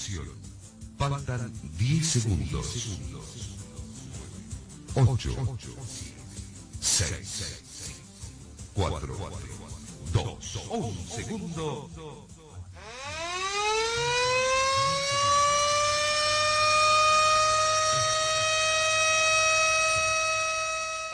Atención. 0.00 0.28
Faltan 0.96 1.52
10 1.76 2.06
segundos. 2.06 2.98
8, 4.94 5.36
6, 6.80 7.62
4, 8.72 9.16
2, 10.12 10.60
1 10.70 10.94
segundo. 11.14 11.90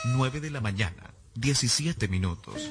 Nueve 0.04 0.40
de 0.40 0.50
la 0.50 0.60
mañana, 0.60 1.12
17 1.34 2.06
minutos. 2.06 2.70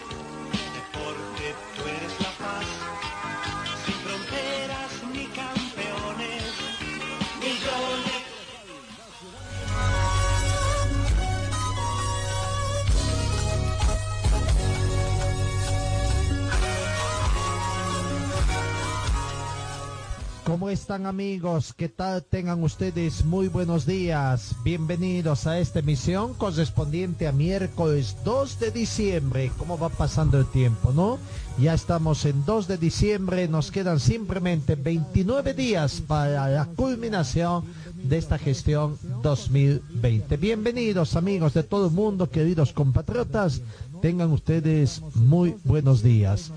¿Cómo 20.61 20.69
están 20.69 21.07
amigos? 21.07 21.73
¿Qué 21.75 21.89
tal 21.89 22.23
tengan 22.23 22.61
ustedes? 22.61 23.25
Muy 23.25 23.47
buenos 23.47 23.87
días. 23.87 24.55
Bienvenidos 24.63 25.47
a 25.47 25.57
esta 25.57 25.79
emisión 25.79 26.35
correspondiente 26.35 27.27
a 27.27 27.31
miércoles 27.31 28.15
2 28.23 28.59
de 28.59 28.69
diciembre. 28.69 29.51
¿Cómo 29.57 29.79
va 29.79 29.89
pasando 29.89 30.37
el 30.37 30.45
tiempo, 30.45 30.93
no? 30.93 31.17
Ya 31.59 31.73
estamos 31.73 32.25
en 32.25 32.45
2 32.45 32.67
de 32.67 32.77
diciembre, 32.77 33.47
nos 33.47 33.71
quedan 33.71 33.99
simplemente 33.99 34.75
29 34.75 35.55
días 35.55 35.99
para 36.05 36.47
la 36.47 36.65
culminación 36.67 37.65
de 37.95 38.19
esta 38.19 38.37
gestión 38.37 38.99
2020. 39.23 40.37
Bienvenidos 40.37 41.15
amigos 41.15 41.55
de 41.55 41.63
todo 41.63 41.87
el 41.87 41.93
mundo, 41.93 42.29
queridos 42.29 42.71
compatriotas. 42.71 43.63
Tengan 44.03 44.31
ustedes 44.31 45.01
muy 45.15 45.55
buenos 45.63 46.03
días. 46.03 46.51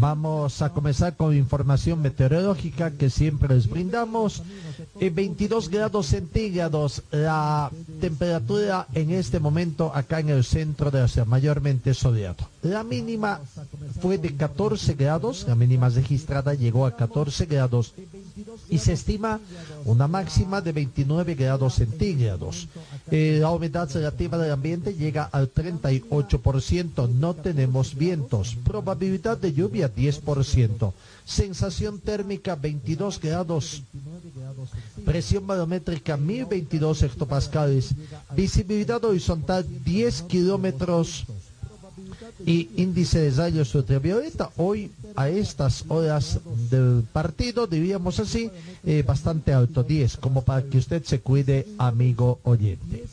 Vamos 0.00 0.62
a 0.62 0.70
comenzar 0.70 1.16
con 1.16 1.34
información 1.34 2.00
meteorológica 2.00 2.92
que 2.92 3.10
siempre 3.10 3.52
les 3.54 3.68
brindamos. 3.68 4.42
En 5.00 5.12
22 5.14 5.68
grados 5.70 6.06
centígrados 6.06 7.02
la 7.10 7.70
temperatura 8.00 8.86
en 8.94 9.10
este 9.10 9.40
momento 9.40 9.90
acá 9.92 10.20
en 10.20 10.28
el 10.28 10.44
centro 10.44 10.90
de 10.92 11.00
la 11.00 11.24
mayormente 11.24 11.94
soleado. 11.94 12.46
La 12.62 12.84
mínima 12.84 13.40
fue 14.00 14.18
de 14.18 14.34
14 14.36 14.94
grados, 14.94 15.46
la 15.48 15.54
mínima 15.54 15.88
registrada 15.88 16.54
llegó 16.54 16.86
a 16.86 16.96
14 16.96 17.46
grados 17.46 17.94
y 18.68 18.78
se 18.78 18.92
estima 18.92 19.40
una 19.84 20.06
máxima 20.06 20.60
de 20.60 20.72
29 20.72 21.34
grados 21.34 21.74
centígrados. 21.74 22.68
Eh, 23.10 23.38
la 23.40 23.50
humedad 23.50 23.88
relativa 23.92 24.38
del 24.38 24.52
ambiente 24.52 24.94
llega 24.94 25.24
al 25.24 25.52
38%, 25.52 27.08
no 27.08 27.34
tenemos 27.34 27.94
vientos, 27.94 28.56
probabilidad 28.64 29.38
de 29.38 29.52
lluvia 29.52 29.87
10%, 29.94 30.92
sensación 31.24 31.98
térmica 31.98 32.54
22 32.56 33.20
grados, 33.20 33.82
presión 35.04 35.46
barométrica 35.46 36.16
1022 36.16 37.02
hectopascales, 37.02 37.94
visibilidad 38.34 39.04
horizontal 39.04 39.66
10 39.84 40.22
kilómetros. 40.22 41.24
Y 42.46 42.70
índice 42.76 43.18
de 43.20 43.30
rayos 43.32 43.74
ultravioleta 43.74 44.50
hoy 44.56 44.92
a 45.16 45.28
estas 45.28 45.84
horas 45.88 46.38
del 46.70 47.02
partido 47.12 47.66
diríamos 47.66 48.20
así 48.20 48.50
eh, 48.84 49.02
bastante 49.04 49.52
alto 49.52 49.82
10 49.82 50.16
como 50.18 50.42
para 50.42 50.62
que 50.62 50.78
usted 50.78 51.02
se 51.04 51.20
cuide 51.20 51.66
amigo 51.78 52.38
oyente 52.44 53.04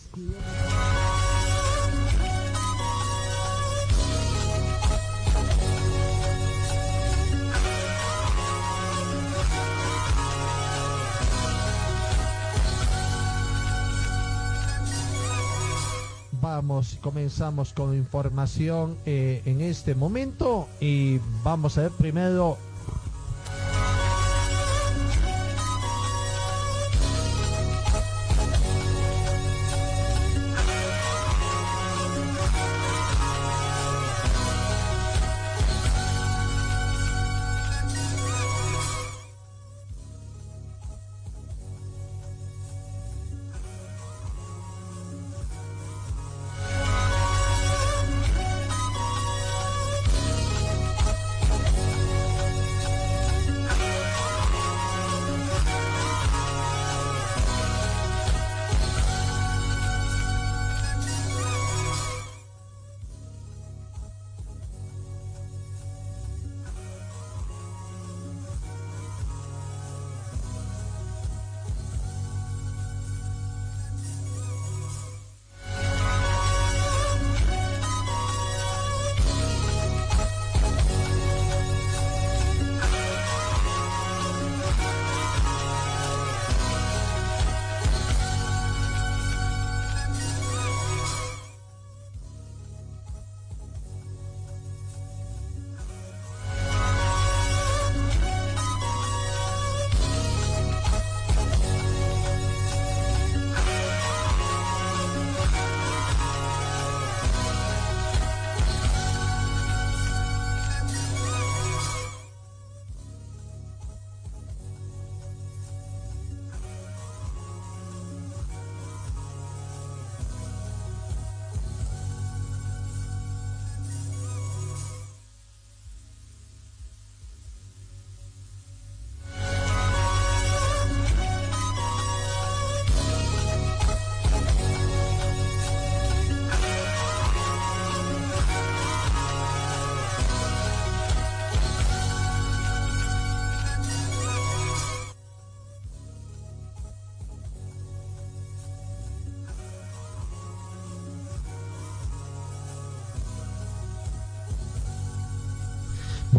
vamos, 16.45 16.99
comenzamos 17.01 17.73
con 17.73 17.95
información 17.95 18.97
eh, 19.07 19.41
en 19.45 19.61
este 19.61 19.95
momento 19.95 20.67
y 20.79 21.19
vamos 21.43 21.75
a 21.79 21.81
ver 21.81 21.91
primero 21.91 22.59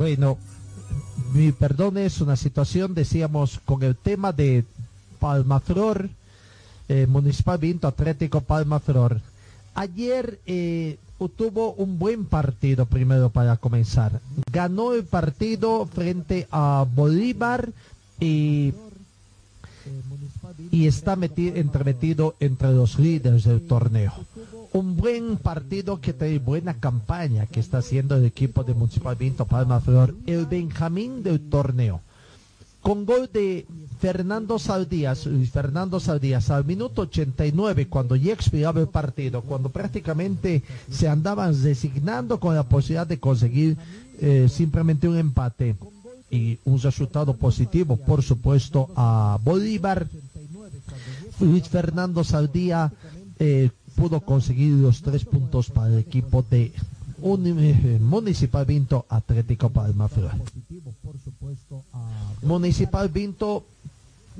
Bueno, 0.06 0.38
mi 1.34 1.50
perdón 1.50 1.98
es 1.98 2.20
una 2.20 2.36
situación, 2.36 2.94
decíamos, 2.94 3.58
con 3.64 3.82
el 3.82 3.96
tema 3.96 4.30
de 4.30 4.64
Palmaflor, 5.18 6.08
eh, 6.88 7.08
Municipal 7.08 7.58
Vinto 7.58 7.88
Atlético 7.88 8.40
Palmaflor. 8.40 9.20
Ayer 9.74 10.38
eh, 10.46 10.96
tuvo 11.36 11.72
un 11.72 11.98
buen 11.98 12.24
partido 12.24 12.86
primero 12.86 13.30
para 13.30 13.56
comenzar. 13.56 14.20
Ganó 14.52 14.92
el 14.92 15.02
partido 15.02 15.86
frente 15.86 16.46
a 16.52 16.86
Bolívar 16.94 17.70
y, 18.20 18.74
está 20.70 21.16
metido, 21.16 21.56
entremetido 21.56 22.36
entre 22.38 22.70
los 22.70 22.96
líderes 23.00 23.42
del 23.42 23.66
torneo. 23.66 24.12
Un 24.76 24.94
buen 24.94 25.38
partido 25.38 26.02
que 26.02 26.12
trae 26.12 26.38
buena 26.38 26.74
campaña 26.74 27.46
que 27.46 27.60
está 27.60 27.78
haciendo 27.78 28.14
el 28.14 28.26
equipo 28.26 28.62
de 28.62 28.74
Municipal 28.74 29.16
Vinto 29.16 29.46
Palma 29.46 29.80
Flor, 29.80 30.14
el 30.26 30.44
Benjamín 30.44 31.22
del 31.22 31.40
torneo. 31.48 32.02
Con 32.82 33.06
gol 33.06 33.30
de 33.32 33.66
Fernando 34.00 34.58
Saldías, 34.58 35.26
Fernando 35.50 35.98
Saldías, 35.98 36.50
al 36.50 36.66
minuto 36.66 37.02
89, 37.02 37.88
cuando 37.88 38.16
ya 38.16 38.34
expiraba 38.34 38.78
el 38.82 38.88
partido, 38.88 39.40
cuando 39.40 39.70
prácticamente 39.70 40.62
se 40.90 41.08
andaban 41.08 41.58
designando 41.62 42.38
con 42.38 42.54
la 42.54 42.64
posibilidad 42.64 43.06
de 43.06 43.18
conseguir 43.18 43.78
eh, 44.20 44.46
simplemente 44.50 45.08
un 45.08 45.16
empate 45.16 45.74
y 46.30 46.58
un 46.66 46.78
resultado 46.82 47.32
positivo, 47.32 47.96
por 47.96 48.22
supuesto, 48.22 48.90
a 48.94 49.38
Bolívar. 49.42 50.06
Luis 51.40 51.66
Fernando 51.66 52.22
Saldía 52.24 52.92
eh, 53.38 53.70
pudo 53.96 54.20
conseguir 54.20 54.74
los 54.74 55.02
tres 55.02 55.24
puntos 55.24 55.70
para 55.70 55.88
el 55.88 55.98
equipo 55.98 56.44
de 56.48 56.72
un, 57.22 57.42
Municipal 58.00 58.64
Vinto 58.64 59.06
Atlético 59.08 59.70
Palma 59.70 60.08
Flor. 60.08 60.32
Municipal 62.42 63.08
Vinto 63.08 63.64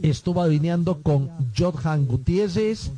estuvo 0.02 0.42
alineando 0.42 1.00
con 1.02 1.30
Johan 1.56 2.06
Gutiérrez, 2.06 2.90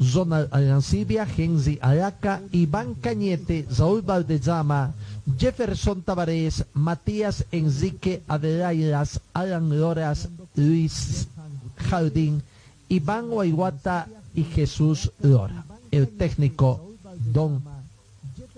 Zona 0.00 0.48
Arancibia, 0.50 1.26
Genzi 1.26 1.78
Araca, 1.80 2.42
Iván 2.52 2.94
Cañete, 2.94 3.66
Saúl 3.70 4.02
Valdezama, 4.02 4.92
Jefferson 5.38 6.02
Tavares, 6.02 6.64
Matías 6.74 7.46
Enrique 7.52 8.22
Adelairas, 8.28 9.20
Alan 9.32 9.80
Loras, 9.80 10.28
Luis 10.56 11.28
Jardín, 11.76 12.42
Iván 12.88 13.28
Guayguata 13.28 14.08
y 14.34 14.44
Jesús 14.44 15.10
Lora. 15.20 15.64
El 15.92 16.08
técnico 16.08 16.96
Don 17.32 17.62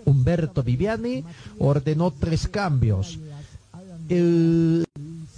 Humberto 0.06 0.62
Viviani 0.62 1.24
ordenó 1.58 2.10
tres 2.10 2.48
cambios. 2.48 3.18
El 4.08 4.86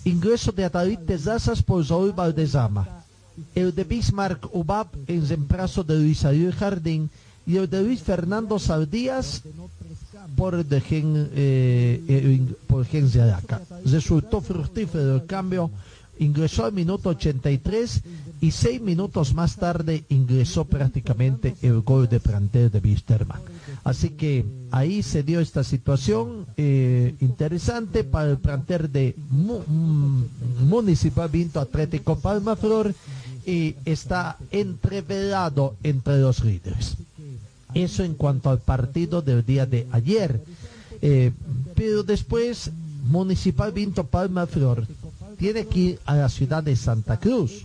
ingreso 0.05 0.53
de 0.53 0.65
Atalit 0.65 1.01
Tezazas 1.07 1.63
por 1.63 1.85
Saúl 1.85 2.13
Valdezama, 2.13 3.05
el 3.55 3.75
de 3.75 3.85
Bismarck 3.85 4.55
Ubab 4.55 4.89
en 5.07 5.29
reemplazo 5.29 5.83
de 5.83 5.97
Luis 5.99 6.25
Ariel 6.25 6.53
Jardín 6.53 7.11
y 7.47 7.57
el 7.57 7.69
de 7.69 7.83
Luis 7.83 8.03
Fernando 8.03 8.59
Saldías 8.59 9.43
por, 10.37 10.65
de 10.65 10.81
Gen, 10.81 11.31
eh, 11.35 12.03
eh. 12.09 12.41
Resultó 13.85 14.41
fructífero 14.41 15.17
el 15.17 15.27
cambio, 15.27 15.71
ingresó 16.19 16.65
al 16.65 16.73
minuto 16.73 17.11
83 17.11 18.03
y 18.41 18.51
seis 18.51 18.81
minutos 18.81 19.35
más 19.35 19.57
tarde 19.57 20.05
ingresó 20.09 20.65
prácticamente 20.65 21.57
el 21.63 21.81
gol 21.81 22.09
de 22.09 22.21
plantel 22.21 22.71
de 22.71 22.81
Wisterman. 22.81 23.41
Así 23.85 24.11
que 24.11 24.45
ahí 24.71 25.03
se 25.03 25.23
dio 25.23 25.41
esta 25.41 25.65
situación 25.65 26.47
eh, 26.57 27.15
interesante 27.21 28.05
para 28.05 28.31
el 28.31 28.39
plantel 28.39 28.93
de 28.93 29.15
mm, 29.31 30.67
Municipal 30.69 31.29
Vinto 31.29 31.61
Atlético 31.61 32.19
Palma 32.19 32.57
Flor 32.57 32.95
y 33.47 33.77
está 33.85 34.37
entreverado 34.51 35.77
entre 35.83 36.19
los 36.19 36.45
líderes. 36.45 36.97
Eso 37.75 38.05
en 38.05 38.15
cuanto 38.15 38.51
al 38.51 38.59
partido 38.59 39.23
del 39.23 39.45
día 39.45 39.67
de 39.67 39.87
ayer. 39.93 40.41
Eh, 41.03 41.33
pero 41.75 42.03
después, 42.03 42.71
Municipal 43.05 43.71
Vinto 43.73 44.05
Palma 44.05 44.47
Flor 44.47 44.87
tiene 45.39 45.67
que 45.67 45.79
ir 45.79 46.01
a 46.05 46.17
la 46.17 46.29
ciudad 46.29 46.63
de 46.63 46.77
Santa 46.77 47.19
Cruz. 47.19 47.63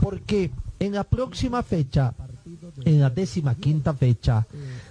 Porque 0.00 0.50
en 0.78 0.94
la 0.94 1.04
próxima 1.04 1.62
fecha, 1.62 2.14
en 2.84 3.00
la 3.00 3.10
décima 3.10 3.54
quinta 3.54 3.94
fecha, 3.94 4.46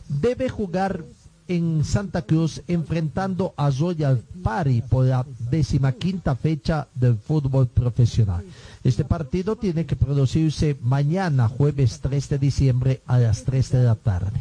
debe 0.07 0.49
jugar 0.49 1.03
en 1.49 1.83
Santa 1.83 2.21
Cruz 2.21 2.61
enfrentando 2.67 3.55
a 3.57 3.71
Royal 3.71 4.21
Pari 4.43 4.83
por 4.83 5.05
la 5.05 5.25
décima 5.49 5.91
quinta 5.93 6.35
fecha 6.35 6.87
del 6.93 7.17
fútbol 7.17 7.67
profesional. 7.67 8.45
Este 8.83 9.03
partido 9.03 9.55
tiene 9.55 9.85
que 9.85 9.95
producirse 9.95 10.77
mañana, 10.81 11.47
jueves 11.47 11.99
3 12.01 12.29
de 12.29 12.37
diciembre 12.37 13.01
a 13.07 13.17
las 13.17 13.43
3 13.45 13.71
de 13.71 13.83
la 13.83 13.95
tarde. 13.95 14.39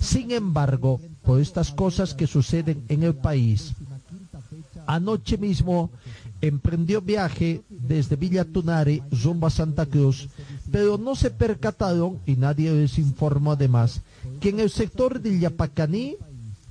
Sin 0.00 0.30
embargo, 0.32 1.00
por 1.22 1.40
estas 1.40 1.70
cosas 1.72 2.14
que 2.14 2.26
suceden 2.26 2.84
en 2.88 3.04
el 3.04 3.14
país, 3.14 3.72
anoche 4.94 5.38
mismo 5.38 5.90
emprendió 6.40 7.00
viaje 7.00 7.62
desde 7.68 8.16
Villa 8.16 8.44
Tunari 8.44 9.02
rumbo 9.22 9.48
Santa 9.50 9.86
Cruz, 9.86 10.28
pero 10.72 10.98
no 10.98 11.14
se 11.14 11.30
percataron, 11.30 12.18
y 12.26 12.36
nadie 12.36 12.72
les 12.72 12.98
informó 12.98 13.52
además, 13.52 14.02
que 14.40 14.48
en 14.48 14.60
el 14.60 14.70
sector 14.70 15.20
de 15.20 15.38
Yapacaní 15.38 16.16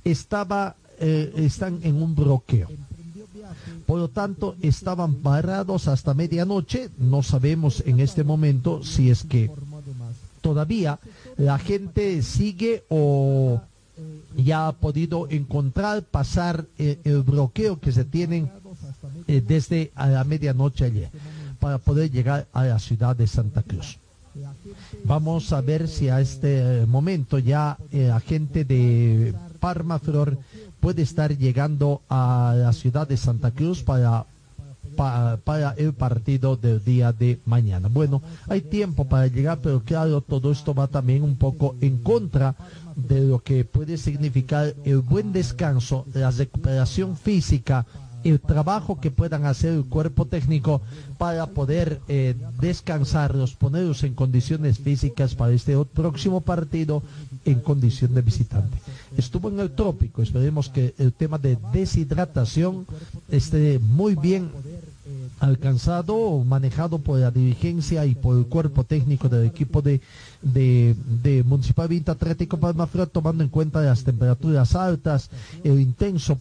estaba, 0.04 0.76
eh, 0.98 1.32
están 1.36 1.80
en 1.82 2.02
un 2.02 2.14
bloqueo. 2.14 2.68
Por 3.86 3.98
lo 3.98 4.08
tanto, 4.08 4.56
estaban 4.60 5.16
parados 5.16 5.88
hasta 5.88 6.14
medianoche. 6.14 6.90
No 6.98 7.22
sabemos 7.22 7.82
en 7.86 8.00
este 8.00 8.22
momento 8.22 8.84
si 8.84 9.10
es 9.10 9.24
que 9.24 9.50
todavía 10.40 10.98
la 11.36 11.58
gente 11.58 12.22
sigue 12.22 12.84
o 12.88 13.60
ya 14.36 14.68
ha 14.68 14.72
podido 14.72 15.28
encontrar, 15.30 16.02
pasar 16.02 16.66
eh, 16.78 16.98
el 17.04 17.22
bloqueo 17.22 17.80
que 17.80 17.92
se 17.92 18.04
tienen 18.04 18.50
eh, 19.26 19.42
desde 19.46 19.90
a 19.94 20.08
la 20.08 20.24
medianoche 20.24 20.84
ayer 20.84 21.10
para 21.58 21.78
poder 21.78 22.10
llegar 22.10 22.46
a 22.52 22.64
la 22.64 22.78
ciudad 22.78 23.16
de 23.16 23.26
Santa 23.26 23.62
Cruz. 23.62 23.98
Vamos 25.04 25.52
a 25.52 25.60
ver 25.60 25.88
si 25.88 26.08
a 26.08 26.20
este 26.20 26.86
momento 26.86 27.38
ya 27.38 27.76
la 27.90 28.20
gente 28.20 28.64
de 28.64 29.34
Parma 29.58 29.98
Flor 29.98 30.38
puede 30.80 31.02
estar 31.02 31.36
llegando 31.36 32.00
a 32.08 32.54
la 32.56 32.72
ciudad 32.72 33.06
de 33.06 33.16
Santa 33.16 33.50
Cruz 33.50 33.82
para, 33.82 34.24
para, 35.44 35.72
el 35.76 35.92
partido 35.92 36.56
del 36.56 36.82
día 36.82 37.12
de 37.12 37.38
mañana. 37.44 37.88
Bueno, 37.88 38.22
hay 38.48 38.62
tiempo 38.62 39.04
para 39.04 39.26
llegar, 39.26 39.58
pero 39.62 39.82
claro, 39.82 40.20
todo 40.22 40.50
esto 40.50 40.74
va 40.74 40.88
también 40.88 41.22
un 41.22 41.36
poco 41.36 41.76
en 41.80 41.98
contra 41.98 42.54
de 43.08 43.22
lo 43.22 43.40
que 43.40 43.64
puede 43.64 43.96
significar 43.96 44.74
el 44.84 44.98
buen 44.98 45.32
descanso, 45.32 46.06
la 46.14 46.30
recuperación 46.30 47.16
física, 47.16 47.86
el 48.24 48.40
trabajo 48.40 49.00
que 49.00 49.10
puedan 49.10 49.46
hacer 49.46 49.72
el 49.72 49.84
cuerpo 49.84 50.26
técnico 50.26 50.82
para 51.18 51.46
poder 51.46 52.00
eh, 52.08 52.34
descansarlos, 52.60 53.54
ponerlos 53.54 54.02
en 54.04 54.14
condiciones 54.14 54.78
físicas 54.78 55.34
para 55.34 55.52
este 55.52 55.76
próximo 55.84 56.40
partido 56.40 57.02
en 57.44 57.60
condición 57.60 58.14
de 58.14 58.22
visitante. 58.22 58.76
Estuvo 59.16 59.48
en 59.48 59.60
el 59.60 59.70
trópico, 59.70 60.22
esperemos 60.22 60.68
que 60.68 60.94
el 60.98 61.12
tema 61.12 61.38
de 61.38 61.58
deshidratación 61.72 62.86
esté 63.30 63.78
muy 63.78 64.14
bien 64.14 64.50
alcanzado 65.40 66.14
o 66.14 66.44
manejado 66.44 66.98
por 66.98 67.18
la 67.18 67.30
dirigencia 67.30 68.04
y 68.04 68.14
por 68.14 68.36
el 68.36 68.46
cuerpo 68.46 68.84
técnico 68.84 69.28
del 69.28 69.46
equipo 69.46 69.80
de, 69.82 70.00
de, 70.42 70.94
de 71.22 71.42
Municipal 71.42 71.88
Vinta 71.88 72.12
Atlético 72.12 72.58
Palmaflor, 72.58 73.08
tomando 73.08 73.44
en 73.44 73.50
cuenta 73.50 73.80
las 73.80 74.04
temperaturas 74.04 74.74
altas, 74.74 75.30
el 75.64 75.80
intenso 75.80 76.38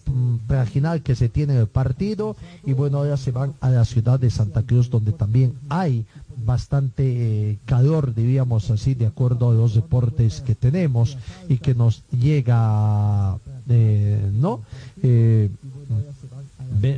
marginal 0.47 1.01
que 1.01 1.15
se 1.15 1.29
tiene 1.29 1.53
en 1.53 1.59
el 1.59 1.67
partido, 1.67 2.35
y 2.65 2.73
bueno, 2.73 2.99
ahora 2.99 3.17
se 3.17 3.31
van 3.31 3.53
a 3.61 3.69
la 3.69 3.85
ciudad 3.85 4.19
de 4.19 4.29
Santa 4.29 4.63
Cruz, 4.63 4.89
donde 4.89 5.11
también 5.11 5.53
hay 5.69 6.05
bastante 6.45 7.03
eh, 7.51 7.59
calor, 7.65 8.13
diríamos 8.13 8.71
así, 8.71 8.93
de 8.93 9.07
acuerdo 9.07 9.49
a 9.49 9.53
los 9.53 9.75
deportes 9.75 10.41
que 10.41 10.55
tenemos 10.55 11.17
y 11.47 11.57
que 11.57 11.75
nos 11.75 12.03
llega, 12.11 13.37
eh, 13.67 14.31
¿no? 14.33 14.61
Eh, 15.03 15.49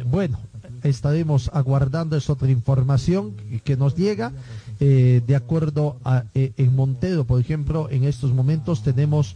bueno, 0.10 0.38
estaremos 0.84 1.50
aguardando 1.54 2.16
esa 2.16 2.34
otra 2.34 2.50
información 2.50 3.34
que 3.64 3.78
nos 3.78 3.96
llega. 3.96 4.32
Eh, 4.84 5.22
de 5.28 5.36
acuerdo 5.36 5.98
a 6.04 6.24
eh, 6.34 6.54
en 6.58 6.76
Montero, 6.76 7.24
por 7.24 7.40
ejemplo, 7.40 7.88
en 7.92 8.04
estos 8.04 8.34
momentos 8.34 8.82
tenemos 8.82 9.36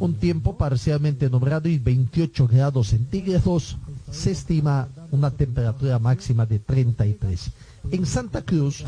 un 0.00 0.14
tiempo 0.14 0.56
parcialmente 0.56 1.28
nublado 1.28 1.68
y 1.68 1.78
28 1.78 2.48
grados 2.48 2.88
centígrados. 2.88 3.76
Se 4.10 4.30
estima 4.30 4.88
una 5.10 5.30
temperatura 5.30 5.98
máxima 5.98 6.46
de 6.46 6.58
33. 6.58 7.50
En 7.90 8.06
Santa 8.06 8.40
Cruz, 8.40 8.84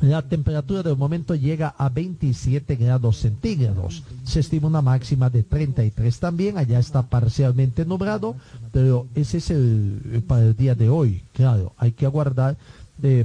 La 0.00 0.22
temperatura 0.22 0.82
del 0.82 0.96
momento 0.96 1.34
llega 1.34 1.74
a 1.78 1.88
27 1.88 2.76
grados 2.76 3.18
centígrados. 3.18 4.02
Se 4.24 4.40
estima 4.40 4.68
una 4.68 4.82
máxima 4.82 5.30
de 5.30 5.42
33 5.42 6.18
también. 6.20 6.58
Allá 6.58 6.78
está 6.78 7.02
parcialmente 7.02 7.84
nublado, 7.86 8.36
pero 8.72 9.06
ese 9.14 9.38
es 9.38 9.50
el 9.50 10.22
para 10.26 10.42
el 10.46 10.56
día 10.56 10.74
de 10.74 10.88
hoy. 10.88 11.22
Claro, 11.32 11.72
hay 11.78 11.92
que 11.92 12.06
aguardar 12.06 12.56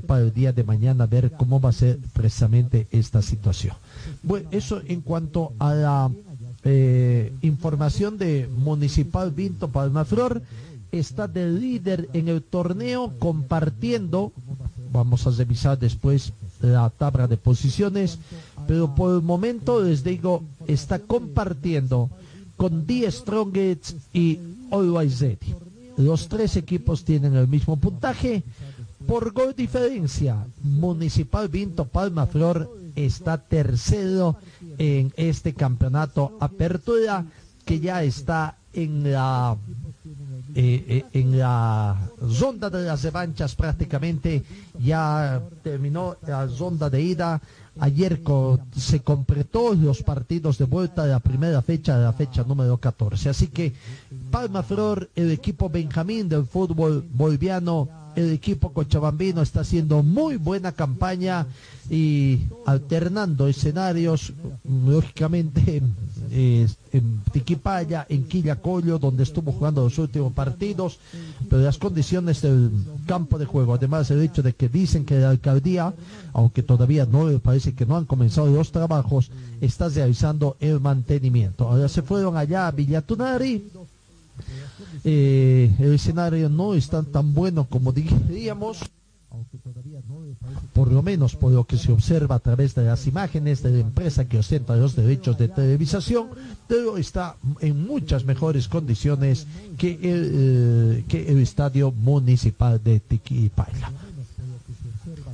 para 0.06 0.22
el 0.22 0.34
día 0.34 0.51
de 0.51 0.63
mañana 0.63 1.06
ver 1.06 1.32
cómo 1.32 1.60
va 1.62 1.70
a 1.70 1.74
ser 1.74 1.98
precisamente 2.13 2.88
esta 2.92 3.22
situación. 3.22 3.75
Bueno, 4.24 4.50
eso 4.51 4.82
en 4.86 5.01
cuanto 5.01 5.54
a 5.60 5.74
la 5.74 6.12
eh, 6.63 7.34
información 7.42 8.18
de 8.18 8.48
Municipal 8.58 9.32
Vinto 9.32 9.70
Palmaflor 9.70 10.42
está 10.92 11.28
de 11.28 11.50
líder 11.50 12.10
en 12.13 12.28
el 12.28 12.44
torneo 12.44 13.13
compartiendo, 13.18 14.32
vamos 14.92 15.25
a 15.25 15.32
revisar 15.32 15.80
después 15.80 16.34
la 16.62 16.90
tabla 16.90 17.28
de 17.28 17.38
posiciones, 17.38 18.20
pero 18.68 18.94
por 18.94 19.16
el 19.16 19.22
momento 19.22 19.82
les 19.82 20.04
digo, 20.04 20.44
está 20.68 21.00
compartiendo 21.00 22.10
con 22.58 22.86
Die 22.86 23.10
Strongest 23.10 23.96
y 24.13 24.38
Always 24.70 25.20
Ready. 25.20 25.56
Los 25.98 26.28
tres 26.28 26.56
equipos 26.56 27.04
tienen 27.04 27.36
el 27.36 27.48
mismo 27.48 27.78
puntaje. 27.78 28.44
Por 29.08 29.31
gol 29.34 29.55
diferencia, 29.55 30.46
Municipal 30.62 31.48
Vinto 31.48 31.86
Palma 31.86 32.25
Flor 32.27 32.70
está 32.96 33.38
tercero 33.38 34.38
en 34.77 35.13
este 35.15 35.53
campeonato 35.53 36.38
Apertura 36.39 37.25
que 37.65 37.79
ya 37.79 38.03
está 38.03 38.58
en 38.74 39.12
la 39.12 39.58
eh, 40.53 40.86
eh, 40.88 41.05
en 41.13 41.38
la 41.38 41.96
ronda 42.39 42.70
de 42.70 42.86
las 42.86 43.03
revanchas 43.03 43.55
prácticamente. 43.55 44.43
Ya 44.79 45.41
terminó 45.63 46.17
la 46.27 46.46
ronda 46.48 46.89
de 46.89 47.01
ida 47.01 47.41
ayer 47.80 48.22
se 48.75 49.00
completó 49.01 49.74
los 49.74 50.04
partidos 50.04 50.58
de 50.58 50.66
vuelta 50.66 51.06
de 51.06 51.12
la 51.12 51.20
primera 51.20 51.62
fecha 51.62 51.98
de 51.98 52.04
la 52.04 52.13
fecha 52.13 52.44
número 52.44 52.78
14 52.78 53.30
así 53.30 53.48
que 53.48 53.74
Palma 54.30 54.62
Flor 54.63 55.10
el 55.16 55.32
equipo 55.32 55.70
Benjamín 55.70 56.28
del 56.28 56.46
fútbol 56.46 57.06
boliviano 57.13 57.88
el 58.16 58.32
equipo 58.32 58.74
cochabambino 58.74 59.42
está 59.42 59.62
haciendo 59.62 60.04
muy 60.04 60.38
buena 60.38 60.72
campaña 60.72 61.48
y 61.90 62.40
alternando 62.66 63.48
escenarios, 63.48 64.34
lógicamente 64.63 65.82
en 66.30 67.22
Tiquipaya, 67.32 68.06
en 68.10 68.28
Quillacollo, 68.28 69.00
donde 69.00 69.24
estuvo 69.24 69.51
jugando 69.51 69.84
los 69.84 69.98
últimos 69.98 70.34
partidos, 70.34 71.00
pero 71.50 71.62
las 71.62 71.78
condiciones 71.78 72.42
del 72.42 72.72
campo 73.06 73.38
de 73.38 73.46
juego, 73.46 73.74
además 73.74 74.12
el 74.12 74.22
hecho 74.22 74.44
de 74.44 74.54
que 74.54 74.70
dicen 74.70 75.06
que 75.06 75.20
la 75.20 75.30
alcaldía, 75.30 75.94
aunque 76.34 76.63
todavía 76.63 77.06
no 77.06 77.28
parece 77.40 77.74
que 77.74 77.86
no 77.86 77.98
han 77.98 78.06
comenzado 78.06 78.48
los 78.48 78.72
trabajos, 78.72 79.32
está 79.62 79.90
realizando 79.90 80.58
el 80.60 80.80
mantenimiento. 80.80 81.68
Ahora 81.68 81.88
se 81.88 82.01
fueron 82.01 82.38
allá 82.38 82.68
a 82.68 82.72
Villatunari, 82.72 83.70
eh, 85.04 85.72
el 85.80 85.94
escenario 85.94 86.50
no 86.50 86.74
está 86.74 87.04
tan 87.04 87.34
bueno 87.34 87.66
como 87.66 87.92
diríamos, 87.92 88.80
por 90.74 90.91
lo 90.91 91.01
menos 91.01 91.36
por 91.36 91.51
lo 91.51 91.65
que 91.65 91.77
se 91.77 91.91
observa 91.91 92.36
a 92.36 92.39
través 92.39 92.75
de 92.75 92.84
las 92.86 93.06
imágenes 93.08 93.62
de 93.62 93.72
la 93.72 93.80
empresa 93.80 94.27
que 94.27 94.38
ostenta 94.38 94.75
los 94.75 94.96
derechos 94.96 95.38
de 95.38 95.48
televisación, 95.48 96.27
pero 96.68 96.98
está 96.98 97.36
en 97.60 97.86
muchas 97.86 98.25
mejores 98.25 98.68
condiciones 98.68 99.48
que 99.77 100.00
el, 100.01 101.06
eh, 101.12 101.41
estadio 101.41 101.91
municipal 101.91 102.82
de 102.84 103.00
Tiquipaya. 103.00 103.91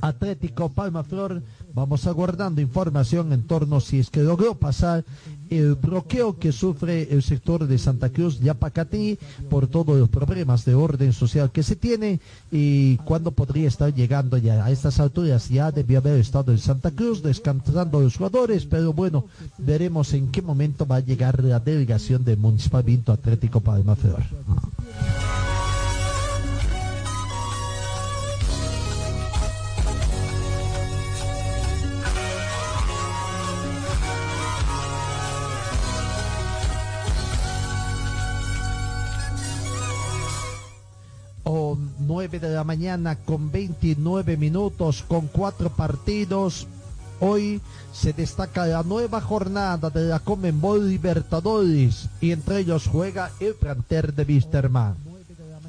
Atlético 0.00 0.68
Palma 0.68 1.04
Flor, 1.04 1.42
vamos 1.74 2.06
aguardando 2.06 2.60
información 2.60 3.32
en 3.32 3.42
torno 3.42 3.80
si 3.80 3.98
es 3.98 4.10
que 4.10 4.22
logró 4.22 4.54
pasar 4.54 5.04
el 5.50 5.74
bloqueo 5.74 6.38
que 6.38 6.52
sufre 6.52 7.08
el 7.10 7.22
sector 7.22 7.66
de 7.66 7.78
Santa 7.78 8.10
Cruz 8.10 8.40
Yapacatí 8.40 9.18
por 9.48 9.66
todos 9.66 9.98
los 9.98 10.08
problemas 10.08 10.64
de 10.64 10.74
orden 10.74 11.12
social 11.12 11.50
que 11.50 11.62
se 11.62 11.76
tiene 11.76 12.20
y 12.50 12.96
cuándo 12.98 13.30
podría 13.30 13.68
estar 13.68 13.94
llegando 13.94 14.36
ya 14.36 14.64
a 14.64 14.70
estas 14.70 15.00
alturas 15.00 15.48
ya 15.48 15.70
debió 15.70 15.98
haber 15.98 16.18
estado 16.18 16.52
en 16.52 16.58
Santa 16.58 16.90
Cruz 16.90 17.22
descansando 17.22 18.00
los 18.00 18.16
jugadores 18.16 18.66
pero 18.66 18.92
bueno 18.92 19.24
veremos 19.58 20.12
en 20.12 20.30
qué 20.30 20.42
momento 20.42 20.86
va 20.86 20.96
a 20.96 21.00
llegar 21.00 21.42
la 21.42 21.60
delegación 21.60 22.24
del 22.24 22.38
Municipal 22.38 22.82
Vinto 22.82 23.12
Atlético 23.12 23.60
Palma 23.60 23.96
Flor. 23.96 24.22
O 41.48 41.78
9 42.00 42.40
de 42.40 42.50
la 42.50 42.62
mañana 42.62 43.16
con 43.16 43.50
29 43.50 44.36
minutos 44.36 45.02
con 45.08 45.28
cuatro 45.28 45.70
partidos. 45.70 46.66
Hoy 47.20 47.62
se 47.92 48.12
destaca 48.12 48.66
la 48.66 48.82
nueva 48.82 49.22
jornada 49.22 49.88
de 49.88 50.04
la 50.04 50.20
Comenbol 50.20 50.88
Libertadores 50.88 52.10
y 52.20 52.32
entre 52.32 52.58
ellos 52.58 52.86
juega 52.86 53.30
el 53.40 53.54
planter 53.54 54.14
de 54.14 54.24
Wisterman. 54.24 55.07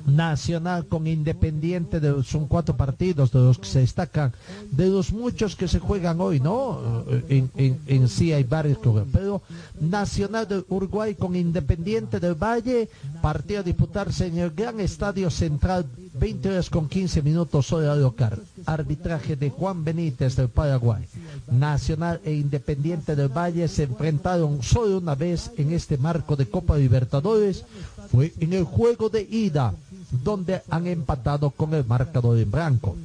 Nacional 0.09 0.87
con 0.87 1.07
Independiente, 1.07 1.99
de, 1.99 2.23
son 2.23 2.47
cuatro 2.47 2.75
partidos 2.75 3.31
de 3.31 3.39
los 3.39 3.57
que 3.57 3.67
se 3.67 3.79
destacan, 3.79 4.33
de 4.71 4.87
los 4.87 5.11
muchos 5.11 5.55
que 5.55 5.67
se 5.67 5.79
juegan 5.79 6.19
hoy, 6.21 6.39
¿no? 6.39 7.05
En, 7.29 7.49
en, 7.55 7.79
en 7.87 8.07
sí 8.07 8.33
hay 8.33 8.43
varios, 8.43 8.79
pero 9.11 9.41
Nacional 9.79 10.47
de 10.47 10.63
Uruguay 10.69 11.15
con 11.15 11.35
Independiente 11.35 12.19
del 12.19 12.35
Valle, 12.35 12.89
partido 13.21 13.61
a 13.61 13.63
disputarse 13.63 14.27
en 14.27 14.37
el 14.37 14.51
Gran 14.51 14.79
Estadio 14.79 15.29
Central, 15.29 15.85
20 16.13 16.49
horas 16.49 16.69
con 16.69 16.87
15 16.87 17.21
minutos 17.21 17.71
hora 17.71 17.95
local. 17.95 18.39
Arbitraje 18.65 19.35
de 19.35 19.49
Juan 19.49 19.83
Benítez 19.83 20.35
del 20.35 20.49
Paraguay. 20.49 21.05
Nacional 21.51 22.19
e 22.23 22.33
Independiente 22.33 23.15
del 23.15 23.29
Valle 23.29 23.67
se 23.67 23.83
enfrentaron 23.83 24.61
solo 24.63 24.97
una 24.97 25.15
vez 25.15 25.51
en 25.57 25.71
este 25.71 25.97
marco 25.97 26.35
de 26.35 26.49
Copa 26.49 26.77
Libertadores, 26.77 27.63
fue 28.11 28.33
en 28.39 28.53
el 28.53 28.63
juego 28.63 29.09
de 29.09 29.21
ida 29.21 29.73
donde 30.11 30.61
han 30.69 30.87
empatado 30.87 31.51
con 31.51 31.73
el 31.73 31.85
marcador 31.85 32.37
en 32.37 32.49
blanco. 32.49 32.95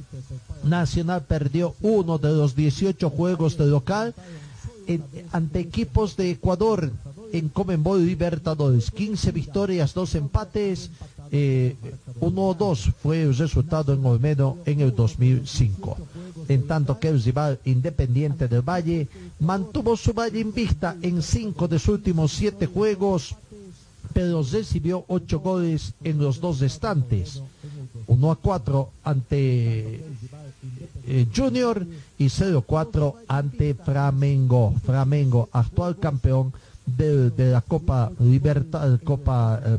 Nacional 0.63 1.23
perdió 1.23 1.75
uno 1.81 2.17
de 2.17 2.29
los 2.29 2.55
18 2.55 3.09
juegos 3.09 3.57
de 3.57 3.67
local 3.67 4.13
ante 5.31 5.59
equipos 5.59 6.15
de 6.15 6.31
Ecuador 6.31 6.91
en 7.31 7.49
Comenbol 7.49 8.05
Libertadores. 8.05 8.91
15 8.91 9.31
victorias, 9.31 9.93
2 9.93 10.15
empates, 10.15 10.91
eh, 11.31 11.75
1-2 12.21 12.93
fue 13.01 13.23
el 13.23 13.35
resultado 13.35 13.93
en 13.93 14.05
Olmedo 14.05 14.57
en 14.65 14.81
el 14.81 14.95
2005. 14.95 15.97
En 16.47 16.67
tanto 16.67 16.99
que 16.99 17.09
el 17.09 17.21
rival 17.21 17.59
Independiente 17.65 18.47
del 18.47 18.61
Valle 18.61 19.07
mantuvo 19.39 19.97
su 19.97 20.13
valle 20.13 20.39
invicta 20.39 20.95
en 21.01 21.21
5 21.21 21.67
de 21.67 21.79
sus 21.79 21.95
últimos 21.95 22.31
7 22.33 22.67
juegos 22.67 23.35
pero 24.15 24.41
recibió 24.49 25.03
ocho 25.09 25.41
goles 25.41 25.93
en 26.01 26.19
los 26.19 26.39
dos 26.39 26.61
estantes. 26.61 27.41
1 28.07 28.31
a 28.31 28.35
4 28.37 28.89
ante 29.03 30.05
eh, 31.05 31.27
Junior 31.35 31.85
y 32.17 32.27
0-4 32.27 33.13
ante 33.27 33.73
Flamengo. 33.73 34.73
Flamengo, 34.85 35.49
actual 35.51 35.97
campeón 35.97 36.53
de, 36.85 37.29
de 37.29 37.51
la 37.51 37.59
Copa 37.59 38.09
Libertad, 38.21 38.97
Copa 39.03 39.59
eh, 39.65 39.77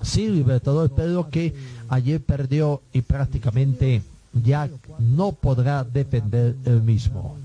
sí, 0.00 0.28
Libertadores, 0.28 0.92
pero 0.96 1.28
que 1.28 1.54
ayer 1.90 2.22
perdió 2.22 2.80
y 2.94 3.02
prácticamente 3.02 4.02
ya 4.32 4.70
no 4.98 5.32
podrá 5.32 5.84
defender 5.84 6.56
el 6.64 6.80
mismo. 6.80 7.36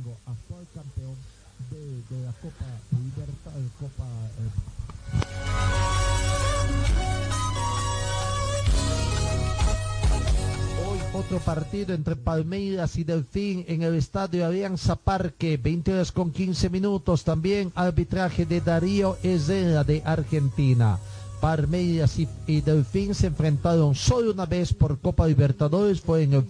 Otro 11.22 11.38
partido 11.38 11.94
entre 11.94 12.16
Palmeiras 12.16 12.98
y 12.98 13.04
Delfín 13.04 13.64
en 13.68 13.84
el 13.84 13.94
estadio 13.94 14.44
Alianza 14.44 14.96
Parque, 14.96 15.58
20 15.58 15.94
horas 15.94 16.12
con 16.12 16.32
15 16.32 16.72
minutos. 16.72 17.24
También 17.24 17.72
arbitraje 17.76 18.48
de 18.48 18.60
Darío 18.60 19.18
Herrera 19.22 19.84
de 19.84 20.02
Argentina. 20.04 20.98
Palmeiras 21.40 22.18
y, 22.18 22.28
y 22.48 22.62
Delfín 22.62 23.14
se 23.14 23.28
enfrentaron 23.28 23.94
solo 23.94 24.32
una 24.32 24.48
vez 24.48 24.74
por 24.74 25.00
Copa 25.00 25.28
Libertadores, 25.28 26.02
fue 26.02 26.24
en 26.24 26.34
el 26.34 26.46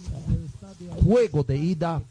juego 1.04 1.44
de 1.44 1.58
ida 1.58 2.02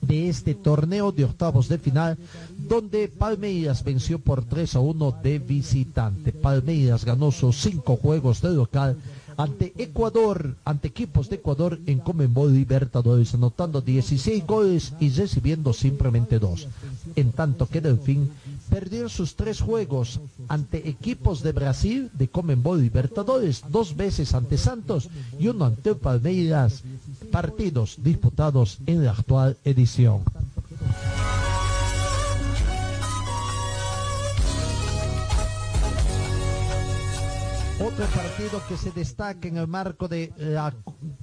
de 0.00 0.30
este 0.30 0.54
torneo 0.54 1.12
de 1.12 1.24
octavos 1.24 1.68
de 1.68 1.78
final, 1.78 2.16
donde 2.56 3.08
Palmeiras 3.08 3.84
venció 3.84 4.18
por 4.18 4.44
3 4.44 4.76
a 4.76 4.80
1 4.80 5.18
de 5.22 5.38
visitante. 5.38 6.32
Palmeiras 6.32 7.04
ganó 7.04 7.30
sus 7.32 7.60
cinco 7.60 7.96
juegos 7.96 8.40
de 8.40 8.50
local 8.50 8.96
ante 9.36 9.72
Ecuador, 9.76 10.56
ante 10.64 10.88
equipos 10.88 11.28
de 11.28 11.36
Ecuador 11.36 11.78
en 11.86 11.98
Comembol 11.98 12.52
Libertadores, 12.52 13.34
anotando 13.34 13.80
16 13.80 14.46
goles 14.46 14.92
y 15.00 15.10
recibiendo 15.10 15.72
simplemente 15.72 16.38
dos. 16.38 16.68
En 17.16 17.32
tanto 17.32 17.68
que 17.68 17.80
Delfín 17.80 18.30
perdió 18.70 19.08
sus 19.08 19.34
tres 19.36 19.60
juegos 19.60 20.20
ante 20.48 20.88
equipos 20.88 21.42
de 21.42 21.52
Brasil 21.52 22.10
de 22.14 22.28
Comembol 22.28 22.80
Libertadores, 22.80 23.62
dos 23.68 23.96
veces 23.96 24.34
ante 24.34 24.58
Santos 24.58 25.08
y 25.38 25.48
uno 25.48 25.66
ante 25.66 25.94
Palmeiras, 25.94 26.82
partidos 27.30 27.96
disputados 28.02 28.78
en 28.86 29.04
la 29.04 29.12
actual 29.12 29.56
edición. 29.64 30.22
Otro 37.84 38.06
partido 38.06 38.62
que 38.68 38.76
se 38.76 38.92
destaca 38.92 39.48
en 39.48 39.56
el 39.56 39.66
marco 39.66 40.06
de 40.06 40.32
la 40.36 40.72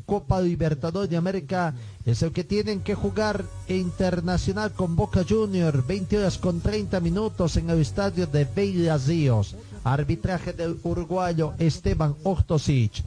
Copa 0.05 0.41
Libertadores 0.41 1.09
de 1.09 1.15
América 1.15 1.73
es 2.05 2.21
el 2.21 2.33
que 2.33 2.43
tienen 2.43 2.81
que 2.81 2.95
jugar 2.95 3.45
internacional 3.69 4.73
con 4.73 4.97
Boca 4.97 5.23
Junior, 5.27 5.85
20 5.87 6.17
horas 6.17 6.37
con 6.37 6.59
30 6.59 6.99
minutos 6.99 7.55
en 7.55 7.69
el 7.69 7.79
estadio 7.79 8.27
de 8.27 8.43
Bellas 8.43 9.07
Ríos. 9.07 9.55
Arbitraje 9.85 10.51
del 10.51 10.77
uruguayo 10.83 11.53
Esteban 11.59 12.15
Ortosic. 12.23 13.03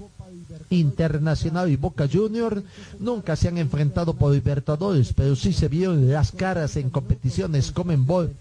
Internacional 0.70 1.70
y 1.70 1.76
Boca 1.76 2.08
Junior 2.10 2.62
nunca 2.98 3.36
se 3.36 3.48
han 3.48 3.58
enfrentado 3.58 4.14
por 4.14 4.32
Libertadores, 4.32 5.12
pero 5.12 5.36
sí 5.36 5.52
se 5.52 5.68
vieron 5.68 6.10
las 6.10 6.32
caras 6.32 6.76
en 6.76 6.88
competiciones 6.88 7.70
como 7.70 7.92
en 7.92 8.06
Bol 8.06 8.34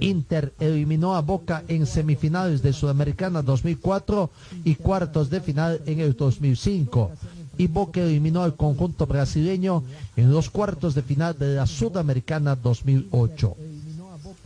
Inter 0.00 0.52
eliminó 0.58 1.14
a 1.14 1.22
Boca 1.22 1.64
en 1.68 1.86
semifinales 1.86 2.62
de 2.62 2.72
Sudamericana 2.72 3.42
2004 3.42 4.30
y 4.64 4.74
cuartos 4.76 5.30
de 5.30 5.40
final 5.40 5.80
en 5.86 6.00
el 6.00 6.14
2005. 6.16 7.12
Y 7.58 7.68
Boca 7.68 8.00
eliminó 8.00 8.42
al 8.42 8.54
conjunto 8.54 9.06
brasileño 9.06 9.82
en 10.16 10.30
los 10.30 10.50
cuartos 10.50 10.94
de 10.94 11.02
final 11.02 11.38
de 11.38 11.54
la 11.54 11.66
Sudamericana 11.66 12.56
2008. 12.56 13.56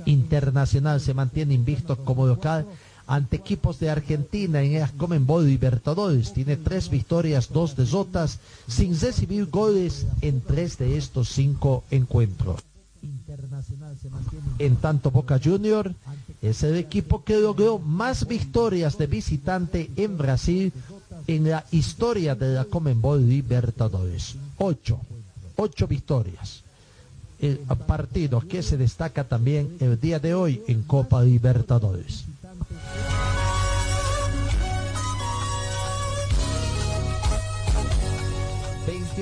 Internacional 0.07 1.01
se 1.01 1.15
mantiene 1.15 1.55
invicto 1.55 1.97
como 1.97 2.27
local 2.27 2.67
ante 3.11 3.37
equipos 3.37 3.81
de 3.81 3.91
Argentina 3.91 4.63
en 4.63 4.75
el 4.77 4.91
Comenbol 4.93 5.45
Libertadores. 5.45 6.33
Tiene 6.33 6.57
tres 6.57 6.89
victorias, 6.89 7.53
dos 7.53 7.75
derrotas, 7.75 8.39
sin 8.69 8.99
recibir 8.99 9.47
goles 9.47 10.07
en 10.21 10.41
tres 10.41 10.79
de 10.79 10.97
estos 10.97 11.29
cinco 11.29 11.83
encuentros. 11.91 12.63
En 14.61 14.77
tanto, 14.77 15.11
Boca 15.11 15.41
Junior 15.43 15.95
es 16.43 16.63
el 16.63 16.77
equipo 16.77 17.25
que 17.25 17.39
logró 17.39 17.79
más 17.79 18.29
victorias 18.29 18.99
de 18.99 19.07
visitante 19.07 19.91
en 19.97 20.19
Brasil 20.19 20.71
en 21.27 21.49
la 21.49 21.65
historia 21.71 22.35
de 22.35 22.55
la 22.55 22.67
Comenbol 22.67 23.27
Libertadores. 23.27 24.37
Ocho, 24.59 25.01
ocho 25.57 25.89
victorias. 25.89 26.63
El 27.41 27.57
partido 27.87 28.41
que 28.41 28.63
se 28.63 28.77
destaca 28.77 29.25
también 29.25 29.79
el 29.81 29.99
día 29.99 30.19
de 30.19 30.35
hoy 30.35 30.63
en 30.69 30.83
Copa 30.83 31.23
Libertadores. 31.23 32.27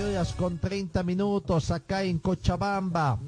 horas 0.03 0.33
con 0.35 0.59
30 0.59 1.03
minutos 1.03 1.71
acá 1.71 2.03
en 2.03 2.19
Cochabamba. 2.19 3.19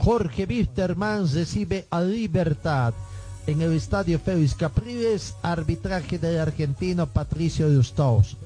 Jorge 0.00 0.46
Wisterman 0.46 1.26
recibe 1.32 1.86
a 1.90 2.00
Libertad 2.00 2.94
en 3.46 3.62
el 3.62 3.72
estadio 3.72 4.18
Félix 4.18 4.54
Capriles, 4.54 5.34
arbitraje 5.42 6.18
del 6.18 6.38
argentino 6.38 7.06
Patricio 7.06 7.66
Justaus. 7.68 8.36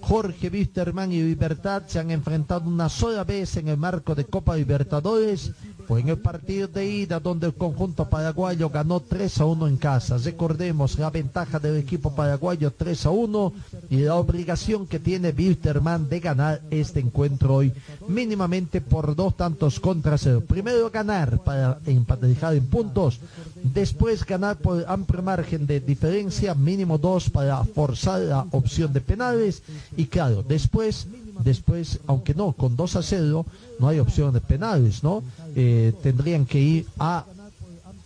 Jorge 0.00 0.48
Wisterman 0.48 1.12
y 1.12 1.22
Libertad 1.22 1.82
se 1.86 1.98
han 1.98 2.10
enfrentado 2.10 2.68
una 2.68 2.88
sola 2.88 3.24
vez 3.24 3.56
en 3.56 3.68
el 3.68 3.76
marco 3.76 4.14
de 4.14 4.24
Copa 4.24 4.56
Libertadores 4.56 5.52
en 5.98 6.08
el 6.08 6.18
partido 6.18 6.68
de 6.68 6.86
ida 6.86 7.20
donde 7.20 7.46
el 7.46 7.54
conjunto 7.54 8.08
paraguayo 8.08 8.70
ganó 8.70 9.00
3 9.00 9.40
a 9.40 9.44
1 9.44 9.68
en 9.68 9.76
casa. 9.76 10.18
Recordemos 10.18 10.98
la 10.98 11.10
ventaja 11.10 11.58
del 11.58 11.76
equipo 11.76 12.14
paraguayo 12.14 12.72
3 12.72 13.06
a 13.06 13.10
1 13.10 13.52
y 13.90 13.98
la 13.98 14.14
obligación 14.16 14.86
que 14.86 14.98
tiene 14.98 15.34
Wilterman 15.36 16.08
de 16.08 16.20
ganar 16.20 16.60
este 16.70 17.00
encuentro 17.00 17.56
hoy 17.56 17.72
mínimamente 18.08 18.80
por 18.80 19.14
dos 19.14 19.36
tantos 19.36 19.80
contra 19.80 20.18
cero. 20.18 20.42
Primero 20.46 20.90
ganar 20.90 21.38
para 21.42 21.78
emparejar 21.86 22.54
en 22.54 22.66
puntos, 22.66 23.20
después 23.62 24.24
ganar 24.24 24.56
por 24.56 24.84
amplio 24.88 25.22
margen 25.22 25.66
de 25.66 25.80
diferencia, 25.80 26.54
mínimo 26.54 26.98
dos 26.98 27.30
para 27.30 27.64
forzar 27.64 28.20
la 28.20 28.46
opción 28.50 28.92
de 28.92 29.00
penales 29.00 29.62
y 29.96 30.06
claro, 30.06 30.42
después 30.42 31.06
después, 31.44 32.00
aunque 32.06 32.34
no, 32.34 32.52
con 32.52 32.76
2 32.76 32.96
a 32.96 33.02
0 33.02 33.46
no 33.78 33.88
hay 33.88 33.98
opción 33.98 34.32
de 34.32 34.40
penales, 34.40 35.02
¿no? 35.02 35.22
Eh, 35.54 35.92
tendrían 36.02 36.46
que 36.46 36.60
ir 36.60 36.86
a 36.98 37.24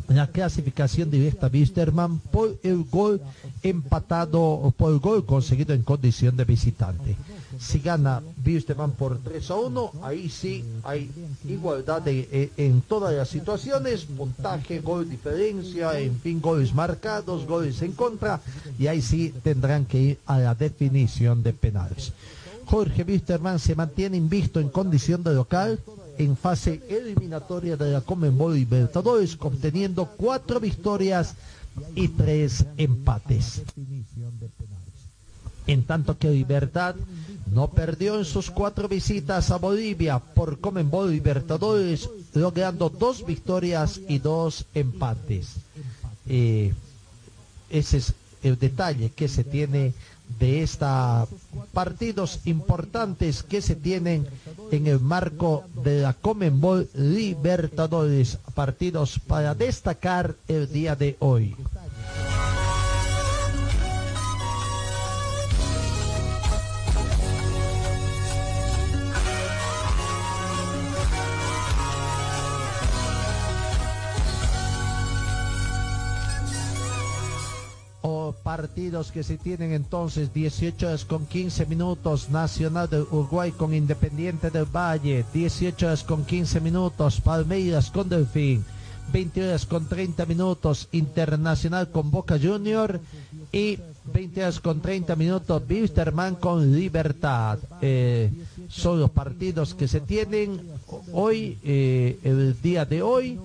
la 0.09 0.27
clasificación 0.27 1.11
directa 1.11 1.51
Wisterman 1.53 2.19
por 2.19 2.57
el 2.63 2.85
gol 2.85 3.21
empatado, 3.63 4.73
por 4.77 4.93
el 4.93 4.99
gol 4.99 5.25
conseguido 5.25 5.75
en 5.75 5.83
condición 5.83 6.37
de 6.37 6.45
visitante. 6.45 7.17
Si 7.59 7.79
gana 7.79 8.21
Wisterman 8.45 8.93
por 8.93 9.19
3 9.19 9.51
a 9.51 9.55
1, 9.55 9.93
ahí 10.03 10.29
sí 10.29 10.65
hay 10.83 11.11
igualdad 11.49 12.03
eh, 12.07 12.51
en 12.57 12.81
todas 12.83 13.15
las 13.15 13.29
situaciones, 13.29 14.05
puntaje, 14.05 14.81
gol 14.81 15.09
diferencia, 15.09 15.99
en 15.99 16.19
fin, 16.21 16.41
goles 16.41 16.75
marcados, 16.75 17.47
goles 17.47 17.81
en 17.83 17.93
contra, 17.93 18.41
y 18.79 18.89
ahí 18.89 19.01
sí 19.01 19.33
tendrán 19.43 19.87
que 19.87 20.01
ir 20.01 20.19
a 20.27 20.39
la 20.39 20.55
definición 20.55 21.43
de 21.43 21.53
penales. 21.53 22.13
Jorge 22.67 23.03
Wisterman 23.05 23.59
se 23.59 23.75
mantiene 23.75 24.17
invisto 24.17 24.61
en 24.61 24.69
condición 24.69 25.23
de 25.23 25.35
local 25.35 25.81
en 26.19 26.37
fase 26.37 26.83
eliminatoria 26.89 27.77
de 27.77 27.91
la 27.93 28.01
Comenbol 28.01 28.55
Libertadores, 28.55 29.37
obteniendo 29.41 30.07
cuatro 30.17 30.61
victorias 30.61 31.35
y 31.95 32.09
tres 32.09 32.65
empates. 32.77 33.63
En 35.67 35.85
tanto 35.85 36.19
que 36.19 36.31
Libertad 36.31 36.95
no 37.51 37.71
perdió 37.71 38.19
en 38.19 38.25
sus 38.25 38.51
cuatro 38.51 38.89
visitas 38.89 39.51
a 39.51 39.57
Bolivia 39.57 40.19
por 40.19 40.61
Comenbol 40.61 41.11
Libertadores, 41.11 42.09
logrando 42.35 42.91
dos 42.91 43.25
victorias 43.25 44.01
y 44.09 44.19
dos 44.19 44.67
empates. 44.75 45.55
Eh, 46.29 46.75
ese 47.71 47.97
es 47.99 48.15
el 48.43 48.59
detalle 48.59 49.11
que 49.11 49.27
se 49.29 49.43
tiene 49.43 49.95
de 50.39 50.63
estos 50.63 51.29
partidos 51.73 52.41
importantes 52.45 53.43
que 53.43 53.61
se 53.63 53.77
tienen 53.77 54.27
en 54.71 54.87
el 54.87 55.01
marco 55.01 55.65
de 55.83 56.03
la 56.03 56.13
Comenbol 56.15 56.89
Libertadores, 56.95 58.39
partidos 58.55 59.19
para 59.19 59.55
destacar 59.55 60.35
el 60.49 60.71
día 60.73 60.97
de 60.97 61.17
hoy. 61.21 61.57
Partidos 78.43 79.13
que 79.13 79.23
se 79.23 79.39
tienen 79.39 79.73
entonces 79.73 80.33
18 80.33 80.87
horas 80.87 81.05
con 81.05 81.27
15 81.27 81.67
minutos 81.67 82.31
Nacional 82.31 82.89
de 82.91 83.01
Uruguay 83.03 83.53
con 83.53 83.75
Independiente 83.75 84.51
del 84.51 84.65
Valle 84.65 85.25
18 85.33 85.87
horas 85.87 86.03
con 86.05 86.25
15 86.25 86.61
minutos 86.61 87.21
Palmeiras 87.21 87.91
con 87.91 88.09
Delfín 88.09 88.65
20 89.13 89.49
horas 89.49 89.67
con 89.67 89.87
30 89.87 90.27
minutos 90.27 90.89
Internacional 90.93 91.91
con 91.91 92.11
Boca 92.11 92.39
Junior 92.41 93.01
y 93.53 93.79
20 94.13 94.43
horas 94.43 94.61
con 94.61 94.81
30 94.81 95.17
minutos 95.17 95.63
Wisterman 95.69 96.35
con 96.37 96.75
Libertad. 96.75 97.59
Eh, 97.81 98.31
son 98.69 99.01
los 99.01 99.11
partidos 99.11 99.75
que 99.75 99.89
se 99.89 100.01
tienen 100.01 100.61
hoy 101.13 101.59
eh, 101.63 102.19
el 102.25 102.61
día 102.61 102.85
de 102.85 103.03
hoy 103.03 103.39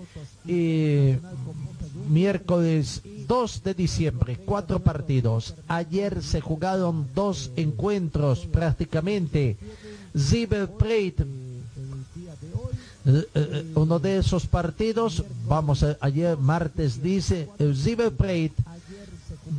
miércoles 2.10 3.02
2 3.28 3.64
de 3.64 3.74
diciembre, 3.74 4.38
cuatro 4.44 4.80
partidos. 4.80 5.54
Ayer 5.68 6.24
se 6.24 6.42
jugaron 6.42 7.08
dos 7.14 7.52
encuentros 7.56 8.46
prácticamente. 8.48 9.58
Plate, 10.78 11.24
eh, 13.06 13.28
eh, 13.36 13.72
uno 13.76 14.00
de 14.00 14.18
esos 14.18 14.48
partidos, 14.48 15.24
vamos, 15.48 15.84
a, 15.84 15.98
ayer 16.02 16.36
martes 16.38 17.02
dice, 17.02 17.48
Plate 18.18 18.54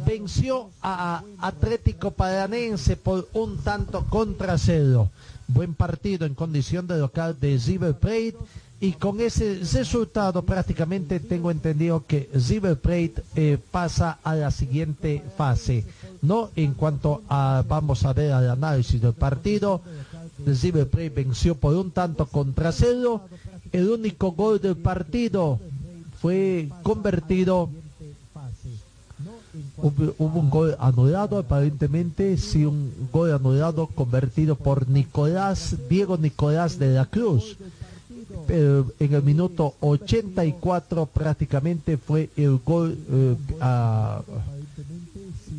venció 0.06 0.70
a 0.82 1.22
Atlético 1.38 2.10
Paranense 2.10 2.96
por 2.96 3.28
un 3.32 3.58
tanto 3.58 4.04
contra 4.06 4.58
cero. 4.58 5.10
Buen 5.48 5.74
partido 5.74 6.26
en 6.26 6.34
condición 6.34 6.86
de 6.86 6.98
local 6.98 7.36
de 7.40 7.58
Plate 7.94 8.36
y 8.80 8.92
con 8.92 9.20
ese 9.20 9.60
resultado 9.74 10.42
prácticamente 10.42 11.20
tengo 11.20 11.50
entendido 11.50 12.06
que 12.06 12.30
River 12.32 12.78
Plate 12.78 13.14
eh, 13.36 13.58
pasa 13.70 14.18
a 14.22 14.34
la 14.34 14.50
siguiente 14.50 15.22
fase. 15.36 15.84
¿no? 16.22 16.50
En 16.56 16.72
cuanto 16.72 17.22
a, 17.28 17.62
vamos 17.68 18.04
a 18.04 18.14
ver 18.14 18.32
al 18.32 18.48
análisis 18.50 19.00
del 19.00 19.12
partido, 19.12 19.82
River 20.46 20.88
Plate 20.88 21.10
venció 21.10 21.54
por 21.54 21.74
un 21.74 21.90
tanto 21.90 22.26
contra 22.26 22.72
cero. 22.72 23.22
El 23.70 23.90
único 23.90 24.32
gol 24.32 24.60
del 24.60 24.76
partido 24.76 25.60
fue 26.20 26.70
convertido 26.82 27.68
Hubo, 29.76 30.14
hubo 30.18 30.40
un 30.40 30.50
gol 30.50 30.76
anulado, 30.78 31.38
aparentemente, 31.38 32.36
sí, 32.36 32.64
un 32.64 32.92
gol 33.12 33.32
anulado 33.32 33.88
convertido 33.88 34.54
por 34.54 34.88
Nicolás, 34.88 35.76
Diego 35.88 36.16
Nicolás 36.16 36.78
de 36.78 36.94
la 36.94 37.06
Cruz. 37.06 37.56
Pero 38.46 38.86
en 38.98 39.14
el 39.14 39.22
minuto 39.22 39.74
84 39.80 41.06
prácticamente 41.06 41.96
fue 41.96 42.30
el 42.36 42.58
gol 42.58 42.96
eh, 43.10 43.36
a 43.60 44.22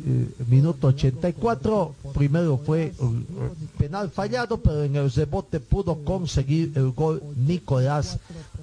eh, 0.04 0.26
minuto 0.48 0.88
84 0.88 1.94
primero 2.12 2.58
fue 2.58 2.86
eh, 2.86 2.92
penal 3.78 4.10
fallado 4.10 4.58
pero 4.58 4.82
en 4.82 4.96
el 4.96 5.10
rebote 5.12 5.60
pudo 5.60 6.02
conseguir 6.04 6.72
el 6.74 6.90
gol 6.90 7.22
Nicolás 7.36 8.18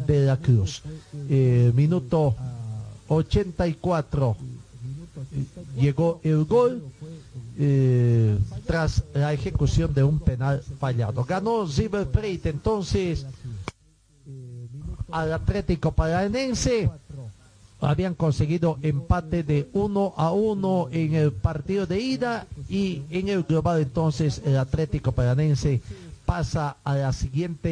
de 0.06 0.26
la 0.26 0.38
Cruz 0.38 0.82
Eh, 1.30 1.72
minuto 1.76 2.36
84 3.08 4.36
llegó 5.80 6.20
el 6.24 6.44
gol 6.46 6.84
eh, 7.62 8.38
tras 8.66 9.04
la 9.14 9.34
ejecución 9.34 9.94
de 9.94 10.02
un 10.02 10.20
penal 10.20 10.64
fallado. 10.80 11.26
Ganó 11.26 11.66
River 11.66 12.08
entonces 12.46 13.26
al 15.12 15.34
Atlético 15.34 15.92
Paranense. 15.92 16.90
Habían 17.82 18.14
conseguido 18.14 18.78
empate 18.82 19.44
de 19.44 19.70
1 19.72 20.14
a 20.18 20.32
1 20.32 20.90
en 20.92 21.14
el 21.16 21.32
partido 21.32 21.86
de 21.86 22.00
ida 22.02 22.46
y 22.68 23.04
en 23.10 23.30
el 23.30 23.44
global 23.44 23.80
entonces 23.82 24.42
el 24.46 24.58
Atlético 24.58 25.14
Paranense 25.14 25.82
pasa 26.26 26.76
a 26.84 26.96
la 26.96 27.14
siguiente 27.14 27.70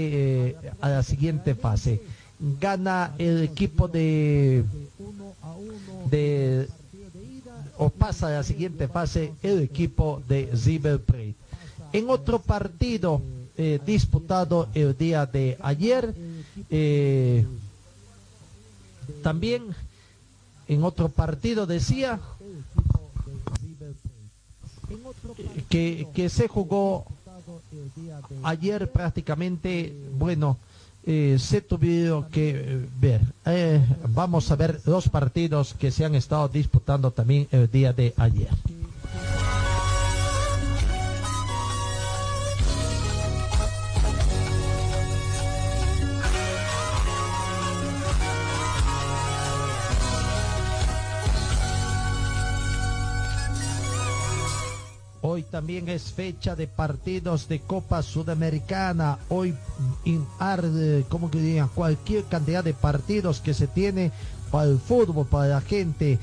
eh, 0.49 0.55
a 0.79 0.89
la 0.89 1.03
siguiente 1.03 1.55
fase. 1.55 2.01
Gana 2.59 3.13
el 3.17 3.43
equipo 3.43 3.87
de 3.89 4.63
de 6.09 6.69
o 7.77 7.89
pasa 7.89 8.27
a 8.27 8.31
la 8.31 8.43
siguiente 8.43 8.87
fase 8.87 9.33
el 9.43 9.59
equipo 9.61 10.21
de 10.27 10.47
Plate. 11.05 11.35
En 11.93 12.09
otro 12.09 12.39
partido 12.39 13.21
eh, 13.57 13.79
disputado 13.85 14.67
el 14.73 14.97
día 14.97 15.25
de 15.25 15.57
ayer, 15.61 16.13
eh, 16.69 17.45
también 19.23 19.75
en 20.67 20.83
otro 20.83 21.09
partido 21.09 21.65
decía 21.65 22.19
que, 25.69 26.07
que 26.13 26.29
se 26.29 26.47
jugó 26.47 27.05
ayer 28.43 28.91
prácticamente, 28.91 29.93
bueno, 30.17 30.57
eh, 31.09 31.37
se 31.39 31.61
tuvieron 31.61 32.25
que 32.25 32.49
eh, 32.49 32.89
ver. 32.99 33.21
Eh, 33.45 33.79
vamos 34.09 34.51
a 34.51 34.57
ver 34.57 34.81
los 34.85 35.07
partidos 35.07 35.73
que 35.73 35.89
se 35.89 36.03
han 36.03 36.15
estado 36.15 36.49
disputando 36.49 37.11
también 37.11 37.47
el 37.51 37.71
día 37.71 37.93
de 37.93 38.13
ayer. 38.17 38.49
Hoy 55.37 55.43
también 55.43 55.87
es 55.87 56.13
fecha 56.13 56.55
de 56.55 56.65
partidos 56.65 57.47
de 57.47 57.59
Copa 57.59 58.01
Sudamericana. 58.01 59.19
Hoy, 59.29 59.53
como 61.09 61.29
que 61.29 61.39
digan, 61.39 61.69
cualquier 61.75 62.23
cantidad 62.23 62.63
de 62.63 62.73
partidos 62.73 63.39
que 63.39 63.53
se 63.53 63.67
tiene 63.67 64.11
para 64.49 64.67
el 64.67 64.79
fútbol, 64.79 65.27
para 65.27 65.47
la 65.49 65.61
gente 65.61 66.17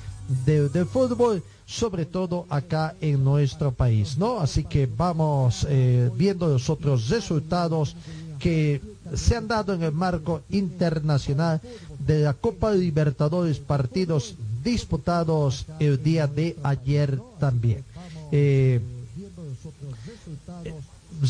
de, 0.44 0.68
de 0.68 0.84
fútbol, 0.84 1.44
sobre 1.64 2.06
todo 2.06 2.46
acá 2.48 2.96
en 3.00 3.22
nuestro 3.22 3.70
país, 3.70 4.18
¿no? 4.18 4.40
Así 4.40 4.64
que 4.64 4.86
vamos 4.86 5.64
eh, 5.70 6.10
viendo 6.16 6.48
los 6.48 6.68
otros 6.68 7.08
resultados 7.08 7.94
que 8.40 8.80
se 9.14 9.36
han 9.36 9.46
dado 9.46 9.74
en 9.74 9.84
el 9.84 9.92
marco 9.92 10.42
internacional 10.50 11.60
de 12.04 12.24
la 12.24 12.34
Copa 12.34 12.72
Libertadores, 12.72 13.60
partidos 13.60 14.34
disputados 14.64 15.66
el 15.78 16.02
día 16.02 16.26
de 16.26 16.56
ayer 16.64 17.20
también. 17.38 17.84
Eh, 18.32 18.80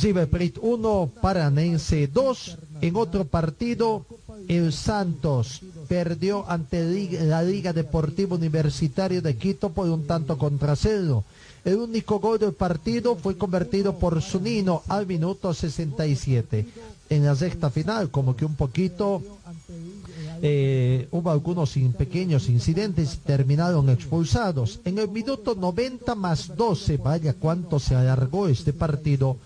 River 0.03 0.29
Plate 0.29 0.55
1, 0.61 1.13
Paranense 1.21 2.07
2. 2.09 2.59
En 2.81 2.97
otro 2.97 3.25
partido, 3.25 4.05
el 4.49 4.73
Santos 4.73 5.61
perdió 5.89 6.49
ante 6.51 7.09
la 7.25 7.43
Liga 7.43 7.73
Deportiva 7.73 8.37
Universitaria 8.37 9.21
de 9.21 9.37
Quito 9.37 9.71
por 9.71 9.89
un 9.89 10.07
tanto 10.07 10.37
contra 10.37 10.77
cero. 10.77 11.25
El 11.65 11.77
único 11.77 12.19
gol 12.19 12.39
del 12.39 12.53
partido 12.53 13.17
fue 13.17 13.39
convertido 13.39 13.99
por 13.99 14.21
Zunino 14.21 14.83
al 14.89 15.07
minuto 15.07 15.55
67. 15.55 16.67
En 17.11 17.25
la 17.25 17.35
sexta 17.35 17.71
final, 17.71 18.11
como 18.11 18.37
que 18.37 18.45
un 18.45 18.55
poquito 18.55 19.23
eh, 20.43 21.09
hubo 21.11 21.31
algunos 21.31 21.75
pequeños 21.97 22.49
incidentes 22.49 23.15
y 23.15 23.17
terminaron 23.19 23.89
expulsados. 23.89 24.81
En 24.85 24.99
el 24.99 25.09
minuto 25.09 25.55
90 25.55 26.15
más 26.15 26.55
12, 26.55 26.99
vaya 26.99 27.35
cuánto 27.35 27.79
se 27.79 27.95
alargó 27.95 28.49
este 28.49 28.73
partido. 28.73 29.39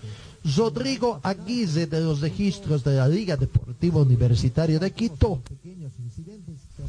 Rodrigo 0.57 1.21
Aguirre 1.23 1.87
de 1.87 2.01
los 2.01 2.21
registros 2.21 2.85
de 2.85 2.97
la 2.97 3.09
Liga 3.09 3.37
Deportiva 3.37 4.01
Universitaria 4.01 4.79
de 4.79 4.91
Quito 4.93 5.41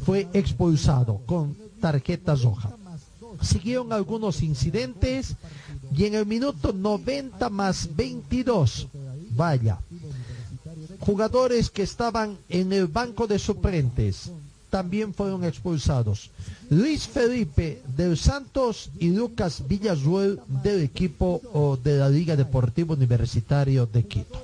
fue 0.04 0.28
expulsado 0.32 1.20
con 1.26 1.56
tarjeta 1.80 2.34
roja. 2.34 2.70
Siguieron 3.42 3.92
algunos 3.92 4.42
incidentes 4.42 5.34
y 5.96 6.04
en 6.04 6.14
el 6.14 6.26
minuto 6.26 6.72
90 6.72 7.48
más 7.50 7.88
22, 7.96 8.88
vaya, 9.30 9.78
jugadores 11.00 11.70
que 11.70 11.82
estaban 11.82 12.36
en 12.48 12.72
el 12.72 12.86
banco 12.86 13.26
de 13.26 13.38
suplentes 13.38 14.30
también 14.70 15.12
fueron 15.12 15.44
expulsados. 15.44 16.30
Luis 16.70 17.08
Felipe 17.08 17.82
del 17.96 18.16
Santos 18.16 18.90
y 19.00 19.08
Lucas 19.10 19.64
Villarruel 19.66 20.38
del 20.62 20.82
equipo 20.82 21.78
de 21.82 21.98
la 21.98 22.08
Liga 22.08 22.36
Deportiva 22.36 22.94
Universitario 22.94 23.86
de 23.86 24.04
Quito. 24.04 24.40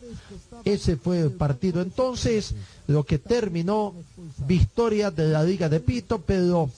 Ese 0.64 0.96
fue 0.96 1.20
el 1.20 1.30
partido 1.30 1.80
entonces, 1.80 2.54
lo 2.88 3.04
que 3.04 3.20
terminó 3.20 3.94
victoria 4.48 5.12
de 5.12 5.28
la 5.28 5.44
Liga 5.44 5.68
de 5.68 5.78
Pito, 5.78 6.18
pero 6.18 6.68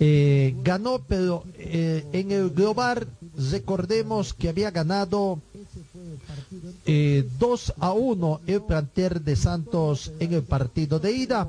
eh, 0.00 0.52
ganó, 0.64 1.00
pero 1.06 1.44
eh, 1.56 2.04
en 2.12 2.32
el 2.32 2.50
global 2.50 3.06
recordemos 3.52 4.34
que 4.34 4.48
había 4.48 4.72
ganado 4.72 5.40
eh, 6.86 7.24
2 7.38 7.74
a 7.78 7.92
1 7.92 8.40
el 8.48 8.62
planter 8.62 9.20
de 9.20 9.36
Santos 9.36 10.10
en 10.18 10.34
el 10.34 10.42
partido 10.42 10.98
de 10.98 11.12
ida 11.12 11.48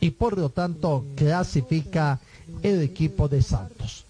y 0.00 0.10
por 0.10 0.38
lo 0.38 0.48
tanto 0.48 1.04
clasifica 1.14 2.20
el 2.62 2.82
equipo 2.82 3.28
de 3.28 3.42
Santos. 3.42 4.04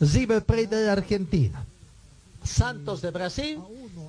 River 0.00 0.44
Plate 0.44 0.76
de 0.76 0.90
Argentina, 0.90 1.64
Santos 2.44 3.02
de 3.02 3.10
Brasil, 3.10 3.60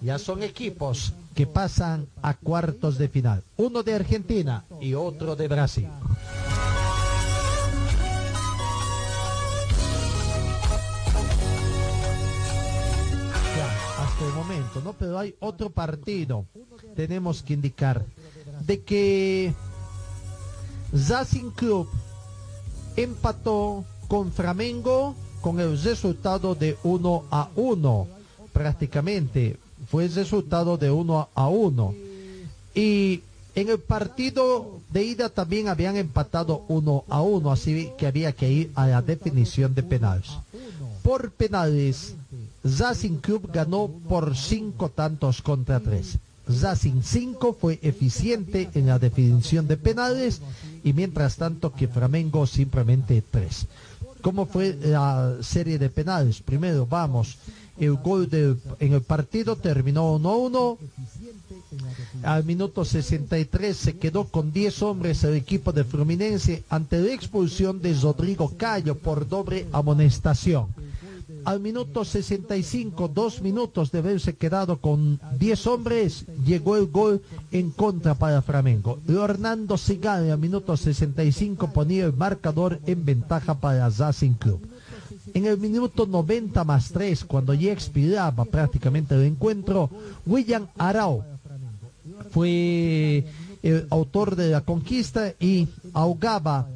ya 0.02 0.19
son 0.19 0.43
equipos 0.43 1.13
que 1.34 1.47
pasan 1.47 2.08
a 2.21 2.34
cuartos 2.34 2.97
de 2.97 3.10
final. 3.10 3.43
Uno 3.58 3.84
de 3.84 3.93
Argentina 3.93 4.63
y 4.82 4.93
otro 4.93 5.36
de 5.36 5.47
Brasil. 5.47 5.88
Hasta 14.00 14.26
el 14.26 14.34
momento, 14.34 14.82
¿no? 14.84 14.93
Pero 14.93 15.19
hay 15.19 15.36
otro 15.39 15.69
partido. 15.69 16.45
Tenemos 16.95 17.43
que 17.43 17.54
indicar 17.54 18.04
de 18.65 18.82
que 18.82 19.54
Racing 20.91 21.52
Club 21.52 21.88
empató 22.95 23.86
con 24.08 24.32
Flamengo 24.32 25.15
con 25.41 25.60
el 25.60 25.82
resultado 25.82 26.56
de 26.56 26.78
1 26.84 27.26
a 27.30 27.50
1. 27.56 28.08
Prácticamente 28.54 29.58
fue 29.89 30.06
el 30.06 30.13
resultado 30.13 30.78
de 30.78 30.89
1 30.89 31.30
a 31.34 31.47
1. 31.47 31.93
Y 32.73 33.21
en 33.56 33.69
el 33.69 33.80
partido 33.80 34.80
de 34.91 35.04
ida 35.04 35.30
también 35.30 35.67
habían 35.67 35.97
empatado 35.97 36.63
1 36.67 37.06
a 37.10 37.21
1, 37.21 37.52
así 37.52 37.89
que 37.97 38.08
había 38.08 38.32
que 38.32 38.52
ir 38.52 38.71
a 38.76 38.88
la 38.88 39.02
definición 39.02 39.73
de 39.73 39.84
penales. 39.84 40.30
Por 41.04 41.32
penales, 41.32 42.15
Racing 42.63 43.17
Club 43.17 43.50
ganó 43.52 43.89
por 44.10 44.36
5 44.36 44.89
tantos 44.89 45.41
contra 45.41 45.80
3. 45.80 46.17
Racing 46.62 47.01
5 47.03 47.57
fue 47.60 47.79
eficiente 47.81 48.69
en 48.73 48.88
la 48.88 48.99
definición 48.99 49.67
de 49.67 49.77
penales 49.77 50.41
y 50.83 50.93
mientras 50.93 51.36
tanto 51.36 51.73
que 51.73 51.88
Flamengo 51.88 52.45
simplemente 52.47 53.21
3. 53.29 53.67
cómo 54.21 54.45
fue 54.45 54.77
la 54.81 55.38
serie 55.41 55.77
de 55.77 55.89
penales. 55.89 56.41
Primero, 56.41 56.86
vamos, 56.86 57.38
el 57.79 57.93
gol 57.93 58.27
del- 58.29 58.57
en 58.79 58.93
el 58.93 59.01
partido 59.01 59.55
terminó 59.55 60.12
1 60.15 60.29
a 60.29 60.38
1. 60.38 60.77
Al 62.23 62.43
minuto 62.43 62.83
63 62.83 63.77
se 63.77 63.97
quedó 63.97 64.25
con 64.25 64.51
10 64.51 64.81
hombres 64.81 65.23
el 65.23 65.36
equipo 65.36 65.71
de 65.71 65.83
Fluminense 65.83 66.63
ante 66.69 66.99
la 66.99 67.13
expulsión 67.13 67.81
de 67.81 67.93
Rodrigo 67.93 68.51
Cayo 68.57 68.95
por 68.95 69.27
doble 69.29 69.67
amonestación. 69.71 70.67
Al 71.47 71.62
minuto 71.62 72.03
65, 72.03 73.07
dos 73.07 73.41
minutos 73.41 73.89
de 73.89 73.99
haberse 73.99 74.36
quedado 74.36 74.81
con 74.81 75.17
10 75.39 75.67
hombres, 75.67 76.25
llegó 76.45 76.75
el 76.75 76.88
gol 76.88 77.21
en 77.53 77.71
contra 77.71 78.15
para 78.15 78.41
Flamengo. 78.41 78.99
Hernando 79.07 79.77
Sigali 79.77 80.29
al 80.29 80.39
minuto 80.39 80.75
65 80.75 81.71
ponía 81.71 82.03
el 82.03 82.12
marcador 82.12 82.81
en 82.86 83.05
ventaja 83.05 83.62
para 83.62 83.88
Racing 83.88 84.33
Club. 84.33 84.60
En 85.33 85.45
el 85.45 85.57
minuto 85.57 86.05
90 86.05 86.65
más 86.65 86.91
3, 86.91 87.23
cuando 87.23 87.53
ya 87.53 87.71
expiraba 87.71 88.43
prácticamente 88.43 89.15
el 89.15 89.23
encuentro, 89.23 89.89
William 90.25 90.67
Arau 90.77 91.23
fue 92.29 93.25
el 93.63 93.88
autor 93.89 94.36
de 94.36 94.49
la 94.49 94.60
conquista 94.60 95.33
y 95.39 95.69
ahogaba 95.93 96.67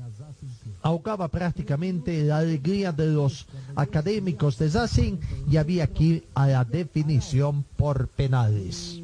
ahogaba 0.81 1.27
prácticamente 1.27 2.23
la 2.23 2.39
alegría 2.39 2.91
de 2.91 3.07
los 3.07 3.45
académicos 3.75 4.57
de 4.57 4.69
Racing 4.69 5.17
y 5.49 5.57
había 5.57 5.85
aquí 5.85 6.23
a 6.33 6.47
la 6.47 6.65
definición 6.65 7.63
por 7.77 8.07
penales. 8.07 8.99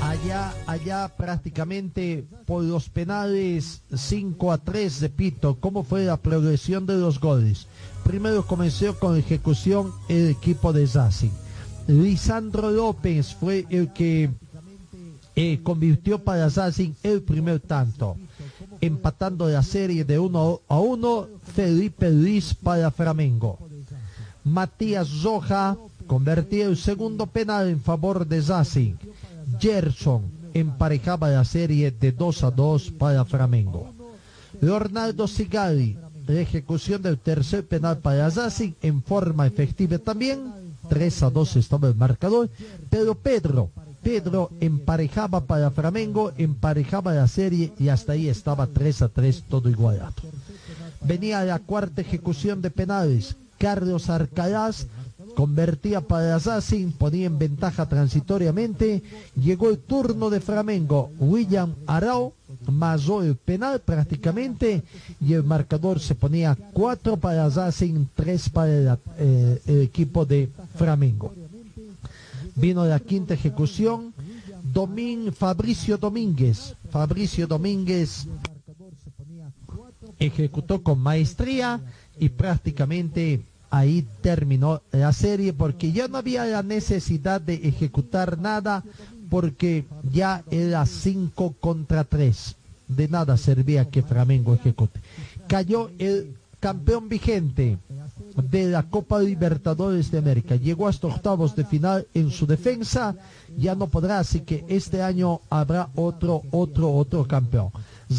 Allá, 0.00 0.52
allá 0.66 1.08
prácticamente 1.16 2.26
por 2.44 2.62
los 2.62 2.88
penales 2.88 3.82
5 3.94 4.52
a 4.52 4.58
3, 4.58 5.00
repito, 5.00 5.56
¿cómo 5.58 5.84
fue 5.84 6.04
la 6.04 6.16
progresión 6.16 6.86
de 6.86 6.96
los 6.96 7.18
goles? 7.18 7.66
Primero 8.04 8.46
comenzó 8.46 8.98
con 8.98 9.16
ejecución 9.16 9.92
el 10.08 10.28
equipo 10.30 10.72
de 10.72 10.86
Racing. 10.86 11.30
Lisandro 11.86 12.70
López 12.70 13.34
fue 13.34 13.66
el 13.70 13.92
que 13.92 14.30
eh, 15.34 15.60
convirtió 15.62 16.18
para 16.18 16.48
Racing 16.48 16.92
el 17.02 17.22
primer 17.22 17.60
tanto. 17.60 18.16
Empatando 18.80 19.48
la 19.48 19.62
serie 19.62 20.04
de 20.04 20.18
1 20.18 20.60
a 20.68 20.78
1, 20.78 21.28
Felipe 21.54 22.10
Luis 22.10 22.54
para 22.54 22.90
Flamengo. 22.90 23.58
Matías 24.44 25.22
Roja 25.22 25.76
convertía 26.06 26.66
el 26.66 26.76
segundo 26.76 27.26
penal 27.26 27.68
en 27.68 27.80
favor 27.80 28.26
de 28.26 28.40
Racing. 28.40 28.94
Gerson 29.60 30.22
emparejaba 30.52 31.30
la 31.30 31.44
serie 31.44 31.90
de 31.90 32.12
2 32.12 32.44
a 32.44 32.50
2 32.50 32.90
para 32.98 33.24
Flamengo. 33.24 33.92
Leonardo 34.60 35.26
Sigali, 35.26 35.96
la 36.26 36.40
ejecución 36.40 37.02
del 37.02 37.18
tercer 37.18 37.66
penal 37.66 37.98
para 37.98 38.28
Racing 38.28 38.72
en 38.82 39.02
forma 39.02 39.46
efectiva 39.46 39.98
también. 39.98 40.52
3 40.88 41.22
a 41.22 41.30
2 41.30 41.56
estaba 41.56 41.88
el 41.88 41.94
marcador, 41.94 42.50
pero 42.90 43.14
Pedro, 43.14 43.70
Pedro 44.02 44.50
emparejaba 44.60 45.40
para 45.44 45.70
Flamengo, 45.70 46.32
emparejaba 46.36 47.12
la 47.14 47.28
serie 47.28 47.72
y 47.78 47.88
hasta 47.88 48.12
ahí 48.12 48.28
estaba 48.28 48.66
3 48.66 49.02
a 49.02 49.08
3 49.08 49.44
todo 49.48 49.68
igualado. 49.68 50.14
Venía 51.02 51.44
la 51.44 51.58
cuarta 51.58 52.00
ejecución 52.00 52.62
de 52.62 52.70
penales. 52.70 53.36
Carlos 53.58 54.10
Arcalás 54.10 54.86
convertía 55.36 56.00
para 56.00 56.38
Racing, 56.38 56.90
ponía 56.92 57.26
en 57.26 57.38
ventaja 57.38 57.88
transitoriamente. 57.88 59.02
Llegó 59.36 59.70
el 59.70 59.78
turno 59.78 60.30
de 60.30 60.40
Flamengo. 60.40 61.10
William 61.18 61.74
Arau 61.86 62.32
masó 62.70 63.22
el 63.22 63.36
penal 63.36 63.80
prácticamente 63.80 64.82
y 65.20 65.32
el 65.32 65.42
marcador 65.44 66.00
se 66.00 66.14
ponía 66.14 66.56
4 66.72 67.16
para 67.16 67.48
Racing, 67.48 68.06
3 68.14 68.48
para 68.50 68.72
la- 68.72 68.98
eh, 69.18 69.60
el 69.66 69.82
equipo 69.82 70.24
de 70.26 70.50
Flamengo. 70.76 71.32
Vino 72.54 72.84
la 72.84 73.00
quinta 73.00 73.34
ejecución. 73.34 74.14
Fabricio 75.36 75.98
Domínguez. 75.98 76.76
Fabricio 76.90 77.46
Domínguez 77.46 78.26
ejecutó 80.18 80.82
con 80.82 81.00
maestría 81.00 81.80
y 82.18 82.28
prácticamente 82.28 83.42
ahí 83.70 84.06
terminó 84.20 84.82
la 84.92 85.12
serie 85.12 85.52
porque 85.52 85.92
ya 85.92 86.08
no 86.08 86.18
había 86.18 86.44
la 86.44 86.62
necesidad 86.62 87.40
de 87.40 87.54
ejecutar 87.54 88.38
nada 88.38 88.84
porque 89.30 89.86
ya 90.12 90.44
era 90.50 90.84
5 90.84 91.54
contra 91.58 92.04
3. 92.04 92.56
De 92.88 93.08
nada 93.08 93.36
servía 93.36 93.88
que 93.88 94.02
Flamengo 94.02 94.54
ejecute. 94.54 95.00
Cayó 95.48 95.90
el 95.98 96.36
campeón 96.60 97.08
vigente 97.08 97.78
de 98.36 98.68
la 98.68 98.84
Copa 98.84 99.20
Libertadores 99.20 100.10
de 100.10 100.18
América. 100.18 100.56
Llegó 100.56 100.88
hasta 100.88 101.06
octavos 101.06 101.54
de 101.56 101.64
final 101.64 102.06
en 102.14 102.30
su 102.30 102.46
defensa. 102.46 103.14
Ya 103.56 103.74
no 103.74 103.88
podrá, 103.88 104.18
así 104.18 104.40
que 104.40 104.64
este 104.68 105.02
año 105.02 105.40
habrá 105.50 105.88
otro, 105.94 106.42
otro, 106.50 106.92
otro 106.92 107.26
campeón. 107.26 107.70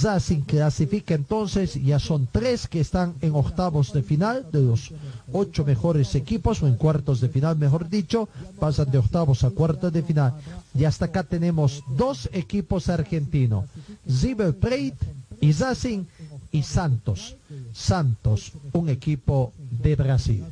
Racing 0.02 0.42
clasifica 0.42 1.14
entonces, 1.14 1.76
ya 1.76 2.00
son 2.00 2.28
tres 2.32 2.68
que 2.68 2.80
están 2.80 3.16
en 3.22 3.36
octavos 3.36 3.94
de 3.94 4.02
final, 4.02 4.48
de 4.52 4.62
los 4.62 4.92
ocho 5.32 5.66
mejores 5.66 6.16
equipos, 6.16 6.64
o 6.64 6.68
en 6.68 6.76
cuartos 6.76 7.22
de 7.22 7.30
final, 7.30 7.58
mejor 7.58 7.90
dicho, 7.90 8.28
pasan 8.60 8.90
de 8.90 8.98
octavos 8.98 9.44
a 9.44 9.52
cuartos 9.52 9.94
de 9.94 10.02
final. 10.02 10.34
Y 10.74 10.86
hasta 10.86 11.06
acá 11.06 11.24
tenemos 11.24 11.84
dos 11.96 12.30
equipos 12.34 12.90
argentinos, 12.90 13.66
River 14.08 14.58
Plate 14.58 14.98
y 15.42 15.54
y 16.52 16.64
Santos. 16.64 17.38
Santos, 17.74 18.54
un 18.74 18.90
equipo 18.90 19.54
de 19.58 19.96
Brasil. 19.96 20.46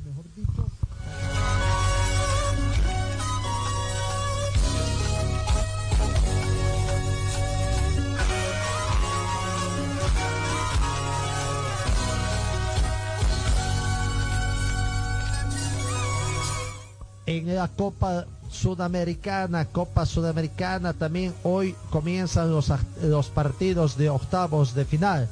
en 17.38 17.56
la 17.56 17.68
Copa 17.70 18.26
Sudamericana, 18.52 19.66
Copa 19.66 20.06
Sudamericana 20.06 20.94
también 20.94 21.34
hoy 21.44 21.76
comienzan 21.90 22.52
los, 22.52 22.72
los 23.02 23.28
partidos 23.30 23.98
de 23.98 24.10
octavos 24.10 24.76
de 24.76 24.86
final. 24.86 25.30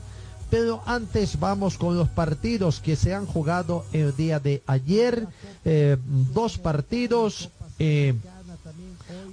Pero 0.49 0.81
antes 0.85 1.39
vamos 1.39 1.77
con 1.77 1.95
los 1.95 2.07
partidos 2.09 2.79
que 2.79 2.95
se 2.95 3.13
han 3.13 3.25
jugado 3.25 3.85
el 3.93 4.15
día 4.15 4.39
de 4.39 4.63
ayer. 4.65 5.27
Eh, 5.65 5.97
dos 6.33 6.57
partidos. 6.57 7.49
eh, 7.77 8.15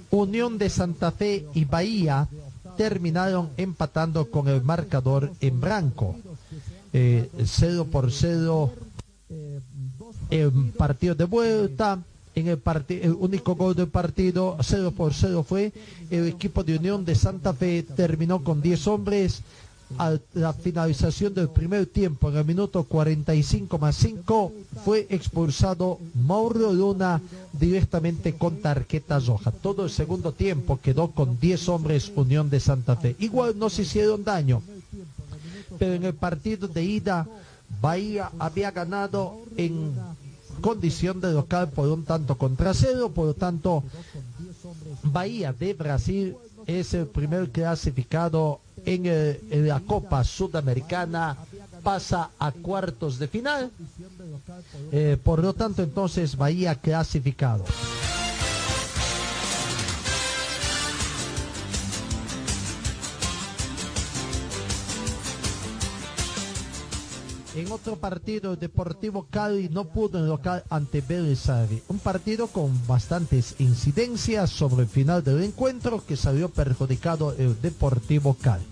Unión 0.09 0.57
de 0.57 0.69
Santa 0.69 1.11
Fe 1.11 1.45
y 1.53 1.65
Bahía 1.65 2.27
terminaron 2.77 3.49
empatando 3.57 4.29
con 4.29 4.47
el 4.47 4.61
marcador 4.63 5.31
en 5.41 5.59
blanco. 5.59 6.15
Eh, 6.93 7.29
por 7.91 8.11
cero 8.11 8.71
en 10.29 10.71
partido 10.71 11.15
de 11.15 11.25
vuelta. 11.25 11.99
En 12.37 12.47
el, 12.47 12.61
el 12.89 13.13
único 13.13 13.55
gol 13.55 13.73
del 13.73 13.87
partido, 13.87 14.57
0 14.61 14.93
por 14.95 15.11
0 15.11 15.41
fue 15.41 15.73
el 16.11 16.27
equipo 16.27 16.63
de 16.63 16.77
Unión 16.77 17.03
de 17.03 17.15
Santa 17.15 17.51
Fe, 17.51 17.81
terminó 17.81 18.43
con 18.43 18.61
10 18.61 18.87
hombres. 18.87 19.41
A 19.97 20.17
la 20.33 20.53
finalización 20.53 21.33
del 21.33 21.49
primer 21.49 21.87
tiempo, 21.87 22.29
en 22.29 22.35
el 22.37 22.45
minuto 22.45 22.83
45 22.83 23.79
más 23.79 23.95
5, 23.95 24.51
fue 24.85 25.07
expulsado 25.09 25.97
Mauro 26.13 26.73
Luna 26.73 27.21
directamente 27.53 28.33
con 28.33 28.57
tarjeta 28.57 29.17
roja. 29.17 29.49
Todo 29.49 29.85
el 29.85 29.89
segundo 29.89 30.31
tiempo 30.33 30.79
quedó 30.79 31.09
con 31.11 31.39
10 31.39 31.69
hombres 31.69 32.11
Unión 32.15 32.51
de 32.51 32.59
Santa 32.59 32.97
Fe. 32.97 33.15
Igual 33.17 33.57
no 33.57 33.69
se 33.71 33.81
hicieron 33.83 34.23
daño, 34.23 34.61
pero 35.79 35.93
en 35.93 36.03
el 36.03 36.13
partido 36.13 36.67
de 36.67 36.83
ida 36.83 37.25
Bahía 37.81 38.29
había 38.37 38.69
ganado 38.71 39.39
en 39.55 39.93
condición 40.61 41.19
de 41.21 41.31
local 41.33 41.69
por 41.69 41.87
un 41.89 42.03
tanto 42.03 42.37
contra 42.37 42.73
cero, 42.73 43.11
por 43.13 43.27
lo 43.27 43.33
tanto 43.33 43.83
Bahía 45.03 45.53
de 45.53 45.73
Brasil 45.73 46.35
es 46.65 46.93
el 46.93 47.07
primer 47.07 47.49
clasificado 47.49 48.59
en, 48.85 49.05
el- 49.05 49.39
en 49.51 49.67
la 49.67 49.79
Copa 49.79 50.23
Sudamericana, 50.23 51.37
pasa 51.83 52.31
a 52.39 52.51
cuartos 52.51 53.19
de 53.19 53.27
final, 53.27 53.71
Eh, 54.91 55.17
por 55.23 55.41
lo 55.41 55.53
tanto 55.53 55.81
entonces 55.83 56.35
Bahía 56.35 56.75
clasificado. 56.75 57.63
En 67.67 67.73
otro 67.73 67.97
partido, 67.97 68.55
Deportivo 68.55 69.27
Cali 69.29 69.67
no 69.67 69.83
pudo 69.83 70.19
en 70.19 70.29
local 70.29 70.63
ante 70.69 71.01
Vélez. 71.01 71.49
Un 71.89 71.99
partido 71.99 72.47
con 72.47 72.71
bastantes 72.87 73.55
incidencias 73.59 74.51
sobre 74.51 74.83
el 74.83 74.87
final 74.87 75.21
del 75.21 75.43
encuentro 75.43 76.01
que 76.05 76.15
salió 76.15 76.47
perjudicado 76.47 77.33
el 77.33 77.61
Deportivo 77.61 78.37
Cali. 78.41 78.63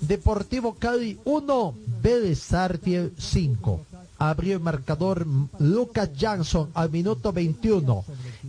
Deportivo 0.00 0.74
Cali 0.74 1.16
1, 1.24 1.74
Vélez 2.02 2.40
Sarsfield 2.40 3.12
5. 3.16 3.86
Abrió 4.18 4.54
el 4.54 4.62
marcador 4.64 5.24
Lucas 5.60 6.10
Jackson 6.12 6.70
al 6.74 6.90
minuto 6.90 7.32
21. 7.32 8.04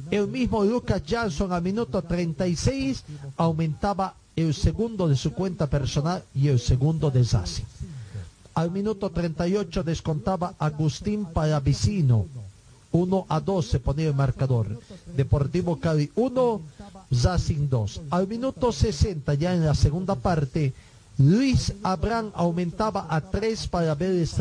El 0.09 0.27
mismo 0.29 0.63
Lucas 0.63 1.05
Jackson 1.05 1.53
al 1.53 1.61
minuto 1.61 2.01
36 2.01 3.03
aumentaba 3.37 4.15
el 4.35 4.55
segundo 4.55 5.07
de 5.07 5.15
su 5.15 5.31
cuenta 5.31 5.67
personal 5.67 6.23
y 6.33 6.47
el 6.47 6.59
segundo 6.59 7.11
de. 7.11 7.23
Al 8.59 8.71
minuto 8.71 9.09
38 9.09 9.83
descontaba 9.83 10.53
Agustín 10.59 11.23
Palavicino. 11.23 12.25
1 12.91 13.25
a 13.29 13.39
2 13.39 13.65
se 13.65 13.79
ponía 13.79 14.09
el 14.09 14.13
marcador. 14.13 14.81
Deportivo 15.15 15.79
Cali 15.79 16.11
1, 16.13 16.61
Zacin 17.13 17.69
2. 17.69 18.01
Al 18.09 18.27
minuto 18.27 18.73
60, 18.73 19.33
ya 19.35 19.53
en 19.53 19.63
la 19.63 19.73
segunda 19.75 20.15
parte, 20.15 20.73
Luis 21.17 21.71
Abraham 21.83 22.31
aumentaba 22.33 23.07
a 23.09 23.21
3 23.21 23.65
para 23.69 23.95
Vélez. 23.95 24.35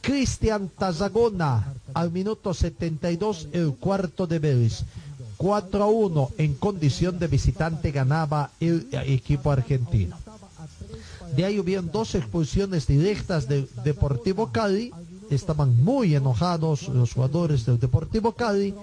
Cristian 0.00 0.68
Tazagona 0.68 1.66
al 1.92 2.12
minuto 2.12 2.54
72 2.54 3.48
el 3.50 3.74
cuarto 3.74 4.28
de 4.28 4.38
Vélez. 4.38 4.84
4 5.36 5.82
a 5.82 5.88
1 5.88 6.30
en 6.38 6.54
condición 6.54 7.18
de 7.18 7.26
visitante 7.26 7.90
ganaba 7.90 8.52
el 8.60 8.86
equipo 8.92 9.50
argentino. 9.50 10.16
De 11.36 11.44
ahí 11.44 11.58
hubieron 11.58 11.90
dos 11.90 12.14
expulsiones 12.14 12.86
directas 12.86 13.48
del 13.48 13.68
Deportivo 13.84 14.50
Cali. 14.52 14.92
Estaban 15.30 15.82
muy 15.82 16.14
enojados 16.14 16.88
los 16.88 17.12
jugadores 17.12 17.64
del 17.64 17.78
Deportivo 17.78 18.32
Cali. 18.32 18.74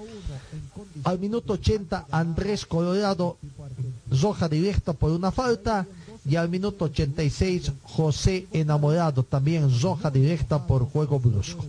Al 1.03 1.19
minuto 1.19 1.53
80 1.53 2.07
Andrés 2.09 2.65
Colorado 2.65 3.37
roja 4.09 4.47
directa 4.47 4.93
por 4.93 5.11
una 5.11 5.31
falta 5.31 5.85
y 6.25 6.35
al 6.35 6.49
minuto 6.49 6.85
86 6.85 7.71
José 7.83 8.47
Enamorado 8.51 9.23
también 9.23 9.69
roja 9.81 10.09
directa 10.09 10.65
por 10.65 10.85
juego 10.89 11.19
brusco. 11.19 11.65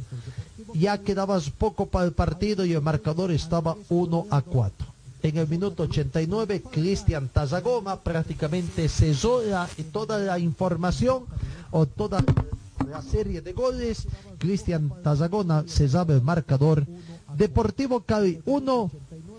Ya 0.74 0.98
quedaba 0.98 1.40
poco 1.56 1.86
para 1.86 2.04
el 2.04 2.12
partido 2.12 2.64
y 2.64 2.72
el 2.72 2.82
marcador 2.82 3.32
estaba 3.32 3.76
1 3.88 4.26
a 4.30 4.42
4. 4.42 4.87
En 5.22 5.36
el 5.36 5.48
minuto 5.48 5.84
89 5.84 6.62
Cristian 6.70 7.28
Tazagoma 7.28 8.00
prácticamente 8.00 8.88
cesó 8.88 9.42
la, 9.42 9.68
toda 9.92 10.18
la 10.18 10.38
información 10.38 11.24
o 11.70 11.86
toda 11.86 12.24
la 12.88 13.02
serie 13.02 13.40
de 13.40 13.52
goles. 13.52 14.06
Cristian 14.38 14.92
Tazagona 15.02 15.64
cesaba 15.66 16.14
el 16.14 16.22
marcador. 16.22 16.86
Deportivo 17.36 18.00
Cali 18.00 18.40
1, 18.46 18.90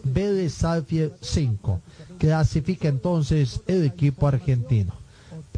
Vélez 0.03 0.53
Salfiel 0.53 1.13
5. 1.21 1.81
Clasifica 2.17 2.87
entonces 2.87 3.61
el 3.67 3.85
equipo 3.85 4.27
argentino 4.27 4.93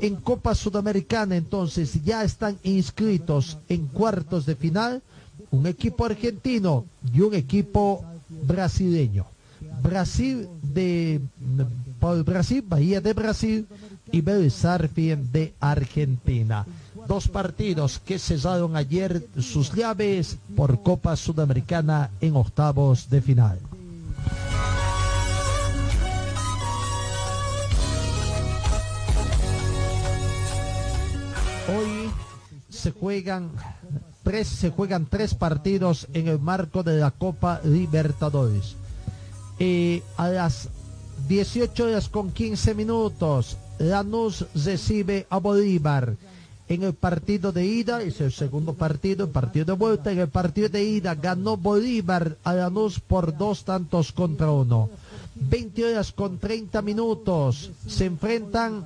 en 0.02 0.16
Copa 0.16 0.56
Sudamericana 0.56 1.36
entonces 1.36 2.04
ya 2.04 2.24
están 2.24 2.58
inscritos 2.64 3.60
en 3.70 3.86
cuartos 3.86 4.48
de 4.48 4.56
final 4.56 5.02
un 5.52 5.68
equipo 5.68 6.06
argentino 6.06 6.86
y 7.14 7.22
un 7.22 7.34
equipo 7.34 8.04
brasileño. 8.30 9.26
Brasil 9.82 10.48
de 10.62 11.22
por 12.00 12.24
Brasil, 12.24 12.64
Bahía 12.68 13.00
de 13.00 13.14
Brasil 13.14 13.68
y 14.12 14.22
Vélez 14.22 14.62
de 15.32 15.54
Argentina. 15.60 16.66
Dos 17.08 17.28
partidos 17.28 18.00
que 18.00 18.20
cesaron 18.20 18.76
ayer 18.76 19.28
sus 19.40 19.72
llaves 19.72 20.38
por 20.56 20.82
Copa 20.82 21.16
Sudamericana 21.16 22.10
en 22.20 22.36
octavos 22.36 23.10
de 23.10 23.22
final. 23.22 23.60
Hoy 31.70 32.12
se 32.70 32.92
juegan 32.92 33.52
tres, 34.24 34.48
se 34.48 34.72
juegan 34.72 35.06
tres 35.06 35.36
partidos 35.36 36.08
en 36.14 36.28
el 36.28 36.40
marco 36.40 36.84
de 36.84 37.00
la 37.00 37.12
Copa 37.12 37.62
Libertadores. 37.64 38.76
Eh, 39.64 40.02
a 40.18 40.28
las 40.28 40.70
18 41.28 41.86
horas 41.86 42.10
con 42.10 42.32
15 42.32 42.74
minutos, 42.74 43.58
Lanús 43.78 44.48
recibe 44.56 45.28
a 45.30 45.38
Bolívar. 45.38 46.16
En 46.68 46.82
el 46.82 46.96
partido 46.96 47.52
de 47.52 47.64
ida, 47.68 48.02
es 48.02 48.22
el 48.22 48.32
segundo 48.32 48.74
partido, 48.74 49.26
el 49.26 49.30
partido 49.30 49.66
de 49.66 49.74
vuelta, 49.74 50.12
en 50.12 50.18
el 50.18 50.30
partido 50.30 50.68
de 50.68 50.84
ida 50.84 51.14
ganó 51.14 51.58
Bolívar 51.58 52.38
a 52.44 52.56
Lanús 52.56 53.00
por 53.00 53.38
dos 53.38 53.64
tantos 53.64 54.12
contra 54.12 54.50
uno. 54.50 54.90
20 55.36 55.86
horas 55.86 56.12
con 56.12 56.40
30 56.40 56.82
minutos, 56.82 57.70
se 57.86 58.06
enfrentan 58.06 58.84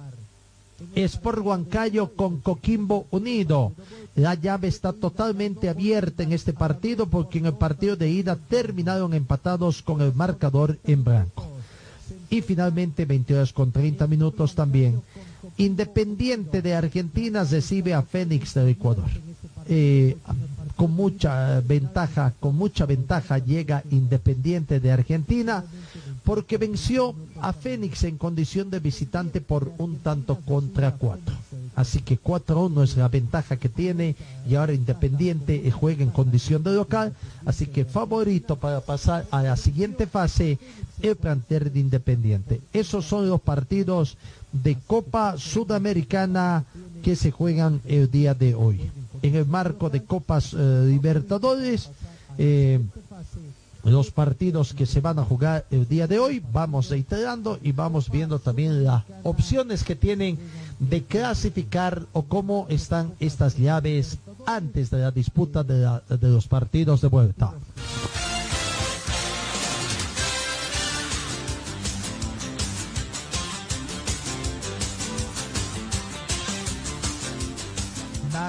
Sport 0.95 1.39
Huancayo 1.39 2.13
con 2.15 2.39
Coquimbo 2.39 3.07
Unido. 3.11 3.73
La 4.15 4.33
llave 4.35 4.67
está 4.67 4.93
totalmente 4.93 5.69
abierta 5.69 6.23
en 6.23 6.33
este 6.33 6.53
partido 6.53 7.07
porque 7.07 7.39
en 7.39 7.47
el 7.47 7.53
partido 7.53 7.95
de 7.95 8.09
ida 8.09 8.35
terminaron 8.35 9.13
empatados 9.13 9.81
con 9.81 10.01
el 10.01 10.13
marcador 10.13 10.77
en 10.85 11.03
blanco. 11.03 11.47
Y 12.29 12.41
finalmente 12.41 13.05
20 13.05 13.35
horas 13.35 13.53
con 13.53 13.71
30 13.71 14.07
minutos 14.07 14.55
también. 14.55 15.01
Independiente 15.57 16.61
de 16.61 16.73
Argentina 16.75 17.43
recibe 17.43 17.93
a 17.93 18.01
Fénix 18.01 18.53
del 18.53 18.69
Ecuador. 18.69 19.09
Eh, 19.67 20.17
con 20.75 20.91
mucha 20.91 21.61
ventaja, 21.61 22.33
con 22.39 22.55
mucha 22.55 22.85
ventaja 22.85 23.37
llega 23.37 23.83
Independiente 23.91 24.79
de 24.79 24.91
Argentina 24.91 25.63
porque 26.23 26.57
venció 26.57 27.15
a 27.39 27.53
Fénix 27.53 28.03
en 28.03 28.17
condición 28.17 28.69
de 28.69 28.79
visitante 28.79 29.41
por 29.41 29.71
un 29.77 29.97
tanto 29.99 30.37
contra 30.41 30.91
cuatro. 30.91 31.35
Así 31.75 31.99
que 31.99 32.19
4-1 32.19 32.83
es 32.83 32.97
la 32.97 33.09
ventaja 33.09 33.57
que 33.57 33.69
tiene 33.69 34.15
y 34.49 34.55
ahora 34.55 34.73
Independiente 34.73 35.69
juega 35.71 36.03
en 36.03 36.09
condición 36.09 36.63
de 36.63 36.73
local. 36.73 37.13
Así 37.45 37.67
que 37.67 37.85
favorito 37.85 38.55
para 38.55 38.81
pasar 38.81 39.25
a 39.29 39.43
la 39.43 39.57
siguiente 39.57 40.07
fase 40.07 40.57
el 41.01 41.15
plantel 41.15 41.71
de 41.71 41.79
Independiente. 41.79 42.61
Esos 42.73 43.05
son 43.05 43.29
los 43.29 43.41
partidos 43.41 44.17
de 44.51 44.77
Copa 44.87 45.37
Sudamericana 45.37 46.63
que 47.03 47.15
se 47.15 47.31
juegan 47.31 47.81
el 47.85 48.09
día 48.09 48.33
de 48.33 48.55
hoy. 48.55 48.89
En 49.21 49.35
el 49.35 49.45
marco 49.45 49.89
de 49.89 50.03
Copas 50.03 50.53
eh, 50.53 50.85
Libertadores, 50.87 51.89
eh, 52.37 52.79
los 53.83 54.09
partidos 54.11 54.73
que 54.73 54.85
se 54.85 54.99
van 54.99 55.19
a 55.19 55.23
jugar 55.23 55.65
el 55.69 55.87
día 55.87 56.07
de 56.07 56.19
hoy. 56.19 56.41
Vamos 56.51 56.89
reiterando 56.89 57.59
y 57.61 57.71
vamos 57.71 58.09
viendo 58.09 58.39
también 58.39 58.83
las 58.83 59.03
opciones 59.23 59.83
que 59.83 59.95
tienen 59.95 60.37
de 60.79 61.03
clasificar 61.03 62.05
o 62.11 62.23
cómo 62.23 62.65
están 62.69 63.13
estas 63.19 63.57
llaves 63.57 64.17
antes 64.45 64.89
de 64.89 64.99
la 64.99 65.11
disputa 65.11 65.63
de, 65.63 65.87
de 66.09 66.27
los 66.29 66.47
partidos 66.47 67.01
de 67.01 67.07
vuelta. 67.07 67.53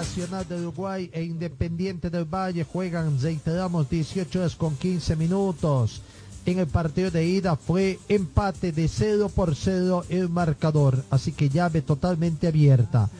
Nacional 0.07 0.47
de 0.49 0.55
Uruguay 0.55 1.11
e 1.12 1.25
Independiente 1.25 2.11
del 2.11 2.25
Valle 2.25 2.64
juegan, 2.64 3.21
reiteramos, 3.21 3.90
18 3.90 4.38
horas 4.38 4.55
con 4.55 4.77
15 4.77 5.16
minutos. 5.16 6.01
En 6.47 6.61
el 6.61 6.69
partido 6.69 7.11
de 7.11 7.27
ida 7.27 7.57
fue 7.57 7.99
empate 8.09 8.71
de 8.71 8.87
0 8.87 9.31
por 9.35 9.57
0 9.57 10.05
el 10.09 10.29
marcador, 10.29 11.05
así 11.11 11.33
que 11.33 11.49
llave 11.49 11.83
totalmente 11.83 12.47
abierta. 12.47 13.11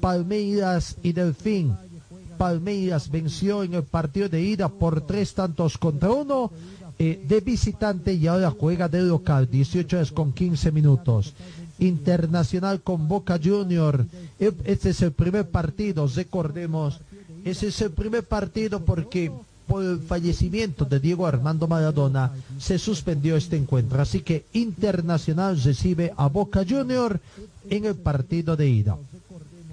Palmeiras 0.00 0.96
y 1.02 1.12
Delfín. 1.12 1.76
Palmeiras 2.38 3.10
venció 3.10 3.64
en 3.64 3.74
el 3.74 3.82
partido 3.82 4.28
de 4.28 4.40
ida 4.40 4.68
por 4.68 5.00
tres 5.00 5.34
tantos 5.34 5.76
contra 5.76 6.10
uno 6.12 6.52
eh, 6.98 7.24
de 7.26 7.40
visitante 7.40 8.14
y 8.14 8.28
ahora 8.28 8.52
juega 8.52 8.88
de 8.88 9.02
local, 9.02 9.50
18 9.50 9.96
horas 9.96 10.12
con 10.12 10.32
15 10.32 10.70
minutos. 10.70 11.34
Internacional 11.78 12.80
con 12.80 13.08
Boca 13.08 13.38
Junior. 13.42 14.06
E, 14.40 14.52
este 14.64 14.90
es 14.90 15.02
el 15.02 15.12
primer 15.12 15.46
partido, 15.48 16.06
recordemos. 16.06 17.00
Ese 17.44 17.68
es 17.68 17.80
el 17.80 17.90
primer 17.90 18.24
partido 18.24 18.80
porque 18.84 19.30
por 19.66 19.84
el 19.84 19.98
fallecimiento 19.98 20.84
de 20.84 21.00
Diego 21.00 21.26
Armando 21.26 21.66
Maradona 21.66 22.32
se 22.58 22.78
suspendió 22.78 23.36
este 23.36 23.56
encuentro. 23.56 24.00
Así 24.00 24.20
que 24.20 24.44
Internacional 24.52 25.60
recibe 25.60 26.12
a 26.16 26.28
Boca 26.28 26.64
Junior 26.68 27.20
en 27.68 27.84
el 27.84 27.94
partido 27.94 28.56
de 28.56 28.68
ida. 28.68 28.96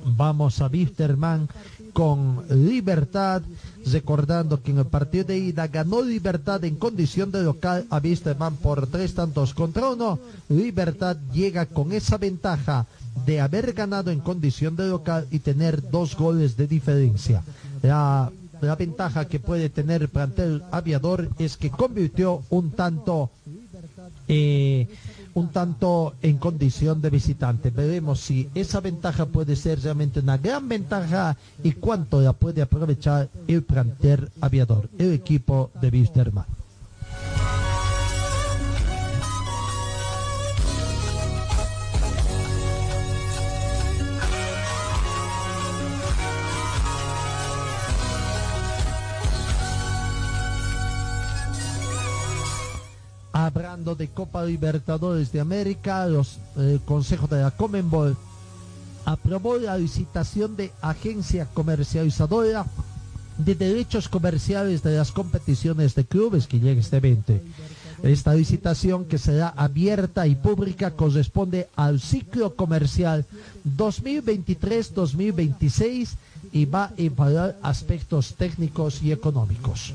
Vamos 0.06 0.62
a 0.62 0.68
Wisterman 0.68 1.48
con 1.94 2.44
Libertad, 2.50 3.42
recordando 3.86 4.62
que 4.62 4.72
en 4.72 4.80
el 4.80 4.86
partido 4.86 5.26
de 5.26 5.38
ida 5.38 5.68
ganó 5.68 6.02
Libertad 6.02 6.64
en 6.66 6.76
condición 6.76 7.32
de 7.32 7.44
local 7.44 7.86
a 7.90 8.00
Wisterman 8.04 8.56
por 8.58 8.88
tres 8.88 9.14
tantos 9.14 9.54
contra 9.54 9.90
uno. 9.90 10.20
Libertad 10.50 11.18
llega 11.32 11.66
con 11.68 11.94
esa 11.94 12.18
ventaja 12.18 12.88
de 13.26 13.40
haber 13.40 13.74
ganado 13.74 14.12
en 14.12 14.20
condición 14.20 14.76
de 14.76 14.88
local 14.88 15.28
y 15.32 15.40
tener 15.40 15.90
dos 15.90 16.16
goles 16.18 16.58
de 16.58 16.68
diferencia. 16.68 17.44
La, 17.82 18.32
ventaja 18.80 19.28
que 19.28 19.42
puede 19.42 19.70
tener 19.70 20.04
el 20.04 20.08
plantel 20.08 20.64
aviador 20.72 21.30
es 21.38 21.58
que 21.58 21.70
convirtió 21.70 22.44
un 22.50 22.72
tanto 22.72 23.30
eh, 24.30 24.88
un 25.36 25.50
tanto 25.50 26.16
en 26.22 26.38
condición 26.38 27.02
de 27.02 27.10
visitante. 27.10 27.70
Veremos 27.70 28.20
si 28.20 28.50
esa 28.54 28.80
ventaja 28.80 29.26
puede 29.26 29.56
ser 29.56 29.82
realmente 29.82 30.20
una 30.20 30.38
gran 30.38 30.68
ventaja 30.68 31.38
y 31.64 31.74
cuánto 31.74 32.22
la 32.22 32.34
puede 32.34 32.62
aprovechar 32.62 33.30
el 33.48 33.64
plantel 33.64 34.30
aviador, 34.42 34.90
el 34.98 35.14
equipo 35.14 35.72
de 35.82 35.90
Wisterman. 35.90 36.63
De 53.96 54.08
Copa 54.08 54.44
Libertadores 54.44 55.32
de 55.32 55.40
América, 55.40 56.06
los 56.08 56.40
eh, 56.58 56.80
consejos 56.86 57.30
de 57.30 57.42
la 57.42 57.52
Comenbol 57.52 58.18
aprobó 59.06 59.58
la 59.58 59.78
licitación 59.78 60.56
de 60.56 60.72
agencia 60.82 61.46
comercializadora 61.54 62.66
de 63.38 63.54
derechos 63.56 64.08
comerciales 64.10 64.82
de 64.84 64.98
las 64.98 65.12
competiciones 65.12 65.96
de 65.96 66.06
clubes 66.06 66.46
que 66.48 66.60
llega 66.60 66.80
este 66.80 67.00
20. 67.00 67.42
Esta 68.04 68.34
licitación 68.34 69.06
que 69.06 69.18
será 69.18 69.50
abierta 69.50 70.28
y 70.28 70.36
pública 70.36 70.92
corresponde 70.92 71.70
al 71.76 72.00
ciclo 72.00 72.56
comercial 72.56 73.26
2023-2026 73.78 76.10
y 76.52 76.66
va 76.66 76.86
a 76.86 76.94
evaluar 76.98 77.58
aspectos 77.62 78.34
técnicos 78.36 79.04
y 79.04 79.12
económicos 79.12 79.94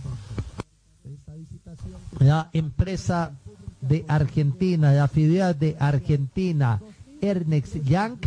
la 2.18 2.50
empresa 2.52 3.32
de 3.80 4.04
Argentina, 4.08 4.92
la 4.92 5.08
filial 5.08 5.58
de 5.58 5.76
Argentina, 5.78 6.80
Ernest 7.20 7.76
Young, 7.84 8.18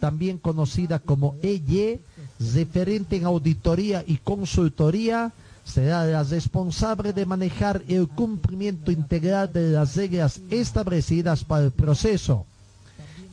también 0.00 0.38
conocida 0.38 0.98
como 0.98 1.36
EY, 1.42 2.00
referente 2.54 3.16
en 3.16 3.24
auditoría 3.24 4.04
y 4.06 4.16
consultoría, 4.16 5.32
será 5.64 6.04
la 6.06 6.24
responsable 6.24 7.12
de 7.12 7.24
manejar 7.24 7.82
el 7.86 8.08
cumplimiento 8.08 8.90
integral 8.90 9.52
de 9.52 9.70
las 9.70 9.94
reglas 9.94 10.40
establecidas 10.50 11.44
para 11.44 11.64
el 11.64 11.70
proceso. 11.70 12.46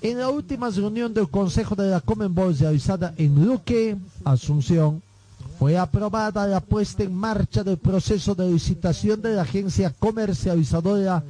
En 0.02 0.20
la 0.20 0.30
última 0.30 0.70
reunión 0.70 1.14
del 1.14 1.28
Consejo 1.28 1.76
de 1.76 1.90
la 1.90 2.00
Comenbol 2.02 2.56
realizada 2.58 3.14
en 3.18 3.46
Luque, 3.46 3.98
Asunción, 4.24 5.02
fue 5.60 5.78
aprobada 5.78 6.48
la 6.48 6.62
puesta 6.62 7.04
en 7.04 7.14
marcha 7.14 7.66
del 7.66 7.78
proceso 7.78 8.34
de 8.34 8.50
licitación 8.50 9.22
de 9.22 9.36
la 9.36 9.42
agencia 9.42 9.94
comercializadora 10.00 11.22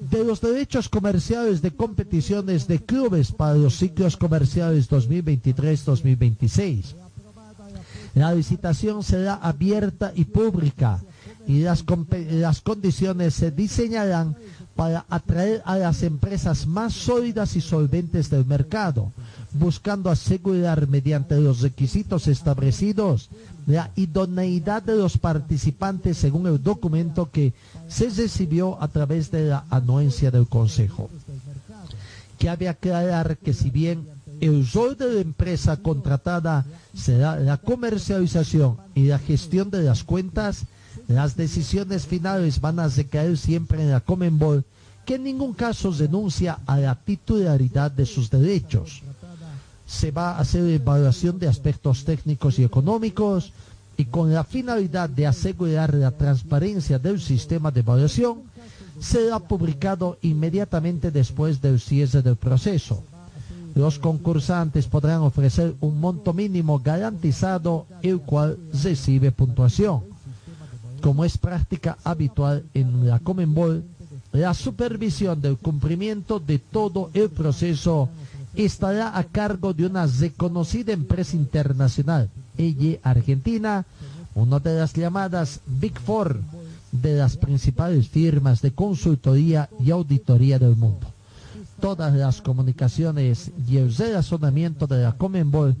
de 0.00 0.24
los 0.24 0.40
derechos 0.40 0.88
comerciales 0.88 1.62
de 1.62 1.70
competiciones 1.70 2.66
de 2.66 2.80
clubes 2.80 3.30
para 3.30 3.54
los 3.54 3.76
ciclos 3.76 4.16
comerciales 4.16 4.90
2023-2026. 4.90 6.96
La 8.14 8.34
licitación 8.34 9.04
será 9.04 9.34
abierta 9.36 10.10
y 10.16 10.24
pública 10.24 11.00
y 11.46 11.60
las, 11.60 11.84
las 12.30 12.60
condiciones 12.60 13.34
se 13.34 13.50
diseñarán 13.50 14.36
para 14.74 15.06
atraer 15.08 15.62
a 15.64 15.76
las 15.78 16.02
empresas 16.02 16.66
más 16.66 16.92
sólidas 16.92 17.56
y 17.56 17.60
solventes 17.60 18.28
del 18.28 18.44
mercado, 18.44 19.12
buscando 19.52 20.10
asegurar 20.10 20.86
mediante 20.88 21.40
los 21.40 21.60
requisitos 21.60 22.28
establecidos 22.28 23.30
la 23.66 23.90
idoneidad 23.96 24.82
de 24.82 24.96
los 24.96 25.18
participantes 25.18 26.16
según 26.18 26.46
el 26.46 26.62
documento 26.62 27.30
que 27.30 27.52
se 27.88 28.08
recibió 28.10 28.80
a 28.80 28.88
través 28.88 29.30
de 29.30 29.46
la 29.46 29.64
anuencia 29.70 30.30
del 30.30 30.46
Consejo. 30.46 31.10
Cabe 32.38 32.68
aclarar 32.68 33.38
que 33.38 33.52
si 33.52 33.70
bien 33.70 34.06
el 34.40 34.70
rol 34.70 34.96
de 34.96 35.14
la 35.14 35.20
empresa 35.20 35.78
contratada 35.78 36.64
será 36.94 37.36
la 37.40 37.56
comercialización 37.56 38.76
y 38.94 39.04
la 39.04 39.18
gestión 39.18 39.70
de 39.70 39.82
las 39.82 40.04
cuentas, 40.04 40.66
las 41.08 41.36
decisiones 41.36 42.06
finales 42.06 42.60
van 42.60 42.78
a 42.80 42.88
recaer 42.88 43.36
siempre 43.36 43.82
en 43.82 43.90
la 43.90 44.00
Comenbol, 44.00 44.64
que 45.04 45.14
en 45.16 45.24
ningún 45.24 45.54
caso 45.54 45.92
renuncia 45.92 46.58
a 46.66 46.78
la 46.78 46.94
titularidad 46.96 47.90
de 47.90 48.06
sus 48.06 48.28
derechos 48.30 49.02
se 49.86 50.10
va 50.10 50.32
a 50.32 50.40
hacer 50.40 50.64
evaluación 50.66 51.38
de 51.38 51.46
aspectos 51.48 52.04
técnicos 52.04 52.58
y 52.58 52.64
económicos 52.64 53.52
y 53.96 54.04
con 54.06 54.32
la 54.34 54.44
finalidad 54.44 55.08
de 55.08 55.26
asegurar 55.26 55.94
la 55.94 56.10
transparencia 56.10 56.98
del 56.98 57.20
sistema 57.20 57.70
de 57.70 57.80
evaluación, 57.80 58.42
será 59.00 59.38
publicado 59.38 60.18
inmediatamente 60.22 61.10
después 61.10 61.62
del 61.62 61.80
cierre 61.80 62.20
del 62.20 62.36
proceso. 62.36 63.02
Los 63.74 63.98
concursantes 63.98 64.86
podrán 64.86 65.20
ofrecer 65.20 65.74
un 65.80 66.00
monto 66.00 66.32
mínimo 66.32 66.78
garantizado, 66.80 67.86
el 68.02 68.20
cual 68.20 68.58
recibe 68.82 69.32
puntuación. 69.32 70.15
Como 71.00 71.24
es 71.24 71.38
práctica 71.38 71.98
habitual 72.04 72.64
en 72.74 73.06
la 73.06 73.18
Comenbol, 73.18 73.84
la 74.32 74.54
supervisión 74.54 75.40
del 75.40 75.56
cumplimiento 75.56 76.40
de 76.40 76.58
todo 76.58 77.10
el 77.14 77.30
proceso 77.30 78.08
estará 78.54 79.16
a 79.16 79.24
cargo 79.24 79.72
de 79.72 79.86
una 79.86 80.06
reconocida 80.06 80.92
empresa 80.92 81.36
internacional, 81.36 82.30
ella 82.56 82.98
Argentina, 83.02 83.84
una 84.34 84.58
de 84.58 84.78
las 84.78 84.92
llamadas 84.92 85.60
Big 85.66 85.98
Four 85.98 86.40
de 86.92 87.16
las 87.16 87.36
principales 87.36 88.08
firmas 88.08 88.62
de 88.62 88.72
consultoría 88.72 89.68
y 89.82 89.90
auditoría 89.90 90.58
del 90.58 90.76
mundo. 90.76 91.06
Todas 91.80 92.14
las 92.14 92.40
comunicaciones 92.40 93.50
y 93.68 93.76
el 93.76 93.94
relacionamiento 93.94 94.86
de 94.86 95.02
la 95.02 95.12
Comenbol 95.12 95.76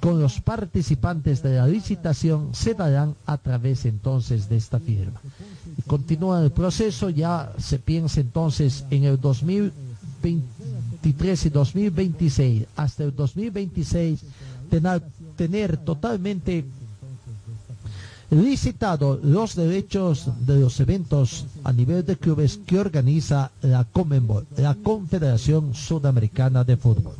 con 0.00 0.20
los 0.20 0.40
participantes 0.40 1.42
de 1.42 1.56
la 1.56 1.66
licitación 1.68 2.50
se 2.54 2.74
darán 2.74 3.14
a 3.26 3.36
través 3.38 3.84
entonces 3.84 4.48
de 4.48 4.56
esta 4.56 4.78
firma. 4.78 5.20
Continúa 5.86 6.42
el 6.42 6.50
proceso, 6.52 7.10
ya 7.10 7.52
se 7.58 7.78
piensa 7.78 8.20
entonces 8.20 8.84
en 8.90 9.04
el 9.04 9.20
2020 9.20 9.90
2023 10.22 11.46
y 11.46 11.50
2026, 11.50 12.66
hasta 12.76 13.04
el 13.04 13.14
2026, 13.16 14.20
tener, 14.68 15.02
tener 15.36 15.76
totalmente 15.78 16.64
licitado 18.30 19.18
los 19.22 19.56
derechos 19.56 20.28
de 20.46 20.60
los 20.60 20.78
eventos 20.78 21.46
a 21.64 21.72
nivel 21.72 22.04
de 22.04 22.16
clubes 22.16 22.60
que 22.66 22.78
organiza 22.78 23.50
la 23.62 23.84
Comenbol, 23.84 24.46
la 24.56 24.74
Confederación 24.76 25.74
Sudamericana 25.74 26.62
de 26.64 26.76
Fútbol. 26.76 27.14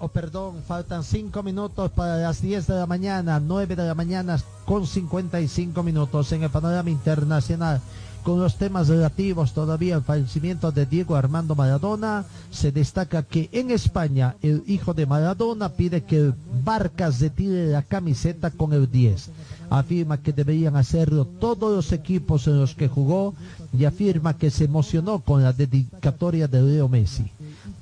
O 0.00 0.08
perdón, 0.08 0.62
faltan 0.66 1.02
5 1.02 1.42
minutos 1.42 1.90
para 1.92 2.16
las 2.16 2.40
10 2.40 2.66
de 2.66 2.74
la 2.74 2.86
mañana, 2.86 3.40
9 3.40 3.76
de 3.76 3.86
la 3.86 3.94
mañana 3.94 4.38
con 4.64 4.86
55 4.86 5.82
minutos 5.82 6.32
en 6.32 6.42
el 6.42 6.50
panorama 6.50 6.90
internacional. 6.90 7.80
Con 8.22 8.38
los 8.38 8.56
temas 8.56 8.88
relativos 8.88 9.54
todavía 9.54 9.96
al 9.96 10.02
fallecimiento 10.02 10.70
de 10.72 10.84
Diego 10.84 11.16
Armando 11.16 11.54
Maradona, 11.54 12.26
se 12.50 12.70
destaca 12.70 13.22
que 13.22 13.48
en 13.52 13.70
España 13.70 14.36
el 14.42 14.62
hijo 14.66 14.92
de 14.92 15.06
Maradona 15.06 15.70
pide 15.70 16.04
que 16.04 16.32
Barcas 16.62 17.20
retire 17.20 17.68
la 17.68 17.82
camiseta 17.82 18.50
con 18.50 18.74
el 18.74 18.90
10. 18.90 19.30
Afirma 19.70 20.18
que 20.18 20.32
deberían 20.32 20.76
hacerlo 20.76 21.24
todos 21.24 21.74
los 21.74 21.92
equipos 21.92 22.46
en 22.48 22.58
los 22.58 22.74
que 22.74 22.88
jugó 22.88 23.34
y 23.72 23.84
afirma 23.84 24.36
que 24.36 24.50
se 24.50 24.64
emocionó 24.64 25.20
con 25.20 25.42
la 25.42 25.52
dedicatoria 25.52 26.48
de 26.48 26.60
Leo 26.60 26.88
Messi. 26.88 27.30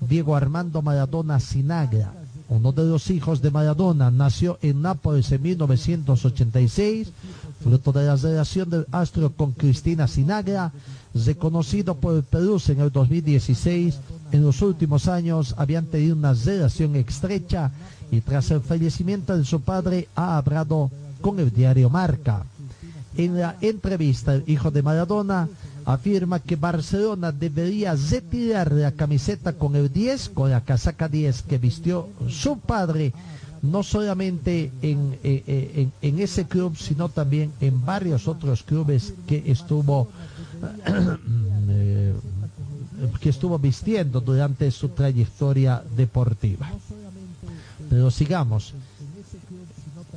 Diego 0.01 0.37
Armando 0.37 0.83
Maradona 0.83 1.41
Sinagra, 1.41 2.13
uno 2.49 2.73
de 2.73 2.85
los 2.85 3.11
hijos 3.11 3.43
de 3.43 3.51
Maradona, 3.51 4.11
nació 4.11 4.59
en 4.63 4.81
Nápoles 4.83 5.31
en 5.33 5.43
1986, 5.43 7.13
fruto 7.63 7.93
de 7.93 8.07
la 8.07 8.17
relación 8.17 8.71
del 8.71 8.87
astro 8.91 9.33
con 9.33 9.53
Cristina 9.53 10.07
Sinagra, 10.09 10.73
reconocido 11.15 11.95
por 11.95 12.17
el 12.17 12.23
Perú 12.23 12.61
en 12.69 12.81
el 12.81 12.91
2016. 12.91 13.99
En 14.33 14.43
los 14.43 14.63
últimos 14.63 15.09
años 15.09 15.55
habían 15.59 15.87
tenido 15.87 16.17
una 16.17 16.33
relación 16.33 16.97
estrecha 16.97 17.71
y 18.11 18.21
tras 18.21 18.51
el 18.51 18.61
fallecimiento 18.61 19.37
de 19.37 19.45
su 19.45 19.61
padre 19.61 20.09
ha 20.15 20.39
hablado 20.39 20.91
con 21.21 21.39
el 21.41 21.53
diario 21.53 21.91
Marca. 21.91 22.45
En 23.17 23.39
la 23.39 23.57
entrevista, 23.61 24.35
el 24.35 24.45
hijo 24.47 24.71
de 24.71 24.83
Maradona 24.83 25.49
afirma 25.85 26.41
que 26.41 26.57
Barcelona 26.57 27.33
debería 27.33 27.95
retirar 27.95 28.73
la 28.73 28.93
camiseta 28.93 29.55
con 29.55 29.75
el 29.75 29.93
10, 29.93 30.29
con 30.31 30.51
la 30.51 30.61
casaca 30.61 31.09
10 31.09 31.43
que 31.43 31.59
vistió 31.59 32.09
su 32.29 32.59
padre 32.59 33.13
no 33.63 33.83
solamente 33.83 34.71
en, 34.83 35.19
eh, 35.25 35.43
eh, 35.47 35.73
en, 35.75 35.93
en 36.01 36.21
ese 36.21 36.47
club, 36.47 36.77
sino 36.77 37.09
también 37.09 37.53
en 37.61 37.85
varios 37.85 38.29
otros 38.29 38.63
clubes 38.63 39.15
que 39.27 39.43
estuvo 39.47 40.09
eh, 41.69 42.15
que 43.21 43.31
estuvo 43.31 43.59
vistiendo 43.59 44.21
durante 44.21 44.71
su 44.71 44.89
trayectoria 44.91 45.83
deportiva. 45.97 46.69
Pero 47.89 48.11
sigamos. 48.11 48.75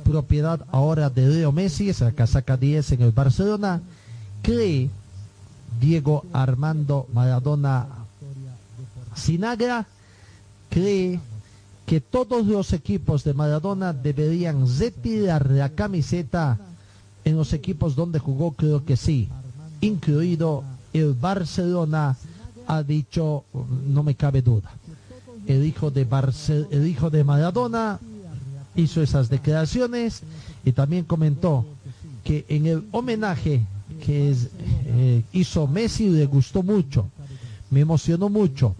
Propiedad 0.02 0.64
ahora 0.70 1.10
de 1.10 1.28
Leo 1.28 1.52
Messi, 1.52 1.88
es 1.88 2.00
la 2.00 2.12
casaca 2.12 2.56
10 2.56 2.92
en 2.92 3.02
el 3.02 3.12
Barcelona. 3.12 3.80
Cree 4.42 4.90
Diego 5.80 6.24
Armando 6.32 7.06
Maradona 7.12 7.86
Sinagra, 9.14 9.86
cree 10.70 11.20
que 11.86 12.00
todos 12.00 12.46
los 12.46 12.72
equipos 12.72 13.24
de 13.24 13.34
Maradona 13.34 13.92
deberían 13.92 14.66
retirar 14.78 15.50
la 15.50 15.70
camiseta 15.70 16.58
en 17.24 17.36
los 17.36 17.52
equipos 17.52 17.94
donde 17.94 18.18
jugó, 18.18 18.52
creo 18.52 18.84
que 18.84 18.96
sí, 18.96 19.28
incluido 19.80 20.64
el 20.92 21.14
Barcelona, 21.14 22.16
ha 22.66 22.82
dicho, 22.82 23.44
no 23.86 24.02
me 24.02 24.14
cabe 24.14 24.42
duda. 24.42 24.70
El 25.46 25.66
hijo 25.66 25.90
de, 25.90 26.04
Barce 26.04 26.66
el 26.70 26.86
hijo 26.86 27.10
de 27.10 27.24
Maradona 27.24 27.98
hizo 28.74 29.02
esas 29.02 29.28
declaraciones 29.28 30.22
y 30.64 30.72
también 30.72 31.04
comentó 31.04 31.64
que 32.24 32.44
en 32.48 32.66
el 32.66 32.84
homenaje 32.92 33.62
que 34.04 34.34
eh, 34.86 35.22
hizo 35.32 35.66
Messi 35.66 36.08
le 36.08 36.26
gustó 36.26 36.62
mucho, 36.62 37.06
me 37.70 37.80
emocionó 37.80 38.28
mucho. 38.28 38.74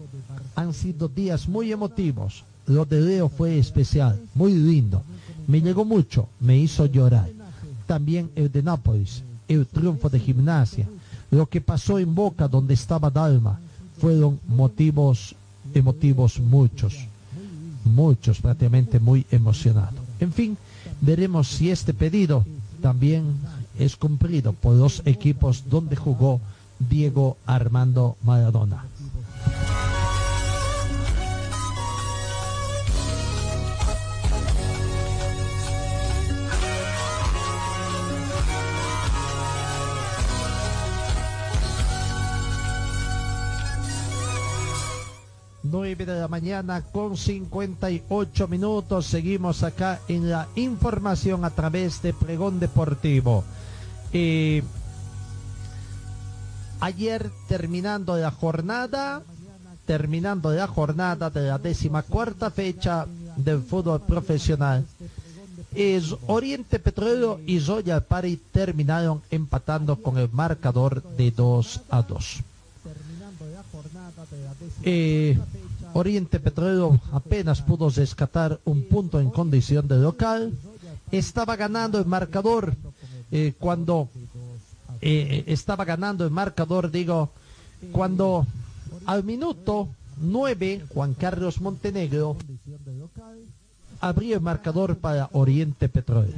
Han 0.55 0.73
sido 0.73 1.07
días 1.07 1.47
muy 1.47 1.71
emotivos. 1.71 2.43
Lo 2.67 2.85
de 2.85 3.01
Leo 3.01 3.29
fue 3.29 3.57
especial, 3.57 4.19
muy 4.35 4.53
lindo. 4.53 5.03
Me 5.47 5.61
llegó 5.61 5.83
mucho, 5.83 6.29
me 6.39 6.57
hizo 6.57 6.85
llorar. 6.85 7.29
También 7.87 8.29
el 8.35 8.51
de 8.51 8.63
Nápoles, 8.63 9.23
el 9.47 9.65
triunfo 9.67 10.09
de 10.09 10.19
gimnasia, 10.19 10.87
lo 11.31 11.47
que 11.47 11.59
pasó 11.59 11.99
en 11.99 12.15
Boca 12.15 12.47
donde 12.47 12.73
estaba 12.75 13.09
Dalma, 13.09 13.59
fueron 13.97 14.39
motivos 14.47 15.35
emotivos 15.73 16.39
muchos, 16.39 17.07
muchos 17.85 18.39
prácticamente 18.41 18.99
muy 18.99 19.25
emocionados. 19.31 19.99
En 20.19 20.31
fin, 20.31 20.57
veremos 21.01 21.47
si 21.47 21.71
este 21.71 21.93
pedido 21.93 22.45
también 22.81 23.35
es 23.77 23.95
cumplido 23.95 24.53
por 24.53 24.75
los 24.75 25.01
equipos 25.05 25.63
donde 25.69 25.95
jugó 25.95 26.41
Diego 26.89 27.37
Armando 27.45 28.17
Maradona. 28.23 28.85
De 46.05 46.19
la 46.19 46.27
mañana 46.27 46.81
con 46.81 47.15
58 47.15 48.47
minutos. 48.47 49.05
Seguimos 49.05 49.63
acá 49.63 50.01
en 50.07 50.29
la 50.29 50.47
información 50.55 51.45
a 51.45 51.49
través 51.49 52.01
de 52.01 52.13
Pregón 52.13 52.59
Deportivo. 52.59 53.43
Eh, 54.11 54.63
ayer 56.79 57.31
terminando 57.47 58.17
la 58.17 58.31
jornada, 58.31 59.23
terminando 59.85 60.51
la 60.51 60.67
jornada 60.67 61.29
de 61.29 61.47
la 61.47 61.57
décima 61.57 62.03
cuarta 62.03 62.51
fecha 62.51 63.05
del 63.37 63.61
fútbol 63.61 64.01
profesional, 64.01 64.85
es 65.73 66.15
Oriente 66.27 66.79
Petrolero 66.79 67.39
y 67.45 67.59
Royal 67.59 68.03
Party 68.03 68.37
terminaron 68.51 69.21
empatando 69.31 69.95
con 69.95 70.17
el 70.17 70.29
marcador 70.31 71.01
de 71.01 71.31
2 71.31 71.81
a 71.89 72.01
2. 72.01 72.43
Eh, 74.83 75.37
Oriente 75.93 76.39
Petrolero 76.39 76.99
apenas 77.11 77.61
pudo 77.61 77.89
rescatar 77.89 78.59
un 78.65 78.83
punto 78.83 79.19
en 79.19 79.29
condición 79.29 79.87
de 79.87 79.97
local. 79.97 80.53
Estaba 81.11 81.55
ganando 81.55 81.99
el 81.99 82.05
marcador 82.05 82.75
eh, 83.31 83.53
cuando 83.59 84.09
eh, 85.01 85.43
estaba 85.47 85.85
ganando 85.85 86.23
el 86.23 86.31
marcador, 86.31 86.89
digo, 86.89 87.29
cuando 87.91 88.47
al 89.05 89.23
minuto 89.23 89.89
9 90.21 90.85
Juan 90.93 91.13
Carlos 91.13 91.59
Montenegro 91.61 92.37
abrió 93.99 94.35
el 94.35 94.41
marcador 94.41 94.97
para 94.97 95.29
Oriente 95.33 95.89
Petrolero. 95.89 96.37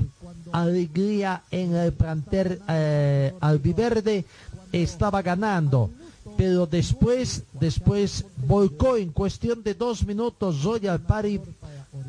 Alegría 0.51 1.43
en 1.51 1.76
el 1.76 1.93
planter 1.93 2.62
eh, 2.68 3.34
albiverde 3.39 4.26
estaba 4.72 5.22
ganando 5.22 5.89
pero 6.38 6.66
después, 6.66 7.44
después 7.60 8.26
volcó 8.48 8.98
en 8.98 9.12
cuestión 9.12 9.64
de 9.64 9.74
dos 9.74 10.06
minutos 10.06 10.64
Royal 10.64 11.00
Party, 11.00 11.40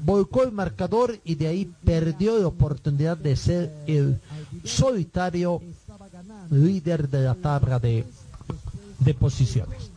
volcó 0.04 0.42
el 0.42 0.52
marcador 0.52 1.18
y 1.24 1.34
de 1.34 1.48
ahí 1.48 1.70
perdió 1.84 2.38
la 2.38 2.48
oportunidad 2.48 3.16
de 3.16 3.36
ser 3.36 3.72
el 3.86 4.18
solitario 4.64 5.60
líder 6.50 7.08
de 7.08 7.22
la 7.22 7.34
tabla 7.34 7.78
de, 7.78 8.04
posiciones. 9.18 9.90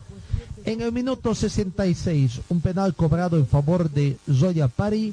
En 0.64 0.82
el 0.82 0.92
minuto 0.92 1.34
66, 1.34 2.42
un 2.48 2.60
penal 2.60 2.94
cobrado 2.94 3.36
en 3.36 3.46
favor 3.46 3.90
de 3.90 4.16
Royal 4.26 4.70
Party 4.70 5.12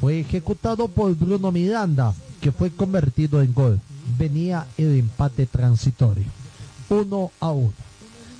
fue 0.00 0.20
ejecutado 0.20 0.88
por 0.88 1.14
Bruno 1.14 1.50
Miranda, 1.50 2.14
que 2.40 2.52
fue 2.52 2.70
convertido 2.70 3.40
en 3.40 3.54
gol. 3.54 3.80
Venía 4.18 4.66
el 4.76 4.98
empate 4.98 5.46
transitorio. 5.46 6.24
Uno 6.90 7.30
a 7.40 7.50
uno 7.50 7.87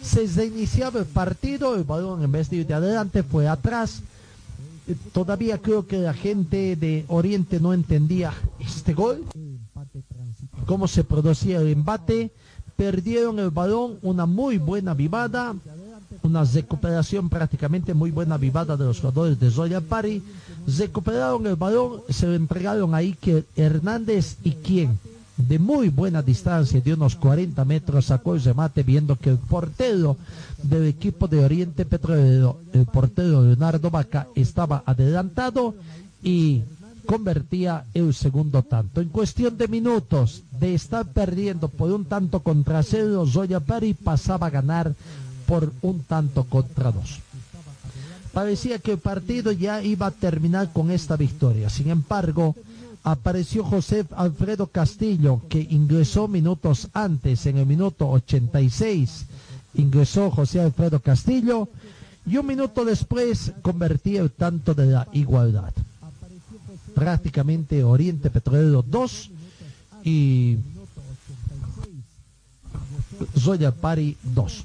se 0.03 0.27
reiniciaba 0.27 1.01
el 1.01 1.07
partido, 1.07 1.75
el 1.75 1.85
balón 1.85 2.23
en 2.23 2.33
vez 2.33 2.51
de 2.51 2.57
ir 2.57 2.67
de 2.67 2.75
adelante 2.75 3.23
fue 3.23 3.49
atrás. 3.49 4.03
Eh, 4.87 4.95
Todavía 5.13 5.59
creo 5.59 5.87
que 5.87 5.99
la 5.99 6.15
gente 6.15 6.77
de 6.77 7.05
Oriente 7.09 7.61
no 7.61 7.75
entendía 7.75 8.33
este 8.59 8.95
gol, 8.95 9.25
cómo 10.67 10.89
se 10.89 11.05
producía 11.05 11.59
el 11.61 11.69
embate. 11.69 12.31
Perdieron 12.77 13.41
el 13.41 13.51
balón, 13.51 13.99
una 14.03 14.25
muy 14.25 14.59
buena 14.59 14.95
vivada, 14.95 15.55
una 16.23 16.45
recuperación 16.45 17.29
prácticamente 17.29 17.93
muy 17.93 18.13
buena 18.13 18.37
vivada 18.37 18.77
de 18.77 18.85
los 18.85 19.01
jugadores 19.01 19.41
de 19.41 19.51
Royal 19.51 19.83
Party. 19.83 20.23
Recuperaron 20.79 21.45
el 21.49 21.57
balón, 21.57 22.03
se 22.09 22.27
lo 22.27 22.35
entregaron 22.35 22.95
a 22.95 22.99
Iker 22.99 23.45
Hernández 23.57 24.37
y 24.45 24.53
quién 24.53 24.99
de 25.39 25.59
muy 25.59 25.89
buena 25.89 26.21
distancia, 26.21 26.81
de 26.81 26.95
unos 26.95 27.15
40 27.17 27.65
metros, 27.65 28.07
sacó 28.07 28.35
el 28.35 28.43
remate 28.43 28.83
viendo 28.83 29.17
que 29.17 29.31
el 29.31 29.39
portero 29.39 30.17
del 30.63 30.87
equipo 30.87 31.29
de 31.29 31.45
Oriente 31.45 31.85
Petrolero, 31.85 32.61
el 32.73 32.87
portero 32.87 33.43
Leonardo 33.43 33.91
Vaca, 33.91 34.27
estaba 34.35 34.83
adelantado 34.85 35.75
y 36.23 36.63
convertía 37.07 37.85
el 37.95 38.13
segundo 38.13 38.63
tanto. 38.63 39.01
En 39.01 39.09
cuestión 39.09 39.57
de 39.57 39.69
minutos 39.69 40.43
de 40.59 40.75
estar 40.75 41.07
perdiendo 41.07 41.69
por 41.69 41.93
un 41.93 42.05
tanto 42.05 42.41
contra 42.41 42.83
cero, 42.83 43.25
Zoya 43.27 43.61
Pari 43.61 43.95
pasaba 43.95 44.49
a 44.49 44.51
ganar 44.51 44.93
por 45.47 45.73
un 45.83 46.01
tanto 46.01 46.45
contra 46.45 46.91
dos. 46.91 47.21
Parecía 48.33 48.79
que 48.79 48.93
el 48.93 48.99
partido 48.99 49.53
ya 49.53 49.83
iba 49.83 50.07
a 50.07 50.11
terminar 50.11 50.73
con 50.73 50.91
esta 50.91 51.17
victoria. 51.17 51.71
Sin 51.71 51.89
embargo, 51.91 52.55
apareció 53.03 53.65
José 53.65 54.05
Alfredo 54.17 54.67
Castillo, 54.67 55.43
que 55.49 55.61
ingresó 55.61 56.29
minutos 56.29 56.89
antes, 56.93 57.47
en 57.47 57.59
el 57.59 57.67
minuto 57.67 58.09
86, 58.09 59.27
ingresó 59.75 60.31
José 60.31 60.61
Alfredo 60.61 61.01
Castillo, 61.01 61.69
y 62.27 62.37
un 62.37 62.47
minuto 62.47 62.85
después 62.85 63.53
convertía 63.63 64.21
el 64.21 64.31
tanto 64.31 64.75
de 64.75 64.87
la 64.87 65.09
igualdad. 65.13 65.73
Prácticamente 66.95 67.85
Oriente 67.85 68.29
Petrolero 68.29 68.83
2 68.83 69.31
y 70.05 70.59
Zoya 73.39 73.73
Pari 73.73 74.17
2. 74.23 74.65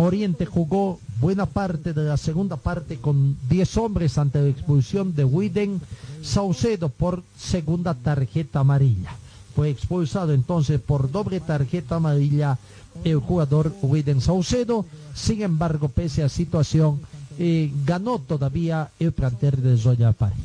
Oriente 0.00 0.46
jugó 0.46 1.00
buena 1.20 1.44
parte 1.44 1.92
de 1.92 2.04
la 2.04 2.16
segunda 2.16 2.56
parte 2.56 2.98
con 2.98 3.36
10 3.48 3.76
hombres 3.78 4.16
ante 4.16 4.40
la 4.40 4.46
expulsión 4.48 5.12
de 5.16 5.24
Widen 5.24 5.80
Saucedo 6.22 6.88
por 6.88 7.24
segunda 7.36 7.94
tarjeta 7.94 8.60
amarilla. 8.60 9.10
Fue 9.56 9.70
expulsado 9.70 10.32
entonces 10.32 10.80
por 10.80 11.10
doble 11.10 11.40
tarjeta 11.40 11.96
amarilla 11.96 12.58
el 13.02 13.16
jugador 13.18 13.74
Widen 13.82 14.20
Saucedo. 14.20 14.86
Sin 15.16 15.42
embargo, 15.42 15.88
pese 15.88 16.22
a 16.22 16.28
situación, 16.28 17.00
eh, 17.36 17.72
ganó 17.84 18.20
todavía 18.20 18.92
el 19.00 19.10
plantel 19.10 19.60
de 19.60 19.76
Zoya 19.76 20.12
Pari. 20.12 20.36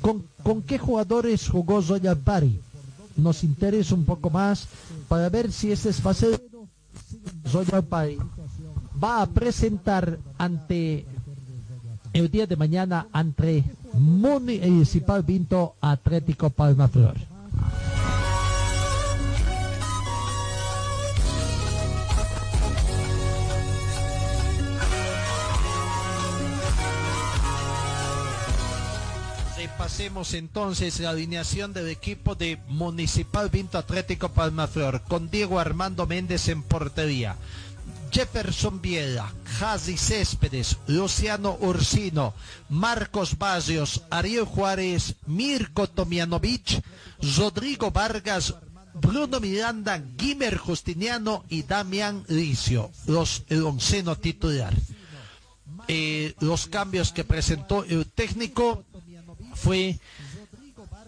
¿Con, 0.00 0.22
¿Con 0.44 0.62
qué 0.62 0.78
jugadores 0.78 1.48
jugó 1.48 1.82
Zoya 1.82 2.14
Pari? 2.14 2.60
Nos 3.16 3.42
interesa 3.42 3.96
un 3.96 4.04
poco 4.04 4.30
más 4.30 4.68
para 5.08 5.28
ver 5.28 5.50
si 5.50 5.72
este 5.72 5.88
es 5.88 6.00
fácil. 6.00 6.40
Zoya 7.48 7.82
Pari 7.82 8.18
va 9.02 9.22
a 9.22 9.26
presentar 9.26 10.18
ante 10.38 11.06
el 12.12 12.30
día 12.30 12.46
de 12.46 12.56
mañana 12.56 13.06
entre 13.14 13.64
Municipal 13.92 15.22
Vinto 15.22 15.76
Atlético 15.80 16.50
Palma 16.50 16.88
Flor. 16.88 17.14
Repasemos 29.56 30.34
entonces 30.34 31.00
la 31.00 31.10
alineación 31.10 31.72
del 31.72 31.88
equipo 31.88 32.34
de 32.34 32.58
Municipal 32.68 33.50
Vinto 33.50 33.78
Atlético 33.78 34.30
Palmaflor 34.30 35.02
con 35.02 35.30
Diego 35.30 35.58
Armando 35.60 36.06
Méndez 36.06 36.48
en 36.48 36.62
portería. 36.62 37.36
Jefferson 38.10 38.80
Viela, 38.80 39.32
Jazi 39.58 39.96
Céspedes, 39.96 40.76
Luciano 40.86 41.56
Ursino, 41.60 42.34
Marcos 42.68 43.36
Barrios, 43.38 44.02
Ariel 44.10 44.44
Juárez, 44.44 45.14
Mirko 45.26 45.88
Tomianovich, 45.88 46.80
Rodrigo 47.36 47.90
Vargas, 47.90 48.54
Bruno 48.94 49.40
Miranda, 49.40 50.02
Guimer 50.16 50.56
Justiniano 50.56 51.44
y 51.48 51.62
Damián 51.62 52.24
Licio, 52.28 52.90
los, 53.06 53.44
el 53.48 53.64
onceno 53.64 54.16
titular. 54.16 54.74
Eh, 55.88 56.34
los 56.40 56.66
cambios 56.66 57.12
que 57.12 57.24
presentó 57.24 57.84
el 57.84 58.06
técnico 58.06 58.84
fue 59.54 59.98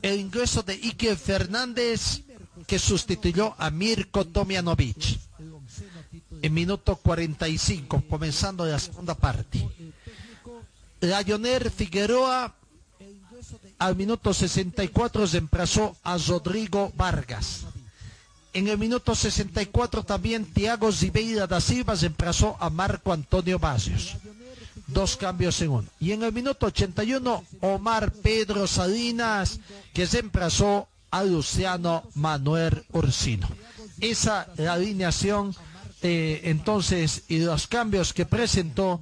el 0.03 0.21
ingreso 0.21 0.63
de 0.63 0.75
Ike 0.75 1.17
Fernández 1.17 2.23
que 2.67 2.79
sustituyó 2.79 3.55
a 3.59 3.71
Mirko 3.71 4.25
Tomianovich 4.27 5.28
en 6.43 6.55
minuto 6.55 6.97
45, 6.97 8.05
comenzando 8.09 8.65
la 8.65 8.79
segunda 8.79 9.15
parte. 9.15 9.69
Rayoner 11.01 11.71
Figueroa 11.71 12.55
al 13.79 13.97
minuto 13.97 14.35
64 14.35 15.27
reemplazó 15.27 15.97
a 16.03 16.19
Rodrigo 16.19 16.93
Vargas. 16.97 17.65
En 18.53 18.67
el 18.69 18.79
minuto 18.79 19.15
64 19.15 20.03
también 20.03 20.45
Tiago 20.47 20.91
Zibeira 20.91 21.47
da 21.47 21.61
Silva 21.61 21.95
reemplazó 21.95 22.57
a 22.59 22.71
Marco 22.71 23.13
Antonio 23.13 23.59
Barrios. 23.59 24.17
Dos 24.87 25.17
cambios 25.17 25.61
en 25.61 25.71
uno. 25.71 25.89
Y 26.01 26.13
en 26.13 26.23
el 26.23 26.33
minuto 26.33 26.67
81 26.67 27.45
Omar 27.61 28.11
Pedro 28.11 28.67
Salinas 28.67 29.61
que 29.93 30.07
reemplazó 30.07 30.89
a 31.11 31.23
Luciano 31.25 32.05
Manuel 32.15 32.85
Ursino. 32.93 33.49
Esa 34.01 34.49
la 34.57 34.75
alineación 34.75 35.55
eh, 36.03 36.41
entonces 36.45 37.25
y 37.29 37.39
los 37.41 37.67
cambios 37.67 38.13
que 38.13 38.27
presentó 38.27 39.01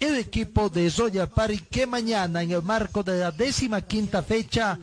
el 0.00 0.16
equipo 0.16 0.68
de 0.68 0.90
Zoya 0.90 1.26
Pari 1.26 1.58
que 1.58 1.86
mañana 1.86 2.42
en 2.42 2.52
el 2.52 2.62
marco 2.62 3.02
de 3.02 3.18
la 3.18 3.30
décima 3.30 3.82
quinta 3.82 4.22
fecha 4.22 4.78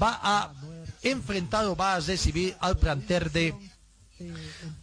va 0.00 0.20
a 0.22 0.52
enfrentar 1.02 1.64
o 1.66 1.76
va 1.76 1.94
a 1.94 2.00
recibir 2.00 2.56
al 2.60 2.76
planter 2.76 3.30
de 3.30 3.54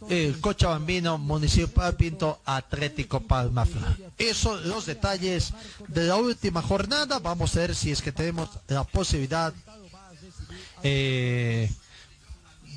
el 0.08 0.40
Cochabambino 0.40 1.18
Municipal 1.18 1.94
Pinto 1.94 2.40
Atlético 2.46 3.20
Palmafla. 3.20 3.96
Esos 4.16 4.64
los 4.64 4.86
detalles 4.86 5.52
de 5.88 6.04
la 6.04 6.16
última 6.16 6.62
jornada. 6.62 7.18
Vamos 7.18 7.54
a 7.54 7.60
ver 7.60 7.74
si 7.74 7.90
es 7.92 8.00
que 8.00 8.12
tenemos 8.12 8.48
la 8.68 8.84
posibilidad 8.84 9.52
eh, 10.82 11.70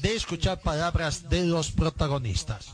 de 0.01 0.15
escuchar 0.15 0.59
palabras 0.61 1.29
de 1.29 1.45
los 1.45 1.71
protagonistas. 1.71 2.73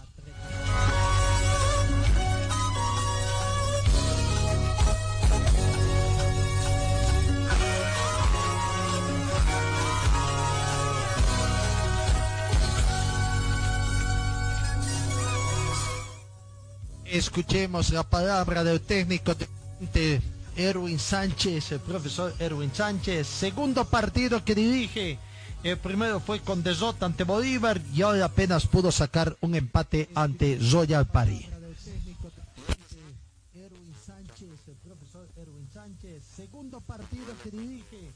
Escuchemos 17.16 17.92
la 17.92 18.04
palabra 18.04 18.64
del 18.64 18.82
técnico 18.82 19.34
de 19.94 20.22
Erwin 20.58 21.00
Sánchez, 21.00 21.72
el 21.72 21.80
profesor 21.80 22.34
Erwin 22.40 22.74
Sánchez, 22.74 23.26
segundo 23.28 23.86
partido 23.86 24.44
que 24.44 24.54
dirige. 24.54 25.18
El 25.66 25.80
primero 25.80 26.20
fue 26.20 26.42
con 26.42 26.62
derrota 26.62 27.08
ante 27.08 27.24
Bolívar 27.24 27.82
y 27.92 28.04
ahora 28.04 28.26
apenas 28.26 28.68
pudo 28.68 28.92
sacar 28.92 29.36
un 29.42 29.56
empate 29.56 30.08
ante 30.14 30.60
Royal 30.72 31.08
Party. 31.08 31.48
Segundo 36.36 36.82
partido 36.82 37.26
que 37.44 37.50
dirige. 37.50 38.12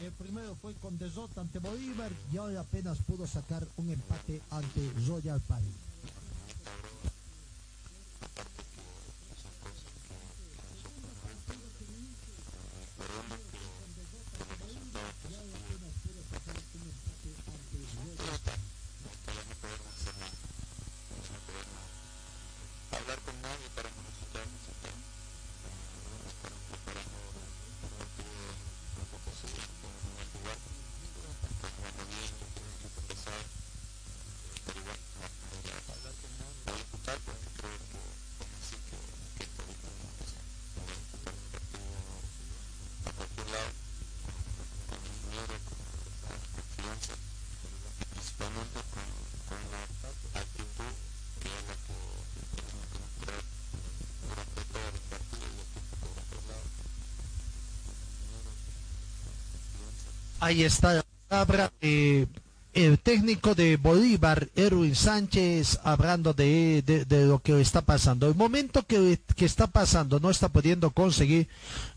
El 0.00 0.12
primero 0.12 0.56
fue 0.56 0.72
con 0.76 0.96
derrota 0.96 1.42
ante 1.42 1.58
Bolívar 1.58 2.10
y 2.32 2.38
ahora 2.38 2.60
apenas 2.60 2.96
pudo 3.02 3.26
sacar 3.26 3.68
un 3.76 3.90
empate 3.90 4.40
ante 4.50 4.90
Royal 5.06 5.42
Party. 5.42 5.83
Ahí 60.44 60.62
está 60.62 60.92
la 60.92 61.04
palabra 61.26 61.72
el 62.74 62.98
técnico 62.98 63.54
de 63.54 63.76
Bolívar, 63.76 64.48
Erwin 64.56 64.94
Sánchez, 64.94 65.78
hablando 65.84 66.34
de, 66.34 66.82
de, 66.84 67.04
de 67.06 67.24
lo 67.24 67.38
que 67.38 67.58
está 67.60 67.80
pasando. 67.80 68.26
El 68.28 68.34
momento 68.34 68.82
que, 68.82 69.18
que, 69.36 69.44
está 69.46 69.68
pasando 69.68 70.18
no 70.20 70.28
está 70.28 70.48
pudiendo 70.48 70.90
conseguir 70.90 71.48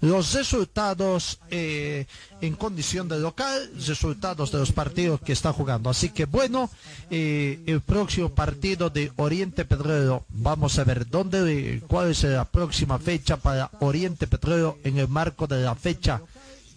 los 0.01 0.33
resultados 0.33 1.39
eh, 1.49 2.05
en 2.41 2.53
condición 2.55 3.09
de 3.09 3.19
local, 3.19 3.71
resultados 3.85 4.51
de 4.51 4.59
los 4.59 4.71
partidos 4.71 5.19
que 5.19 5.33
está 5.33 5.51
jugando. 5.51 5.89
Así 5.89 6.09
que 6.09 6.25
bueno, 6.25 6.69
eh, 7.09 7.59
el 7.65 7.81
próximo 7.81 8.29
partido 8.29 8.89
de 8.91 9.11
Oriente 9.17 9.65
Petrolero, 9.65 10.25
vamos 10.29 10.77
a 10.77 10.83
ver 10.83 11.09
dónde, 11.09 11.81
cuál 11.87 12.11
es 12.11 12.23
la 12.23 12.45
próxima 12.45 12.99
fecha 12.99 13.35
para 13.35 13.71
Oriente 13.79 14.27
Petrolero 14.27 14.77
en 14.83 14.99
el 14.99 15.07
marco 15.07 15.47
de 15.47 15.63
la 15.63 15.75
fecha 15.75 16.21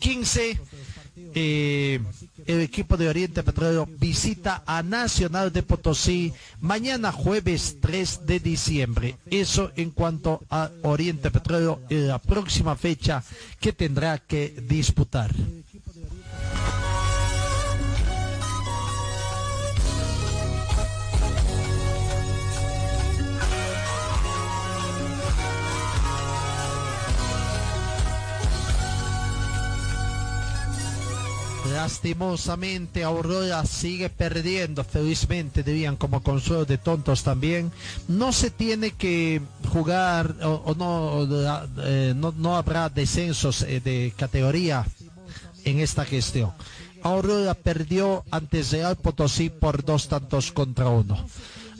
15 0.01 0.59
eh, 1.35 2.01
el 2.47 2.61
equipo 2.61 2.97
de 2.97 3.09
Oriente 3.09 3.43
Petrolero 3.43 3.87
visita 3.99 4.63
a 4.67 4.83
Nacional 4.83 5.53
de 5.53 5.63
Potosí 5.63 6.33
mañana 6.61 7.13
jueves 7.13 7.77
3 7.81 8.27
de 8.27 8.41
diciembre. 8.41 9.17
Eso 9.31 9.71
en 9.77 9.91
cuanto 9.91 10.43
a 10.51 10.71
Oriente 10.83 11.31
Petrolero 11.31 11.81
en 11.91 12.09
la 12.09 12.19
próxima 12.19 12.77
fecha 12.77 13.23
que 13.61 13.73
tendrá 13.73 14.19
que 14.19 14.55
disputar. 14.69 15.31
Lastimosamente 31.81 33.03
Aurora 33.05 33.65
sigue 33.65 34.11
perdiendo, 34.11 34.85
felizmente 34.85 35.63
dirían 35.63 35.97
como 35.97 36.23
consuelo 36.23 36.67
de 36.67 36.77
tontos 36.77 37.23
también. 37.23 37.73
No 38.07 38.35
se 38.35 38.51
tiene 38.51 38.91
que 38.91 39.41
jugar 39.73 40.37
o, 40.43 40.77
eh, 41.79 42.13
no, 42.15 42.35
no, 42.37 42.57
habrá 42.59 42.91
descensos 42.91 43.63
eh, 43.63 43.81
de 43.81 44.13
categoría 44.15 44.85
en 45.65 45.81
esta 45.81 46.05
gestión. 46.05 46.53
Aurora 47.03 47.55
perdió 47.55 48.25
ante 48.31 48.63
Real 48.63 48.97
Potosí 48.97 49.49
por 49.49 49.83
dos 49.83 50.07
tantos 50.09 50.53
contra 50.53 50.91
uno. 50.91 51.17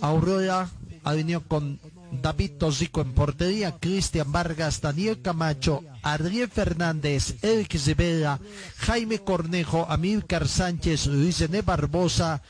Aurora 0.01 0.71
ha 1.05 1.13
venido 1.13 1.43
con 1.43 1.79
David 2.13 2.53
Tosico 2.59 3.01
en 3.01 3.13
portería, 3.13 3.77
Cristian 3.79 4.33
Vargas, 4.33 4.81
Daniel 4.81 5.21
Camacho, 5.23 5.83
Adriel 6.03 6.49
Fernández, 6.49 7.37
Eric 7.43 7.79
Zebeda, 7.79 8.41
Jaime 8.79 9.21
Cornejo, 9.21 9.87
Amílcar 9.89 10.49
Sánchez, 10.49 11.07
Luis 11.07 11.41
René 11.41 11.63
Barbosa, 11.63 12.43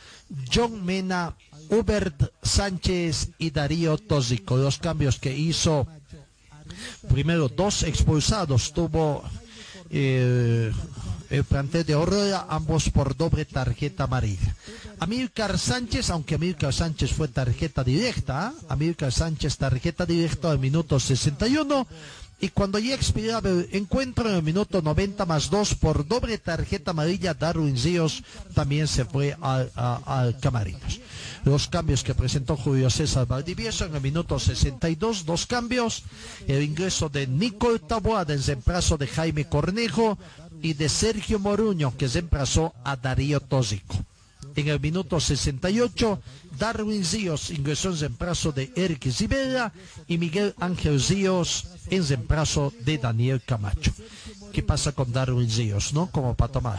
John 0.53 0.85
Mena, 0.85 1.37
Hubert 1.69 2.33
Sánchez 2.43 3.31
y 3.39 3.51
Darío 3.51 3.99
Tosico. 3.99 4.57
Los 4.57 4.79
cambios 4.79 5.19
que 5.19 5.37
hizo, 5.37 5.87
primero 7.09 7.49
dos 7.49 7.83
expulsados, 7.83 8.73
tuvo 8.73 9.23
eh, 9.91 10.73
el 11.31 11.45
plantel 11.45 11.85
de 11.87 11.93
Aurora, 11.95 12.47
ambos 12.49 12.91
por 12.91 13.17
doble 13.17 13.45
tarjeta 13.45 14.05
amarilla. 14.05 14.55
Amílcar 14.99 15.59
Sánchez, 15.59 16.11
aunque 16.11 16.35
Amílcar 16.35 16.73
Sánchez 16.75 17.13
fue 17.13 17.29
tarjeta 17.29 17.85
directa. 17.85 18.53
Amílcar 18.69 19.13
Sánchez 19.13 19.57
tarjeta 19.57 20.05
directa 20.05 20.51
al 20.51 20.59
minuto 20.59 20.99
61 21.01 21.87
y 22.43 22.49
cuando 22.49 22.79
ya 22.79 22.95
expiraba 22.95 23.51
el 23.51 23.69
encuentro 23.73 24.29
en 24.31 24.37
el 24.37 24.43
minuto 24.43 24.81
90 24.81 25.27
más 25.27 25.51
2 25.51 25.75
por 25.75 26.09
doble 26.09 26.39
tarjeta 26.39 26.93
amarilla, 26.93 27.35
Darwin 27.35 27.77
Zíos 27.77 28.23
también 28.55 28.89
se 28.89 29.05
fue 29.05 29.37
al, 29.43 29.71
a- 29.77 30.01
al 30.07 30.39
Camarinos. 30.41 31.01
Los 31.45 31.69
cambios 31.69 32.03
que 32.03 32.15
presentó 32.15 32.57
Julio 32.57 32.89
César 32.91 33.27
Valdivieso 33.27 33.85
en 33.85 33.95
el 33.95 34.01
minuto 34.01 34.39
62, 34.39 35.25
dos 35.27 35.47
cambios, 35.47 36.03
el 36.49 36.63
ingreso 36.63 37.09
de 37.11 37.27
Nicole 37.27 37.79
Taboada 37.79 38.33
en 38.35 38.43
reemplazo 38.43 38.97
de 38.97 39.07
Jaime 39.07 39.47
Cornejo 39.47 40.19
y 40.63 40.75
de 40.75 40.89
Sergio 40.89 41.39
Moruño 41.39 41.97
que 41.97 42.09
reemplazó 42.09 42.75
a 42.85 42.97
Darío 42.97 43.41
Tósico. 43.41 43.97
En 44.57 44.69
el 44.69 44.81
minuto 44.81 45.21
68, 45.21 46.21
Darwin 46.59 47.05
Zíos 47.05 47.51
ingresó 47.51 47.91
en 47.91 48.01
reemplazo 48.01 48.53
de 48.53 48.73
Eric 48.75 49.11
Zibera 49.11 49.73
y 50.09 50.19
Miguel 50.19 50.55
Ángel 50.59 51.01
Zíos 51.01 51.67
en 51.89 52.07
reemplazo 52.07 52.73
de 52.81 52.99
Daniel 52.99 53.41
Camacho. 53.45 53.93
¿Qué 54.53 54.63
pasa 54.63 54.93
con 54.93 55.13
Darwin 55.13 55.49
Zíos, 55.49 55.93
no? 55.93 56.11
Como 56.11 56.35
para 56.35 56.53
tomar. 56.53 56.79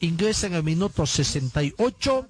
Ingresa 0.00 0.46
en 0.46 0.54
el 0.54 0.62
minuto 0.62 1.06
68. 1.06 2.26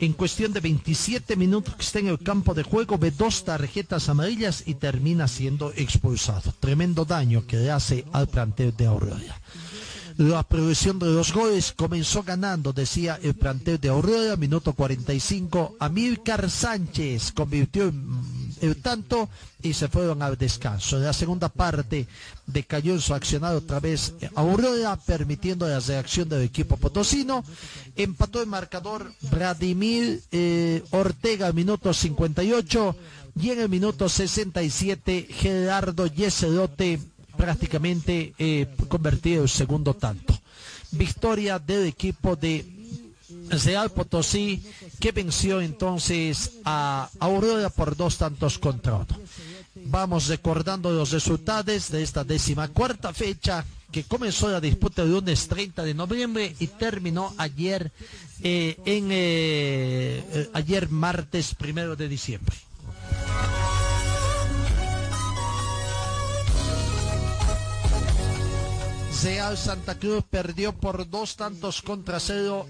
En 0.00 0.12
cuestión 0.12 0.52
de 0.52 0.60
27 0.60 1.36
minutos 1.36 1.76
que 1.76 1.82
está 1.82 1.98
en 2.00 2.08
el 2.08 2.18
campo 2.18 2.52
de 2.54 2.62
juego, 2.64 2.98
ve 2.98 3.10
dos 3.12 3.44
tarjetas 3.44 4.08
amarillas 4.08 4.64
y 4.66 4.74
termina 4.74 5.28
siendo 5.28 5.72
expulsado. 5.72 6.52
Tremendo 6.58 7.04
daño 7.04 7.46
que 7.46 7.56
le 7.58 7.70
hace 7.70 8.04
al 8.12 8.26
plantel 8.28 8.74
de 8.76 8.86
Aurora. 8.86 9.40
La 10.16 10.44
progresión 10.44 11.00
de 11.00 11.06
los 11.06 11.32
goles 11.32 11.72
comenzó 11.76 12.22
ganando, 12.22 12.72
decía 12.72 13.18
el 13.20 13.34
plantel 13.34 13.80
de 13.80 13.88
Aurora, 13.88 14.36
minuto 14.36 14.72
45. 14.72 15.76
Amílcar 15.80 16.48
Sánchez 16.48 17.32
convirtió 17.32 17.88
en 17.88 18.33
el 18.60 18.76
tanto 18.76 19.28
y 19.62 19.72
se 19.72 19.88
fueron 19.88 20.22
al 20.22 20.36
descanso. 20.36 20.96
En 20.96 21.04
la 21.04 21.12
segunda 21.12 21.48
parte 21.48 22.06
decayó 22.46 22.94
en 22.94 23.00
su 23.00 23.14
accionar 23.14 23.54
otra 23.54 23.80
vez 23.80 24.14
Aurora, 24.34 24.96
permitiendo 24.96 25.66
la 25.68 25.80
reacción 25.80 26.28
del 26.28 26.42
equipo 26.42 26.76
potosino. 26.76 27.44
Empató 27.96 28.40
el 28.40 28.46
marcador 28.46 29.12
Vladimir 29.30 30.22
eh, 30.32 30.82
Ortega 30.90 31.52
minuto 31.52 31.92
58 31.94 32.96
y 33.40 33.50
en 33.50 33.60
el 33.60 33.68
minuto 33.68 34.08
67 34.08 35.26
Gerardo 35.30 36.06
Yeserote 36.06 37.00
prácticamente 37.36 38.32
eh, 38.38 38.66
convertido 38.88 39.42
el 39.42 39.48
segundo 39.48 39.94
tanto. 39.94 40.38
Victoria 40.92 41.58
del 41.58 41.86
equipo 41.86 42.36
de 42.36 42.64
Real 43.48 43.90
Potosí 43.90 44.62
que 45.00 45.12
venció 45.12 45.60
entonces 45.60 46.58
a 46.64 47.08
Aurora 47.20 47.70
por 47.70 47.96
dos 47.96 48.18
tantos 48.18 48.58
contra 48.58 48.94
uno. 48.94 49.06
Vamos 49.86 50.28
recordando 50.28 50.90
los 50.90 51.10
resultados 51.10 51.90
de 51.90 52.02
esta 52.02 52.24
décima 52.24 52.68
cuarta 52.68 53.12
fecha 53.12 53.64
que 53.90 54.04
comenzó 54.04 54.50
la 54.50 54.60
disputa 54.60 55.02
el 55.02 55.12
lunes 55.12 55.46
30 55.46 55.84
de 55.84 55.94
noviembre 55.94 56.54
y 56.58 56.66
terminó 56.66 57.32
ayer 57.38 57.92
eh, 58.42 58.76
en 58.84 59.12
eh, 59.12 60.24
eh, 60.32 60.50
ayer 60.52 60.88
martes 60.90 61.54
primero 61.54 61.94
de 61.94 62.08
diciembre. 62.08 62.56
Real 69.22 69.56
Santa 69.56 69.98
Cruz 69.98 70.22
perdió 70.28 70.74
por 70.74 71.08
dos 71.08 71.36
tantos 71.36 71.80
contra 71.80 72.20
cero 72.20 72.66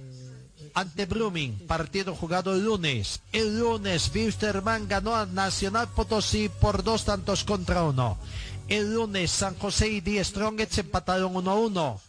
ante 0.75 1.07
Blooming, 1.07 1.67
partido 1.67 2.15
jugado 2.15 2.53
el 2.53 2.65
lunes. 2.65 3.21
El 3.33 3.59
lunes, 3.59 4.11
Wisterman 4.13 4.89
ganó 4.89 5.15
a 5.15 5.27
Nacional 5.27 5.89
Potosí 5.89 6.49
por 6.49 6.83
dos 6.83 7.05
tantos 7.05 7.45
contra 7.45 7.85
uno. 7.85 8.19
El 8.69 8.93
lunes, 8.95 9.31
San 9.31 9.57
José 9.57 9.89
y 9.89 10.01
Die 10.01 10.23
Strongets 10.23 10.79
empataron 10.79 11.37
1 11.37 11.51
a 11.51 11.55
1. 11.55 12.01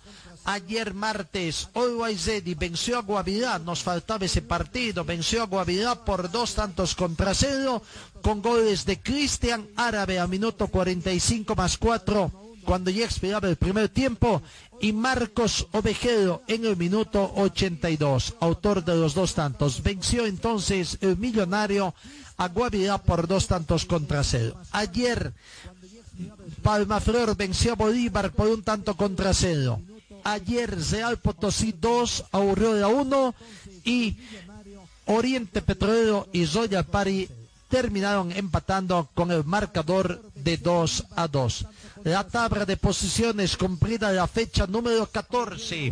Ayer 0.47 0.93
martes, 0.93 1.69
Always 1.73 2.27
Ready 2.27 2.53
venció 2.53 2.99
a 2.99 3.01
Guavirá, 3.01 3.57
nos 3.57 3.81
faltaba 3.81 4.25
ese 4.25 4.43
partido, 4.43 5.03
venció 5.03 5.41
a 5.41 5.47
Guavirá 5.47 6.05
por 6.05 6.29
dos 6.29 6.53
tantos 6.53 6.93
contra 6.93 7.33
cero, 7.33 7.81
con 8.21 8.43
goles 8.43 8.85
de 8.85 8.99
Cristian 8.99 9.67
Árabe 9.75 10.19
a 10.19 10.27
minuto 10.27 10.67
45 10.67 11.55
más 11.55 11.77
4 11.79 12.45
cuando 12.65 12.89
ya 12.89 13.05
expiraba 13.05 13.47
el 13.47 13.55
primer 13.55 13.87
tiempo 13.89 14.41
y 14.81 14.93
Marcos 14.93 15.67
Ovejero 15.71 16.41
en 16.47 16.65
el 16.65 16.77
minuto 16.77 17.31
82, 17.35 18.35
autor 18.39 18.83
de 18.83 18.95
los 18.95 19.13
dos 19.13 19.33
tantos. 19.33 19.81
Venció 19.81 20.25
entonces 20.25 20.97
el 21.01 21.17
millonario 21.17 21.93
a 22.37 22.47
Guavirá 22.47 22.97
por 22.97 23.27
dos 23.27 23.47
tantos 23.47 23.85
contra 23.85 24.23
cero. 24.23 24.55
Ayer 24.71 25.33
Palmaflor 26.61 27.35
venció 27.35 27.73
a 27.73 27.75
Bolívar 27.75 28.31
por 28.31 28.47
un 28.47 28.63
tanto 28.63 28.95
contra 28.95 29.33
cero. 29.33 29.79
Ayer 30.23 30.75
Real 30.91 31.17
Potosí 31.17 31.73
2, 31.79 32.25
Aurora 32.31 32.87
1 32.87 33.35
y 33.83 34.17
Oriente 35.05 35.61
Petrolero 35.61 36.27
y 36.33 36.45
Royal 36.45 36.85
Pari 36.85 37.29
terminaron 37.69 38.31
empatando 38.31 39.09
con 39.13 39.31
el 39.31 39.43
marcador 39.43 40.21
de 40.33 40.57
2 40.57 41.05
a 41.15 41.27
2. 41.27 41.65
La 42.05 42.23
tabla 42.23 42.65
de 42.65 42.77
posiciones 42.77 43.57
cumplida 43.57 44.11
la 44.11 44.27
fecha 44.27 44.67
número 44.67 45.07
14. 45.07 45.91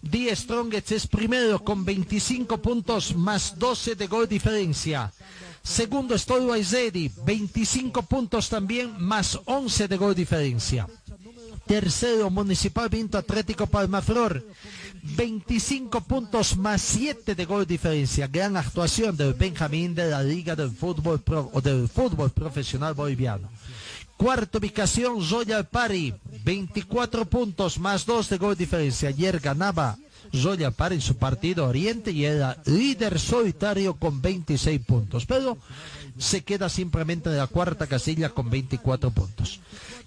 Die 0.00 0.34
Strongets 0.34 0.90
es 0.92 1.06
primero 1.06 1.62
con 1.62 1.84
25 1.84 2.56
puntos 2.62 3.14
más 3.14 3.58
12 3.58 3.94
de 3.94 4.06
gol 4.06 4.26
diferencia. 4.26 5.12
Segundo 5.62 6.14
es 6.14 6.26
Ready, 6.26 7.12
25 7.26 8.02
puntos 8.04 8.48
también 8.48 8.94
más 8.98 9.38
11 9.44 9.86
de 9.86 9.96
gol 9.98 10.14
diferencia. 10.14 10.88
Tercero, 11.66 12.30
Municipal 12.30 12.88
Vinto 12.88 13.18
Atlético 13.18 13.66
Palmaflor. 13.66 14.42
25 15.02 16.00
puntos 16.00 16.56
más 16.56 16.80
7 16.80 17.34
de 17.34 17.44
gol 17.44 17.66
diferencia. 17.66 18.26
Gran 18.28 18.56
actuación 18.56 19.14
del 19.14 19.34
Benjamín 19.34 19.94
de 19.94 20.08
la 20.08 20.22
Liga 20.22 20.56
Fútbol 20.70 21.22
o 21.52 21.60
del 21.60 21.86
Fútbol 21.86 22.30
Profesional 22.30 22.94
Boliviano. 22.94 23.50
Cuarta 24.20 24.58
ubicación, 24.58 25.26
Royal 25.30 25.66
Pari. 25.66 26.12
24 26.44 27.24
puntos 27.24 27.78
más 27.78 28.04
2 28.04 28.28
de 28.28 28.36
gol 28.36 28.54
diferencia. 28.54 29.08
Ayer 29.08 29.40
ganaba 29.40 29.96
Royal 30.34 30.74
Pari 30.74 30.96
en 30.96 31.00
su 31.00 31.16
partido 31.16 31.66
Oriente 31.66 32.10
y 32.10 32.26
era 32.26 32.58
líder 32.66 33.18
solitario 33.18 33.94
con 33.94 34.20
26 34.20 34.78
puntos. 34.82 35.24
Pero 35.24 35.56
se 36.18 36.44
queda 36.44 36.68
simplemente 36.68 37.30
en 37.30 37.38
la 37.38 37.46
cuarta 37.46 37.86
casilla 37.86 38.28
con 38.28 38.50
24 38.50 39.10
puntos. 39.10 39.60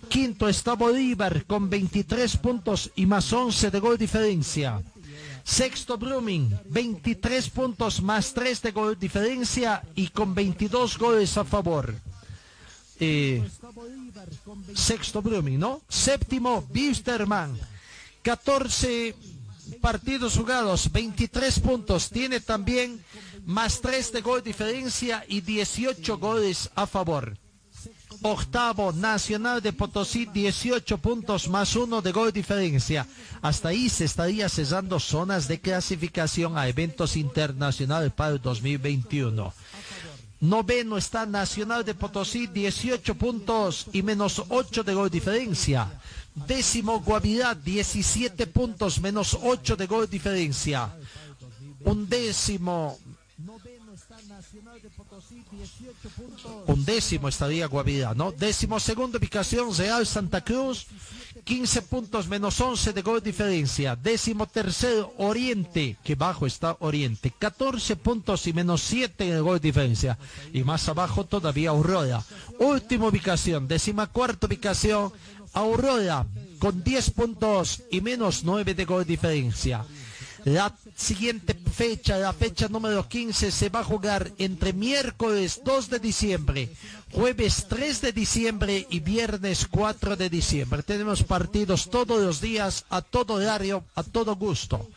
Quinto 0.09 0.47
está 0.47 0.74
Bolívar 0.74 1.45
con 1.45 1.72
23 1.72 2.38
puntos 2.38 2.91
y 2.95 3.07
más 3.07 3.34
11 3.34 3.72
de 3.72 3.80
gol 3.80 3.97
diferencia. 3.97 4.80
Sexto 5.43 5.97
Blooming, 5.97 6.55
23 6.70 7.49
puntos 7.49 7.99
más 8.03 8.32
3 8.36 8.61
de 8.61 8.72
gol 8.74 8.99
diferencia 8.99 9.82
y 9.95 10.09
con 10.09 10.36
22 10.36 10.99
goles 10.99 11.36
a 11.36 11.43
favor. 11.43 11.95
Sexto 14.76 15.22
Blooming, 15.22 15.60
¿no? 15.60 15.82
Séptimo 15.89 16.62
Bisterman, 16.72 17.58
14 18.22 19.16
partidos 19.82 20.38
jugados, 20.38 20.91
23 20.91 21.60
puntos. 21.60 22.10
Tiene 22.10 22.39
también 22.39 23.04
más 23.46 23.82
3 23.82 24.12
de 24.14 24.22
gol 24.22 24.44
diferencia 24.44 25.26
y 25.28 25.41
18 25.41 26.18
goles 26.18 26.70
a 26.76 26.88
favor. 26.88 27.38
Octavo, 28.22 28.94
Nacional 28.94 29.62
de 29.62 29.74
Potosí, 29.74 30.26
18 30.26 30.98
puntos 31.00 31.50
más 31.50 31.76
1 31.76 32.02
de 32.02 32.12
gol 32.14 32.32
diferencia. 32.32 33.06
Hasta 33.41 33.70
ahí 33.70 33.89
se 33.89 34.06
estaría 34.06 34.48
cesando 34.48 35.00
zonas 35.00 35.50
de 35.50 35.60
clasificación 35.60 36.58
a 36.58 36.70
eventos 36.70 37.18
internacionales 37.18 38.14
para 38.14 38.32
el 38.36 38.41
2021. 38.41 39.54
Noveno 40.44 40.98
está 40.98 41.26
Nacional 41.26 41.86
de 41.86 41.94
Potosí, 41.96 42.48
18 42.48 43.16
puntos 43.16 43.88
y 43.94 44.04
menos 44.04 44.44
8 44.50 44.84
de 44.84 44.94
gol 44.94 45.10
diferencia. 45.10 45.89
Décimo 46.36 47.00
Guavirá, 47.00 47.56
17 47.56 48.48
puntos 48.48 49.00
menos 49.00 49.38
8 49.41 49.78
de 49.78 49.88
gol 49.88 50.10
diferencia. 50.10 50.91
Un 51.86 52.10
décimo 52.10 52.98
Undécimo 56.68 57.28
estaría 57.28 57.68
Guavirá, 57.68 58.14
¿no? 58.14 58.32
Décimo 58.32 58.80
segunda 58.80 59.18
ubicación, 59.18 59.74
Real 59.76 60.06
Santa 60.06 60.41
Cruz, 60.44 60.88
15 61.44 61.82
puntos 61.84 62.28
menos 62.28 62.60
11 62.60 62.94
de 62.94 63.02
gol 63.02 63.22
diferencia. 63.22 63.96
Décimo 63.96 64.48
tercero, 64.48 65.14
Oriente, 65.18 65.98
que 66.04 66.16
bajo 66.16 66.46
está 66.46 66.78
Oriente, 66.80 67.32
14 67.38 67.96
puntos 67.98 68.48
y 68.48 68.54
menos 68.54 68.82
7 68.82 69.34
de 69.34 69.41
gol 69.41 69.60
diferencia. 69.60 70.18
Y 70.54 70.64
más 70.64 70.88
abajo 70.88 71.26
todavía 71.26 71.72
Aurora. 71.72 72.24
Última 72.60 73.08
ubicación, 73.08 73.68
décima 73.68 74.08
cuarta 74.08 74.48
ubicación, 74.48 75.12
Aurora, 75.54 76.26
con 76.60 76.84
10 76.84 77.12
puntos 77.12 77.84
y 77.91 78.02
menos 78.02 78.44
9 78.44 78.74
de 78.74 78.86
gol 78.86 79.06
diferencia. 79.06 79.86
La 80.46 80.76
siguiente 80.98 81.54
fecha, 81.54 82.18
la 82.18 82.34
fecha 82.34 82.68
número 82.68 83.08
15, 83.08 83.50
se 83.50 83.70
va 83.70 83.80
a 83.80 83.84
jugar 83.84 84.30
entre 84.38 84.74
miércoles 84.74 85.62
2 85.64 85.89
de 85.89 86.00
diciembre, 86.00 86.70
jueves 87.14 87.66
3 87.70 88.02
de 88.02 88.12
diciembre 88.12 88.86
y 88.89 89.00
viernes 89.00 89.66
4 89.72 90.18
de 90.18 90.30
diciembre. 90.30 90.84
Tenemos 90.84 91.24
partidos 91.24 91.89
todos 91.89 92.22
los 92.22 92.41
días, 92.41 92.84
a 92.89 93.02
todo 93.02 93.36
horario, 93.36 93.86
a 93.96 94.04
todo 94.04 94.36
gusto. 94.36 94.89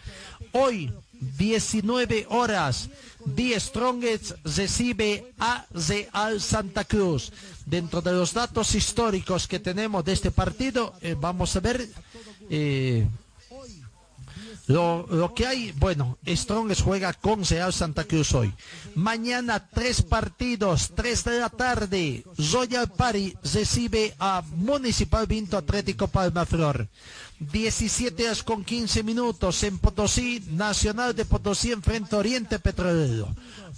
Hoy, 0.50 0.92
19 1.12 2.26
horas, 2.28 2.90
The 3.36 3.58
Strongest 3.60 4.32
recibe 4.44 5.32
a 5.38 5.64
Real 5.70 6.40
Santa 6.40 6.84
Cruz. 6.84 7.32
Dentro 7.64 8.02
de 8.02 8.12
los 8.12 8.34
datos 8.34 8.74
históricos 8.74 9.46
que 9.46 9.60
tenemos 9.60 10.04
de 10.04 10.12
este 10.12 10.32
partido, 10.32 10.94
eh, 11.02 11.14
vamos 11.16 11.54
a 11.54 11.60
ver... 11.60 11.88
Eh, 12.50 13.06
lo, 14.68 15.32
que 15.34 15.46
hay, 15.46 15.72
bueno, 15.72 16.18
Strongest 16.26 16.82
juega 16.82 17.12
con 17.12 17.44
Real 17.44 17.72
Santa 17.72 18.02
Cruz 18.02 18.34
hoy. 18.34 18.52
Mañana 18.96 19.68
tres 19.72 20.02
partidos, 20.02 20.92
tres 20.94 21.22
de 21.22 21.38
la 21.38 21.50
tarde. 21.50 22.24
Royal 22.52 22.90
Party 22.90 23.34
recibe 23.52 24.14
a 24.18 24.42
Municipal 24.56 25.26
Vinto 25.26 25.56
Atlético 25.56 26.08
Palma 26.08 26.44
Flor. 26.44 26.88
17 27.38 28.24
horas 28.24 28.42
con 28.42 28.64
15 28.64 29.02
minutos 29.04 29.62
en 29.62 29.78
Potosí, 29.78 30.42
Nacional 30.50 31.14
de 31.14 31.26
Potosí 31.26 31.70
enfrenta 31.70 32.16
Oriente 32.16 32.58
Petrolero. 32.58 33.28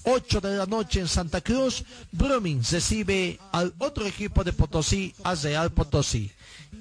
8 0.04 0.40
de 0.40 0.56
la 0.56 0.64
noche 0.64 1.00
en 1.00 1.08
Santa 1.08 1.42
Cruz, 1.42 1.84
Brumming 2.12 2.62
recibe 2.70 3.38
al 3.52 3.74
otro 3.78 4.06
equipo 4.06 4.42
de 4.42 4.52
Potosí, 4.54 5.14
a 5.22 5.34
Real 5.34 5.70
Potosí 5.70 6.32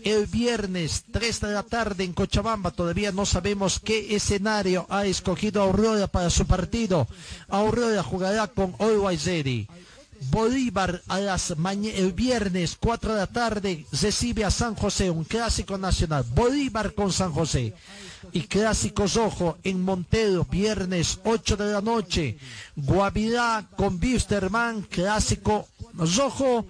el 0.04 0.26
viernes 0.26 1.06
3 1.12 1.42
de 1.42 1.52
la 1.52 1.64
tarde 1.64 2.04
en 2.04 2.14
Cochabamba. 2.14 2.72
Todavía 2.72 3.12
no 3.12 3.26
sabemos 3.26 3.80
qué 3.80 4.16
escenario 4.16 4.86
ha 4.90 5.06
escogido 5.06 5.62
Aurora 5.62 6.08
para 6.08 6.30
su 6.30 6.46
partido. 6.46 7.08
Aurora 7.50 8.04
jugará 8.04 8.48
con 8.48 8.76
Ready. 8.80 9.68
Bolívar 10.32 11.02
a 11.08 11.20
las 11.20 11.52
el 11.52 12.14
viernes 12.14 12.76
4 12.80 13.14
de 13.14 13.20
la 13.20 13.28
tarde 13.28 13.86
recibe 13.92 14.44
a 14.46 14.52
San 14.52 14.76
José, 14.76 15.12
un 15.12 15.24
clásico 15.24 15.78
nacional. 15.78 16.26
Bolívar 16.34 16.94
con 16.94 17.14
San 17.14 17.32
José. 17.32 17.74
Y 18.34 18.42
clásico 18.42 19.06
rojo 19.08 19.58
en 19.64 19.82
Montero, 19.82 20.46
viernes 20.46 21.20
8 21.24 21.56
de 21.56 21.72
la 21.72 21.82
noche. 21.82 22.38
Guavirá 22.76 23.68
con 23.76 24.00
Bisterman, 24.00 24.82
clásico 24.84 25.68
rojo 25.94 26.66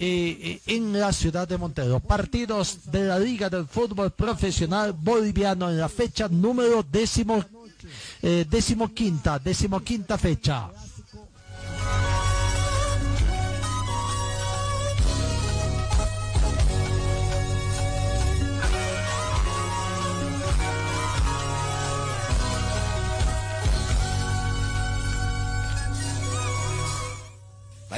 eh, 0.00 0.60
en 0.66 0.98
la 0.98 1.12
ciudad 1.12 1.48
de 1.48 1.58
Montero. 1.58 2.00
Partidos 2.00 2.90
de 2.90 3.04
la 3.04 3.18
Liga 3.18 3.50
del 3.50 3.66
Fútbol 3.66 4.10
Profesional 4.12 4.92
Boliviano 4.92 5.68
en 5.68 5.78
la 5.78 5.88
fecha 5.88 6.28
número 6.28 6.82
décimo, 6.82 7.44
eh, 8.22 8.46
décimo 8.48 8.92
quinta, 8.94 9.38
décimo 9.38 9.80
quinta 9.80 10.16
fecha. 10.16 10.70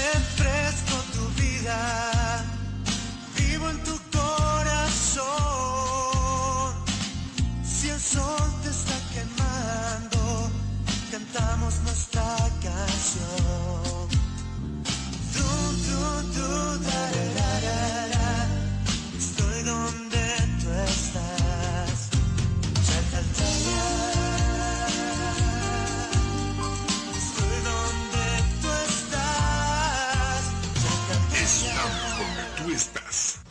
Refresco 0.00 0.96
tu 1.12 1.24
vida, 1.40 1.78
vivo 3.36 3.68
en 3.68 3.78
tu 3.84 3.96
corazón. 4.10 5.28
Si 7.62 7.90
el 7.90 8.00
sol 8.00 8.48
te 8.62 8.70
está 8.70 8.96
quemando, 9.12 10.50
cantamos 11.10 11.80
nuestra 11.80 12.36
canción. 12.62 14.08
Tú, 15.34 15.48
tú, 15.86 15.98
tú, 16.34 16.48
tararara, 16.84 17.29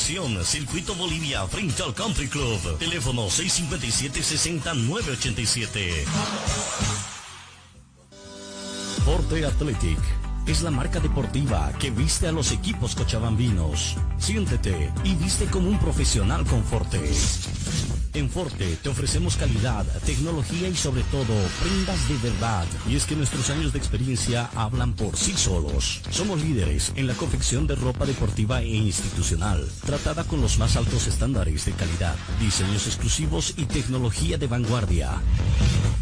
Circuito 0.00 0.94
Bolivia 0.94 1.46
frente 1.46 1.82
al 1.82 1.92
Country 1.92 2.26
Club. 2.26 2.78
Teléfono 2.78 3.28
657-60987. 3.28 6.04
Forte 9.04 9.44
Athletic 9.44 9.98
es 10.46 10.62
la 10.62 10.70
marca 10.70 11.00
deportiva 11.00 11.70
que 11.78 11.90
viste 11.90 12.28
a 12.28 12.32
los 12.32 12.50
equipos 12.50 12.94
cochabambinos. 12.94 13.96
Siéntete 14.18 14.90
y 15.04 15.14
viste 15.16 15.44
como 15.46 15.68
un 15.68 15.78
profesional 15.78 16.46
con 16.46 16.64
Forte. 16.64 16.98
En 18.12 18.28
Forte 18.28 18.76
te 18.82 18.88
ofrecemos 18.88 19.36
calidad, 19.36 19.86
tecnología 20.04 20.68
y 20.68 20.74
sobre 20.74 21.02
todo 21.04 21.32
prendas 21.62 22.08
de 22.08 22.18
verdad. 22.30 22.66
Y 22.88 22.96
es 22.96 23.04
que 23.04 23.14
nuestros 23.14 23.50
años 23.50 23.72
de 23.72 23.78
experiencia 23.78 24.50
hablan 24.56 24.94
por 24.94 25.16
sí 25.16 25.32
solos. 25.36 26.00
Somos 26.10 26.42
líderes 26.42 26.92
en 26.96 27.06
la 27.06 27.14
confección 27.14 27.68
de 27.68 27.76
ropa 27.76 28.06
deportiva 28.06 28.62
e 28.62 28.68
institucional, 28.74 29.64
tratada 29.86 30.24
con 30.24 30.40
los 30.40 30.58
más 30.58 30.76
altos 30.76 31.06
estándares 31.06 31.64
de 31.66 31.72
calidad, 31.72 32.16
diseños 32.40 32.88
exclusivos 32.88 33.54
y 33.56 33.66
tecnología 33.66 34.38
de 34.38 34.48
vanguardia. 34.48 35.12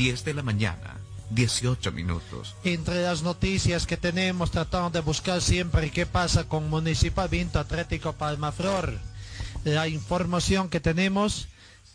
Diez 0.00 0.24
de 0.24 0.32
la 0.32 0.42
mañana, 0.42 0.96
18 1.28 1.92
minutos. 1.92 2.56
Entre 2.64 3.02
las 3.02 3.22
noticias 3.22 3.84
que 3.84 3.98
tenemos 3.98 4.50
tratando 4.50 4.88
de 4.88 5.00
buscar 5.00 5.42
siempre 5.42 5.90
qué 5.90 6.06
pasa 6.06 6.44
con 6.44 6.70
Municipal 6.70 7.28
Vinto 7.28 7.58
Atlético 7.58 8.14
Palmaflor. 8.14 8.98
La 9.62 9.88
información 9.88 10.70
que 10.70 10.80
tenemos 10.80 11.48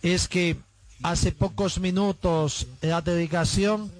es 0.03 0.27
que 0.27 0.55
hace 1.01 1.31
pocos 1.31 1.79
minutos 1.79 2.67
la 2.81 3.01
delegación 3.01 3.91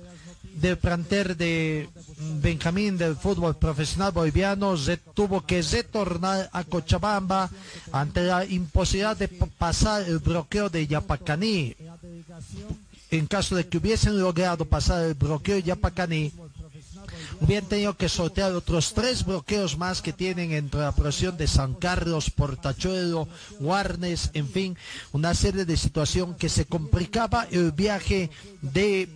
del 0.54 0.78
planter 0.78 1.36
de 1.36 1.90
Benjamín 2.44 3.00
del 3.00 3.16
fútbol 3.16 3.58
profesional 3.58 4.12
boliviano 4.12 4.76
tuvo 5.16 5.46
que 5.48 5.64
retornar 5.64 6.48
a 6.54 6.64
Cochabamba 6.64 7.50
ante 7.92 8.22
la 8.22 8.46
imposibilidad 8.46 9.18
de 9.18 9.28
pasar 9.28 10.04
el 10.04 10.20
bloqueo 10.20 10.70
de 10.70 10.86
Yapacaní 10.86 11.76
en 13.12 13.28
caso 13.28 13.56
de 13.56 13.68
que 13.68 13.78
hubiesen 13.78 14.20
logrado 14.20 14.66
pasar 14.66 15.04
el 15.04 15.14
bloqueo 15.14 15.60
Yapacaní, 15.60 16.34
hubieran 17.42 17.68
tenido 17.70 17.96
que 17.96 18.10
sortear 18.10 18.54
otros 18.54 18.94
tres 18.94 19.26
bloqueos 19.26 19.78
más 19.78 20.02
que 20.02 20.14
tienen 20.14 20.52
entre 20.52 20.80
la 20.82 20.92
presión 20.92 21.38
de 21.38 21.48
San 21.48 21.74
Carlos, 21.76 22.30
Portachuelo, 22.30 23.28
Guarnes, 23.60 24.32
en 24.34 24.48
fin, 24.48 24.78
una 25.12 25.34
serie 25.34 25.66
de 25.66 25.78
situación 25.78 26.36
que 26.36 26.50
se 26.50 26.66
complicaba 26.66 27.48
el 27.52 27.72
viaje 27.72 28.30
de 28.62 29.10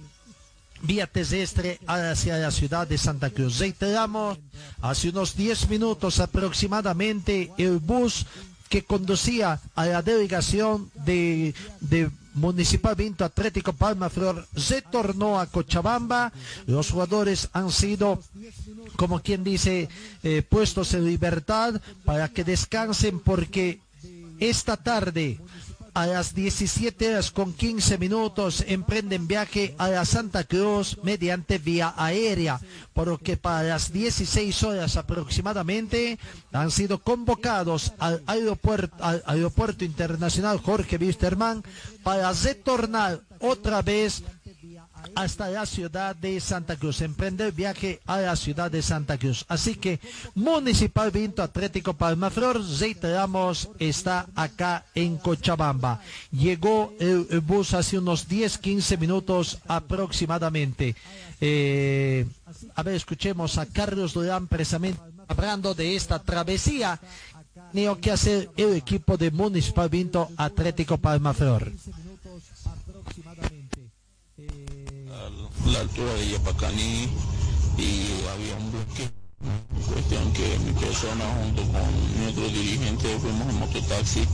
vía 0.82 1.08
terrestre 1.08 1.80
hacia 1.88 2.38
la 2.38 2.52
ciudad 2.52 2.88
de 2.88 2.98
Santa 2.98 3.30
Cruz. 3.30 3.60
Reiteramos, 3.60 4.38
hace 4.82 5.10
unos 5.10 5.36
10 5.36 5.70
minutos 5.70 6.20
aproximadamente, 6.20 7.52
el 7.58 7.80
bus 7.80 8.26
que 8.70 8.84
conducía 8.84 9.60
a 9.76 9.86
la 9.88 10.02
delegación 10.02 10.92
de, 10.94 11.54
de 11.82 12.10
Municipal 12.40 12.96
Vinto 12.96 13.24
Atlético 13.26 13.74
Palma 13.74 14.10
Flor 14.10 14.48
retornó 14.70 15.40
a 15.40 15.46
Cochabamba. 15.48 16.32
Los 16.66 16.92
jugadores 16.92 17.50
han 17.54 17.72
sido, 17.72 18.20
como 18.96 19.20
quien 19.22 19.44
dice, 19.44 19.90
eh, 20.24 20.42
puestos 20.42 20.94
en 20.94 21.06
libertad 21.06 21.82
para 22.06 22.30
que 22.30 22.44
descansen 22.44 23.20
porque 23.20 23.80
esta 24.40 24.78
tarde 24.78 25.38
a 26.00 26.06
las 26.08 26.34
17 26.34 27.10
horas 27.10 27.30
con 27.30 27.52
15 27.52 27.98
minutos 27.98 28.64
emprenden 28.66 29.28
viaje 29.28 29.76
a 29.78 29.90
la 29.90 30.06
Santa 30.06 30.46
Cruz 30.46 30.98
mediante 31.04 31.58
vía 31.58 31.94
aérea, 31.98 32.62
por 32.94 33.10
lo 33.10 33.18
que 33.18 33.36
para 33.36 33.64
las 33.64 33.92
16 33.92 34.64
horas 34.64 34.96
aproximadamente 34.96 36.18
han 36.54 36.72
sido 36.72 37.00
convocados 37.00 37.92
al 38.00 38.24
aeropuerto, 38.28 38.96
al 39.04 39.22
aeropuerto 39.26 39.84
internacional 39.84 40.60
Jorge 40.62 40.96
Wisterman 40.96 41.64
para 42.02 42.32
retornar 42.32 43.20
otra 43.42 43.82
vez 43.82 44.24
hasta 45.16 45.50
la 45.50 45.66
ciudad 45.66 46.16
de 46.16 46.40
Santa 46.40 46.76
Cruz, 46.76 47.02
emprender 47.02 47.52
viaje 47.52 48.00
a 48.06 48.20
la 48.20 48.36
ciudad 48.36 48.72
de 48.72 48.82
Santa 48.82 49.18
Cruz. 49.18 49.46
Así 49.48 49.76
que 49.76 50.00
Municipal 50.36 51.12
Vinto 51.12 51.44
Atlético 51.44 51.94
Palmaflor, 51.94 52.62
reiteramos, 52.80 53.70
está 53.80 54.28
acá 54.36 54.86
en 54.96 55.18
Cochabamba. 55.18 56.02
Llegó 56.32 56.94
el, 57.00 57.40
bus 57.42 57.74
hace 57.74 57.98
unos 57.98 58.28
10, 58.28 58.58
15 58.58 58.98
minutos 58.98 59.60
aproximadamente. 59.68 60.96
Eh, 61.42 62.26
a 62.76 62.84
ver, 62.84 62.96
escuchemos 62.96 63.58
a 63.58 63.66
Carlos 63.66 64.14
Durán 64.14 64.48
precisamente 64.48 65.00
hablando 65.28 65.76
de 65.76 65.96
esta 65.96 66.20
travesía 66.20 67.00
Tenía 67.72 67.96
que 67.96 68.12
hacer 68.12 68.50
el 68.58 68.76
equipo 68.76 69.18
de 69.18 69.30
Municipal 69.32 69.90
Vinto 69.90 70.30
Atlético 70.38 70.98
Palmaflor. 70.98 71.72
La 75.72 75.82
altura 75.82 76.14
de 76.14 76.30
Yapacaní 76.30 77.10
y 77.78 78.26
había 78.34 78.56
un 78.56 78.72
bloque. 78.72 79.10
Cuestión 79.88 80.32
que 80.34 80.60
mi 80.60 80.72
persona 80.74 81.26
junto 81.42 81.62
con 81.64 82.28
otro 82.28 82.48
dirigente 82.50 83.18
fuimos 83.20 83.50
en 83.50 83.60
mototaxi 83.60 84.28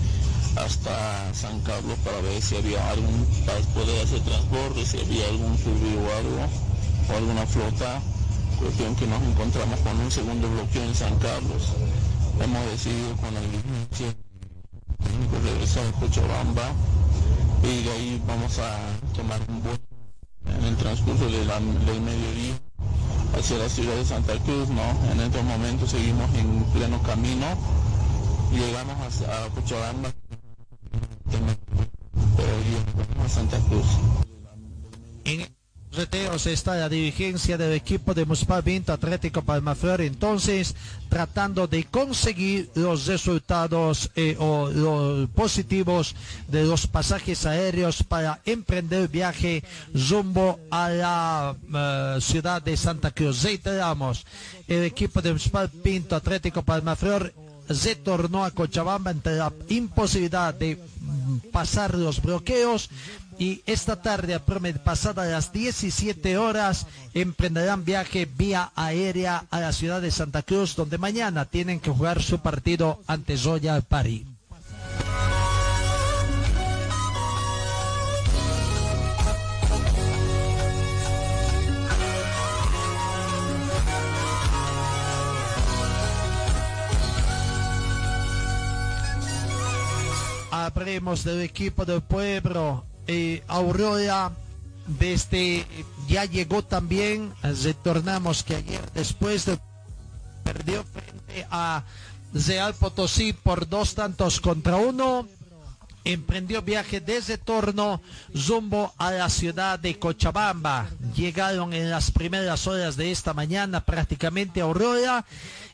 hasta 0.56 1.34
San 1.34 1.60
Carlos 1.62 1.98
para 2.04 2.22
ver 2.22 2.42
si 2.42 2.56
había 2.56 2.90
algún, 2.90 3.26
para 3.46 3.60
poder 3.74 4.04
hacer 4.04 4.22
transporte, 4.22 4.86
si 4.86 5.00
había 5.00 5.28
algún 5.28 5.58
subido 5.58 6.02
o 6.02 6.18
algo, 6.18 6.50
o 7.10 7.18
alguna 7.18 7.46
flota. 7.46 8.02
Cuestión 8.60 8.96
que 8.96 9.06
nos 9.06 9.22
encontramos 9.22 9.80
con 9.82 10.00
un 10.00 10.10
segundo 10.10 10.50
bloqueo 10.50 10.84
en 10.84 10.96
San 10.96 11.18
Carlos. 11.20 11.74
Hemos 12.42 12.66
decidido 12.72 13.16
con 13.18 13.34
la 13.34 13.42
dirigencia 13.42 14.16
regresar 15.44 15.86
a 15.86 15.92
Cochabamba 16.00 16.72
y 17.64 17.84
de 17.84 17.92
ahí 17.92 18.22
vamos 18.26 18.58
a 18.60 18.78
tomar 19.16 19.40
un 19.50 19.62
vuelo 19.62 19.95
en 20.58 20.64
el 20.66 20.76
transcurso 20.78 21.26
de 21.26 21.46
la- 21.46 21.60
del 21.60 22.02
mediodía 22.02 22.56
hacia 23.38 23.58
la 23.58 23.70
ciudad 23.70 23.96
de 23.96 24.06
Santa 24.06 24.34
Cruz, 24.40 24.70
¿no? 24.70 24.84
En 25.12 25.20
estos 25.20 25.44
momentos 25.44 25.90
seguimos 25.92 26.34
en 26.36 26.64
pleno 26.74 27.02
camino, 27.04 27.46
llegamos 28.52 29.22
a, 29.24 29.46
a 29.46 29.50
Cochabamba, 29.50 30.10
pero 32.38 32.54
llegamos 32.64 33.26
a 33.26 33.30
Santa 33.30 33.58
Cruz. 33.70 33.86
Reteos 35.96 36.46
está 36.48 36.76
la 36.76 36.90
dirigencia 36.90 37.58
del 37.58 37.72
equipo 37.72 38.14
de 38.14 38.26
Municipal 38.26 38.62
Vinto 38.62 38.92
Atlético 38.92 39.42
Palmaflor 39.42 40.02
entonces 40.02 40.76
tratando 41.08 41.68
de 41.68 41.86
conseguir 41.86 42.70
los 42.76 43.06
resultados 43.08 44.12
eh, 44.16 44.36
o 44.38 44.70
los 44.70 45.30
positivos 45.30 46.14
de 46.50 46.66
los 46.66 46.88
pasajes 46.88 47.46
aéreos 47.46 48.04
para 48.04 48.42
emprender 48.46 49.08
viaje 49.08 49.64
rumbo 50.10 50.60
a 50.70 50.90
la 50.90 51.56
eh, 51.74 52.22
ciudad 52.22 52.62
de 52.62 52.76
Santa 52.76 53.12
Cruz. 53.12 53.44
Reiteramos, 53.44 54.26
el 54.68 54.84
equipo 54.84 55.22
de 55.22 55.30
Municipal 55.30 55.70
Pinto 55.70 56.16
Atlético 56.18 56.62
Palmaflor 56.62 57.34
se 57.74 57.96
tornó 57.96 58.44
a 58.46 58.52
Cochabamba 58.52 59.12
entre 59.12 59.38
la 59.38 59.52
imposibilidad 59.70 60.54
de 60.54 60.76
mm, 60.76 61.38
pasar 61.52 61.96
los 61.96 62.22
bloqueos 62.22 62.90
y 63.38 63.62
esta 63.66 64.02
tarde, 64.02 64.34
pasada 64.84 65.26
las 65.26 65.52
17 65.52 66.38
horas, 66.38 66.88
emprenderán 67.14 67.84
viaje 67.84 68.26
vía 68.26 68.72
aérea 68.76 69.46
a 69.52 69.60
la 69.60 69.74
ciudad 69.74 70.02
de 70.02 70.12
Santa 70.12 70.42
Cruz, 70.42 70.76
donde 70.76 70.98
mañana 70.98 71.46
tienen 71.46 71.80
que 71.80 71.92
jugar 71.92 72.22
su 72.22 72.40
partido 72.40 73.02
ante 73.08 73.38
Zoya 73.38 73.82
París. 73.82 74.26
Habremos 90.52 91.24
del 91.24 91.42
equipo 91.42 91.86
del 91.86 92.02
pueblo 92.02 92.86
eh, 93.08 93.44
Aurora 93.48 94.32
desde 94.88 95.66
ya 96.08 96.26
llegó 96.26 96.64
también 96.64 97.34
retornamos 97.42 98.44
que 98.44 98.56
ayer 98.58 98.82
después 98.94 99.46
de 99.46 99.60
perdió 100.44 100.84
frente 100.84 101.48
a 101.50 101.84
Real 102.34 102.74
Potosí 102.76 103.34
por 103.34 103.68
dos 103.68 103.96
tantos 103.96 104.40
contra 104.40 104.76
uno 104.76 105.28
emprendió 106.06 106.62
viaje 106.62 107.02
desde 107.02 107.38
Torno 107.38 108.02
rumbo 108.48 108.94
a 108.98 109.12
la 109.12 109.30
ciudad 109.30 109.80
de 109.80 109.98
Cochabamba. 109.98 110.88
Llegaron 111.16 111.74
en 111.74 111.90
las 111.90 112.12
primeras 112.12 112.68
horas 112.68 112.96
de 112.96 113.12
esta 113.12 113.34
mañana 113.34 113.84
prácticamente 113.84 114.62
a 114.62 114.66
Aurora, 114.66 115.26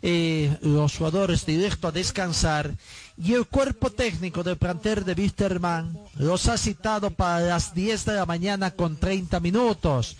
eh, 0.01 0.57
los 0.61 0.97
jugadores 0.97 1.45
directo 1.45 1.89
a 1.89 1.91
descansar 1.91 2.71
y 3.17 3.33
el 3.33 3.45
cuerpo 3.45 3.89
técnico 3.91 4.43
del 4.43 4.57
planter 4.57 5.05
de 5.05 5.13
Wisterman 5.13 5.97
los 6.15 6.47
ha 6.47 6.57
citado 6.57 7.11
para 7.11 7.39
las 7.39 7.73
10 7.73 8.05
de 8.05 8.13
la 8.13 8.25
mañana 8.25 8.71
con 8.71 8.97
30 8.97 9.39
minutos. 9.39 10.17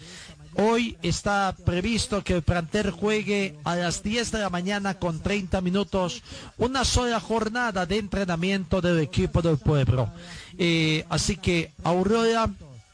Hoy 0.56 0.98
está 1.02 1.56
previsto 1.66 2.24
que 2.24 2.36
el 2.36 2.42
planter 2.42 2.92
juegue 2.92 3.58
a 3.64 3.76
las 3.78 4.04
10 4.04 4.32
de 4.32 4.40
la 4.40 4.50
mañana 4.50 4.96
con 4.96 5.22
30 5.22 5.62
minutos 5.62 6.24
una 6.58 6.84
sola 6.84 7.22
jornada 7.22 7.86
de 7.86 7.98
entrenamiento 7.98 8.82
del 8.82 9.00
equipo 9.00 9.42
del 9.42 9.58
pueblo. 9.58 10.10
Eh, 10.58 11.06
así 11.10 11.38
que 11.38 11.72
Aurora 11.84 12.50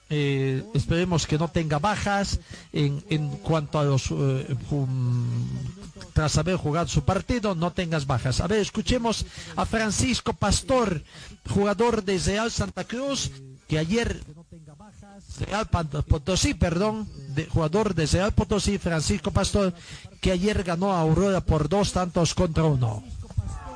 eh, 0.09 0.63
esperemos 0.75 1.25
que 1.25 1.37
no 1.39 1.47
tenga 1.49 1.79
bajas 1.79 2.39
en, 2.71 3.03
en 3.09 3.29
cuanto 3.37 3.79
a 3.79 3.83
los 3.83 4.11
eh, 4.11 4.55
tras 6.13 6.37
haber 6.37 6.55
jugado 6.55 6.87
su 6.87 7.03
partido 7.03 7.55
no 7.55 7.71
tengas 7.71 8.07
bajas 8.07 8.41
a 8.41 8.47
ver 8.47 8.59
escuchemos 8.59 9.25
a 9.55 9.65
Francisco 9.65 10.33
Pastor 10.33 11.03
jugador 11.49 12.03
de 12.03 12.17
Real 12.19 12.51
Santa 12.51 12.83
Cruz 12.83 13.31
que 13.67 13.79
ayer 13.79 14.21
Real 15.39 15.67
Potosí 15.67 16.53
perdón 16.53 17.07
de, 17.29 17.45
jugador 17.45 17.93
de 17.93 18.05
Real 18.05 18.31
Potosí 18.31 18.77
Francisco 18.77 19.31
Pastor 19.31 19.73
que 20.21 20.31
ayer 20.31 20.63
ganó 20.63 20.93
a 20.93 21.01
Aurora 21.01 21.41
por 21.41 21.69
dos 21.69 21.93
tantos 21.93 22.33
contra 22.33 22.63
uno 22.63 23.03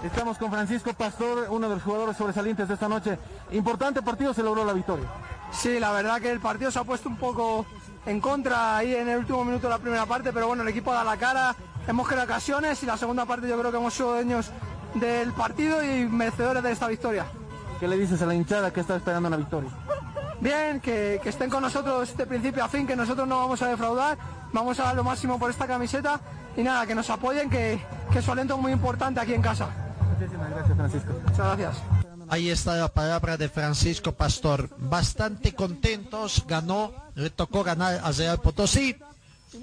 Estamos 0.04 0.40
con 0.40 0.50
Francisco 0.50 0.94
Pastor, 0.94 1.46
uno 1.52 1.70
de 1.70 1.76
los 1.76 1.84
jugadores 1.84 2.18
sobresalientes 2.18 2.68
de 2.68 2.74
esta 2.74 2.90
noche. 2.90 3.20
Importante 3.52 4.02
partido, 4.02 4.34
se 4.34 4.42
logró 4.42 4.66
la 4.66 4.74
victoria. 4.74 5.08
Sí, 5.52 5.80
la 5.80 5.92
verdad 5.92 6.20
que 6.20 6.32
el 6.32 6.40
partido 6.40 6.72
se 6.72 6.80
ha 6.80 6.84
puesto 6.84 7.08
un 7.08 7.18
poco 7.18 7.68
en 8.06 8.20
contra 8.20 8.78
ahí 8.78 8.96
en 8.96 9.10
el 9.10 9.20
último 9.20 9.46
minuto 9.46 9.68
de 9.68 9.74
la 9.74 9.80
primera 9.80 10.06
parte, 10.08 10.34
pero 10.34 10.48
bueno, 10.48 10.64
el 10.64 10.70
equipo 10.70 10.92
da 10.92 11.04
la 11.04 11.18
cara, 11.18 11.56
hemos 11.92 12.08
creado 12.08 12.26
ocasiones 12.26 12.82
y 12.84 12.86
la 12.86 12.98
segunda 12.98 13.26
parte 13.26 13.48
yo 13.48 13.60
creo 13.60 13.70
que 13.70 13.78
hemos 13.78 13.94
sido 13.94 14.14
dueños 14.14 14.50
del 14.96 15.34
partido 15.34 15.84
y 15.84 16.08
merecedores 16.08 16.64
de 16.64 16.72
esta 16.72 16.88
victoria. 16.88 17.26
¿Qué 17.80 17.88
le 17.88 17.98
dices 17.98 18.22
a 18.22 18.26
la 18.26 18.34
hinchada 18.34 18.72
que 18.72 18.80
está 18.80 18.96
esperando 18.96 19.28
una 19.28 19.38
victoria? 19.38 19.70
Bien, 20.40 20.80
que, 20.80 21.22
estén 21.24 21.50
con 21.50 21.62
nosotros 21.62 22.16
de 22.16 22.26
principio 22.26 22.64
a 22.64 22.70
fin, 22.70 22.88
que 22.88 22.96
nosotros 22.96 23.28
no 23.28 23.38
vamos 23.38 23.62
a 23.62 23.68
defraudar, 23.68 24.18
vamos 24.54 24.80
a 24.80 24.84
dar 24.84 24.96
lo 24.96 25.04
máximo 25.04 25.38
por 25.38 25.50
esta 25.50 25.68
camiseta 25.68 26.20
y 26.56 26.64
nada, 26.64 26.88
que 26.88 26.96
nos 26.96 27.10
apoyen, 27.10 27.50
que, 27.50 27.80
que 28.12 28.20
es 28.20 28.26
un 28.26 28.34
alento 28.34 28.58
muy 28.58 28.72
importante 28.72 29.20
aquí 29.20 29.34
en 29.34 29.42
casa. 29.42 29.70
Muchísimas 30.14 30.50
gracias, 30.50 30.78
Francisco. 30.78 31.14
Muchas 31.24 31.38
gracias. 31.38 31.84
Ahí 32.30 32.50
está 32.50 32.78
la 32.78 32.88
palabra 32.88 33.36
de 33.36 33.50
Francisco 33.50 34.14
Pastor. 34.14 34.70
Bastante 34.78 35.54
contentos, 35.54 36.46
ganó, 36.48 36.94
le 37.16 37.30
tocó 37.30 37.64
ganar 37.64 38.00
a 38.02 38.12
Real 38.12 38.40
Potosí. 38.40 38.96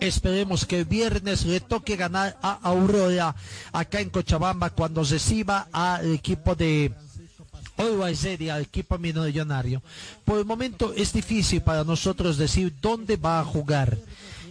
Esperemos 0.01 0.64
que 0.66 0.80
el 0.80 0.84
viernes 0.84 1.45
le 1.45 1.61
toque 1.61 1.97
ganar 1.97 2.36
a 2.43 2.59
Aurora 2.62 3.34
acá 3.72 4.01
en 4.01 4.11
Cochabamba 4.11 4.70
cuando 4.70 5.03
reciba 5.03 5.68
al 5.72 6.12
equipo 6.12 6.55
de 6.55 6.93
Always 7.76 8.24
al 8.24 8.62
equipo 8.62 8.99
millonario. 8.99 9.82
Por 10.24 10.39
el 10.39 10.45
momento 10.45 10.93
es 10.95 11.12
difícil 11.12 11.62
para 11.62 11.84
nosotros 11.84 12.36
decir 12.36 12.74
dónde 12.80 13.16
va 13.16 13.41
a 13.41 13.45
jugar 13.45 13.97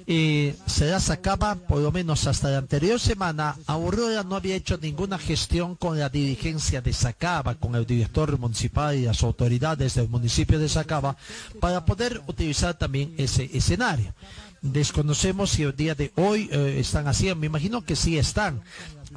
eh, 0.10 0.56
se 0.66 0.98
sacaba 1.02 1.56
por 1.56 1.82
lo 1.82 1.92
menos 1.92 2.28
hasta 2.28 2.50
la 2.50 2.60
anterior 2.60 2.98
semana, 2.98 3.58
Aurora 3.66 4.24
no 4.24 4.38
había 4.38 4.56
hecho 4.56 4.78
ninguna 4.78 5.18
gestión 5.18 5.76
con 5.76 6.00
la 6.00 6.08
dirigencia 6.08 6.80
de 6.80 6.94
Sacaba, 6.94 7.56
con 7.56 7.76
el 7.76 7.86
director 7.86 8.40
municipal 8.40 8.96
y 8.96 9.02
las 9.02 9.22
autoridades 9.22 9.96
del 9.96 10.08
municipio 10.08 10.60
de 10.60 10.70
Sacaba, 10.70 11.18
para 11.60 11.86
poder 11.86 12.22
utilizar 12.26 12.78
también 12.78 13.14
ese 13.18 13.50
escenario. 13.54 14.14
Desconocemos 14.62 15.52
si 15.52 15.64
el 15.64 15.76
día 15.76 15.96
de 15.96 16.12
hoy 16.16 16.50
eh, 16.52 16.78
están 16.80 17.08
haciendo, 17.08 17.38
me 17.38 17.48
imagino 17.48 17.84
que 17.84 17.96
sí 17.96 18.18
están, 18.18 18.62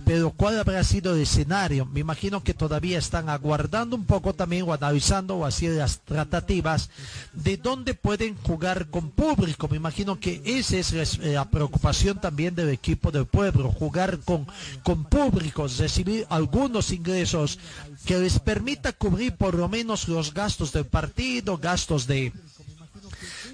pero 0.04 0.30
¿cuál 0.30 0.58
habrá 0.58 0.82
sido 0.84 1.14
el 1.14 1.22
escenario? 1.22 1.86
Me 1.86 2.00
imagino 2.00 2.42
que 2.42 2.54
todavía 2.54 2.98
están 2.98 3.28
aguardando 3.28 3.96
un 3.96 4.04
poco 4.04 4.34
también 4.34 4.64
o 4.68 4.72
analizando 4.72 5.36
o 5.36 5.46
haciendo 5.46 5.78
las 5.78 6.00
tratativas 6.00 6.90
de 7.32 7.56
dónde 7.56 7.94
pueden 7.94 8.36
jugar 8.36 8.88
con 8.88 9.10
público. 9.10 9.68
Me 9.68 9.76
imagino 9.76 10.20
que 10.20 10.42
esa 10.44 10.76
es 10.76 11.18
la 11.18 11.50
preocupación 11.50 12.20
también 12.20 12.54
del 12.54 12.68
equipo 12.68 13.10
del 13.10 13.26
pueblo, 13.26 13.72
jugar 13.72 14.18
con, 14.20 14.46
con 14.82 15.04
públicos, 15.04 15.78
recibir 15.78 16.26
algunos 16.28 16.92
ingresos 16.92 17.58
que 18.04 18.18
les 18.18 18.38
permita 18.38 18.92
cubrir 18.92 19.34
por 19.34 19.54
lo 19.54 19.68
menos 19.68 20.08
los 20.08 20.32
gastos 20.32 20.72
del 20.72 20.86
partido, 20.86 21.58
gastos 21.58 22.06
de 22.06 22.32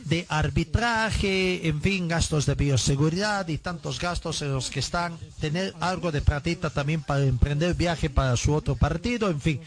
de 0.09 0.25
arbitraje, 0.29 1.67
en 1.67 1.83
fin, 1.83 2.07
gastos 2.07 2.47
de 2.47 2.55
bioseguridad 2.55 3.49
y 3.49 3.59
tantos 3.59 3.99
gastos 3.99 4.41
en 4.41 4.53
los 4.53 4.71
que 4.71 4.79
están, 4.79 5.19
tener 5.41 5.75
algo 5.81 6.13
de 6.13 6.23
platita 6.23 6.71
también 6.71 7.03
para 7.03 7.25
emprender 7.25 7.75
viaje 7.75 8.09
para 8.09 8.37
su 8.37 8.55
otro 8.55 8.77
partido, 8.77 9.29
en 9.29 9.41
fin. 9.41 9.61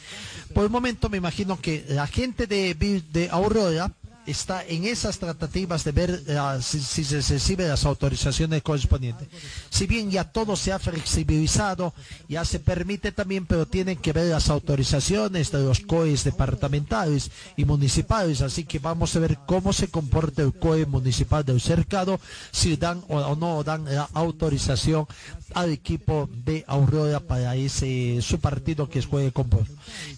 Por 0.54 0.64
el 0.64 0.70
momento 0.70 1.10
me 1.10 1.18
imagino 1.18 1.60
que 1.60 1.86
la 1.90 2.08
gente 2.08 2.48
de, 2.48 2.74
de 2.74 3.30
Aurora 3.30 3.92
está 4.30 4.66
en 4.66 4.86
esas 4.86 5.20
tratativas 5.20 5.84
de 5.84 5.92
ver 5.92 6.24
eh, 6.28 6.40
si, 6.62 7.04
se 7.04 7.22
recibe 7.22 7.68
las 7.68 7.86
autorizaciones 7.86 8.62
correspondientes. 8.62 9.28
Si 9.70 9.88
bien 9.88 10.12
ya 10.12 10.24
todo 10.24 10.56
se 10.56 10.72
ha 10.72 10.80
flexibilizado, 10.80 11.94
ya 12.28 12.46
se 12.46 12.60
permite 12.60 13.12
también, 13.12 13.46
pero 13.46 13.66
tienen 13.66 13.98
que 13.98 14.14
ver 14.14 14.28
las 14.28 14.50
autorizaciones 14.50 15.52
de 15.52 15.64
los 15.64 15.80
COEs 15.82 16.24
departamentales 16.24 17.32
y 17.58 17.66
municipales, 17.66 18.42
así 18.42 18.66
que 18.66 18.80
vamos 18.80 19.16
a 19.16 19.20
ver 19.20 19.40
cómo 19.46 19.74
se 19.74 19.88
comporta 19.90 20.42
el 20.42 20.54
COE 20.54 20.86
municipal 20.86 21.44
del 21.44 21.62
cercado, 21.62 22.20
si 22.52 22.78
dan 22.78 23.04
o 23.08 23.36
no 23.36 23.64
dan 23.64 23.86
la 23.86 24.10
autorización 24.14 25.08
al 25.54 25.72
equipo 25.72 26.30
de 26.46 26.64
Aurora 26.68 27.20
para 27.20 27.56
ese 27.56 28.22
su 28.22 28.40
partido 28.40 28.88
que 28.90 29.02
juegue 29.02 29.32
con 29.32 29.50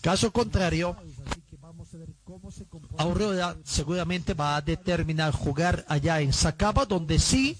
Caso 0.01 0.31
contrario, 0.31 0.95
Aurora 3.01 3.57
seguramente 3.63 4.33
va 4.33 4.55
a 4.55 4.61
determinar 4.61 5.33
jugar 5.33 5.83
allá 5.87 6.21
en 6.21 6.33
Sacaba, 6.33 6.85
donde 6.85 7.17
sí 7.17 7.57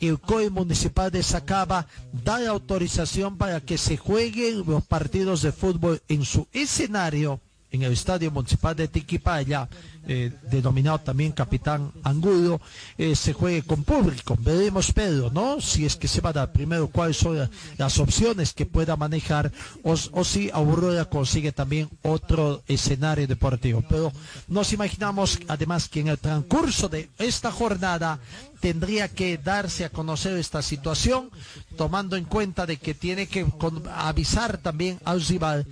el 0.00 0.18
COE 0.18 0.50
municipal 0.50 1.10
de 1.10 1.22
Sacaba 1.22 1.86
da 2.12 2.48
autorización 2.48 3.36
para 3.36 3.60
que 3.60 3.78
se 3.78 3.96
jueguen 3.96 4.64
los 4.66 4.82
partidos 4.84 5.42
de 5.42 5.52
fútbol 5.52 6.02
en 6.08 6.24
su 6.24 6.48
escenario 6.52 7.40
en 7.72 7.82
el 7.82 7.92
Estadio 7.92 8.30
Municipal 8.30 8.74
de 8.74 8.88
Tiquipaya, 8.88 9.68
eh, 10.06 10.32
denominado 10.50 10.98
también 11.00 11.30
Capitán 11.32 11.92
Angulo, 12.02 12.60
eh, 12.98 13.14
se 13.14 13.32
juegue 13.32 13.62
con 13.62 13.84
público. 13.84 14.36
Veremos, 14.40 14.92
Pedro, 14.92 15.30
¿no? 15.30 15.60
Si 15.60 15.84
es 15.84 15.94
que 15.94 16.08
se 16.08 16.20
va 16.20 16.30
a 16.30 16.32
dar 16.32 16.52
primero 16.52 16.88
cuáles 16.88 17.18
son 17.18 17.38
la- 17.38 17.50
las 17.76 17.98
opciones 17.98 18.52
que 18.52 18.66
pueda 18.66 18.96
manejar 18.96 19.52
o, 19.82 19.96
si 20.24 20.50
Aurora 20.52 21.04
consigue 21.04 21.52
también 21.52 21.88
otro 22.02 22.62
escenario 22.66 23.26
deportivo. 23.26 23.84
Pero 23.88 24.12
nos 24.48 24.72
imaginamos 24.72 25.38
además 25.48 25.88
que 25.88 26.00
en 26.00 26.08
el 26.08 26.18
transcurso 26.18 26.88
de 26.88 27.10
esta 27.18 27.52
jornada 27.52 28.18
tendría 28.60 29.08
que 29.08 29.38
darse 29.38 29.84
a 29.84 29.90
conocer 29.90 30.36
esta 30.36 30.60
situación, 30.62 31.30
tomando 31.76 32.16
en 32.16 32.24
cuenta 32.24 32.66
de 32.66 32.76
que 32.78 32.94
tiene 32.94 33.26
que 33.26 33.46
avisar 33.94 34.58
también 34.58 34.98
al 35.04 35.20
rival 35.22 35.66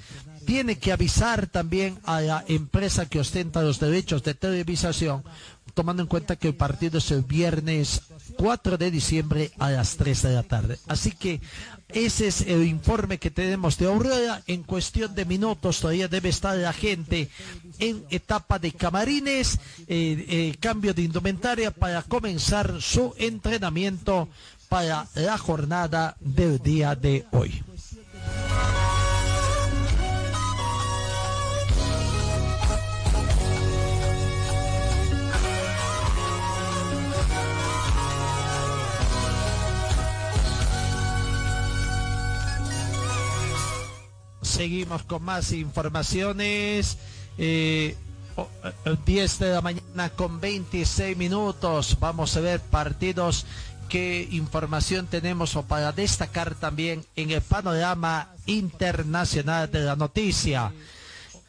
tiene 0.48 0.78
que 0.78 0.92
avisar 0.92 1.46
también 1.46 1.98
a 2.04 2.22
la 2.22 2.42
empresa 2.48 3.04
que 3.06 3.20
ostenta 3.20 3.60
los 3.60 3.78
derechos 3.80 4.22
de 4.22 4.32
televisación, 4.32 5.22
tomando 5.74 6.00
en 6.02 6.08
cuenta 6.08 6.36
que 6.36 6.48
el 6.48 6.54
partido 6.54 6.96
es 6.96 7.10
el 7.10 7.20
viernes 7.20 8.00
4 8.38 8.78
de 8.78 8.90
diciembre 8.90 9.50
a 9.58 9.68
las 9.68 9.98
3 9.98 10.22
de 10.22 10.32
la 10.32 10.42
tarde. 10.42 10.78
Así 10.86 11.10
que 11.12 11.42
ese 11.90 12.28
es 12.28 12.40
el 12.40 12.64
informe 12.66 13.18
que 13.18 13.30
tenemos 13.30 13.76
de 13.76 13.88
Aurora. 13.88 14.40
En 14.46 14.62
cuestión 14.62 15.14
de 15.14 15.26
minutos 15.26 15.80
todavía 15.80 16.08
debe 16.08 16.30
estar 16.30 16.56
la 16.56 16.72
gente 16.72 17.28
en 17.78 18.06
etapa 18.08 18.58
de 18.58 18.72
camarines, 18.72 19.58
eh, 19.86 20.24
eh, 20.30 20.54
cambio 20.60 20.94
de 20.94 21.02
indumentaria 21.02 21.70
para 21.72 22.00
comenzar 22.04 22.80
su 22.80 23.12
entrenamiento 23.18 24.30
para 24.70 25.06
la 25.14 25.36
jornada 25.36 26.16
del 26.20 26.58
día 26.58 26.94
de 26.94 27.26
hoy. 27.32 27.62
Seguimos 44.62 45.04
con 45.04 45.22
más 45.22 45.52
informaciones. 45.52 46.98
Eh, 47.38 47.94
o- 48.34 48.48
eh, 48.86 48.96
10 49.06 49.38
de 49.38 49.52
la 49.52 49.60
mañana 49.60 50.10
con 50.10 50.40
26 50.40 51.16
minutos. 51.16 51.96
Vamos 52.00 52.36
a 52.36 52.40
ver 52.40 52.58
partidos. 52.58 53.46
¿Qué 53.88 54.26
información 54.32 55.06
tenemos 55.06 55.54
o 55.54 55.62
para 55.62 55.92
destacar 55.92 56.56
también 56.56 57.04
en 57.14 57.30
el 57.30 57.40
panorama 57.40 58.30
internacional 58.46 59.70
de 59.70 59.78
la 59.82 59.94
noticia? 59.94 60.72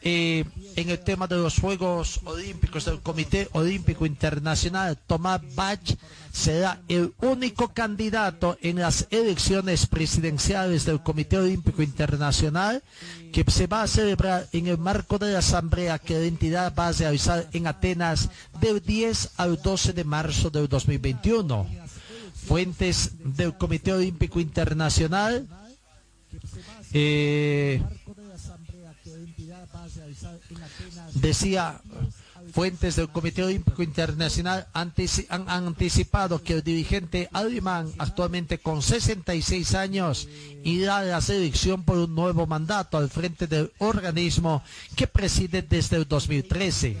Eh, 0.02 0.44
en 0.76 0.88
el 0.88 0.98
tema 1.00 1.26
de 1.26 1.36
los 1.36 1.58
Juegos 1.58 2.20
Olímpicos 2.24 2.86
del 2.86 3.00
Comité 3.00 3.48
Olímpico 3.52 4.06
Internacional, 4.06 4.96
Tomás 4.96 5.42
Bach 5.54 5.80
será 6.32 6.80
el 6.88 7.12
único 7.20 7.68
candidato 7.68 8.56
en 8.62 8.78
las 8.78 9.06
elecciones 9.10 9.86
presidenciales 9.86 10.86
del 10.86 11.02
Comité 11.02 11.36
Olímpico 11.36 11.82
Internacional 11.82 12.82
que 13.30 13.44
se 13.50 13.66
va 13.66 13.82
a 13.82 13.88
celebrar 13.88 14.48
en 14.52 14.68
el 14.68 14.78
marco 14.78 15.18
de 15.18 15.32
la 15.32 15.40
asamblea 15.40 15.98
que 15.98 16.18
la 16.18 16.24
entidad 16.26 16.72
va 16.74 16.88
a 16.88 16.92
realizar 16.92 17.48
en 17.52 17.66
Atenas 17.66 18.30
del 18.58 18.80
10 18.80 19.32
al 19.36 19.60
12 19.60 19.92
de 19.92 20.04
marzo 20.04 20.48
del 20.48 20.66
2021. 20.68 21.66
Fuentes 22.46 23.10
del 23.36 23.54
Comité 23.58 23.92
Olímpico 23.92 24.40
Internacional 24.40 25.46
eh, 26.92 27.82
decía 31.14 31.80
fuentes 32.52 32.96
del 32.96 33.08
Comité 33.08 33.44
Olímpico 33.44 33.82
Internacional 33.82 34.66
han 34.72 34.92
anticipado 35.48 36.42
que 36.42 36.54
el 36.54 36.62
dirigente 36.62 37.28
alemán, 37.32 37.90
actualmente 37.98 38.58
con 38.58 38.82
66 38.82 39.74
años, 39.74 40.28
irá 40.64 40.98
a 40.98 41.02
la 41.04 41.20
selección 41.20 41.84
por 41.84 41.98
un 41.98 42.14
nuevo 42.14 42.46
mandato 42.46 42.98
al 42.98 43.08
frente 43.08 43.46
del 43.46 43.72
organismo 43.78 44.62
que 44.96 45.06
preside 45.06 45.62
desde 45.62 45.96
el 45.96 46.08
2013. 46.08 46.96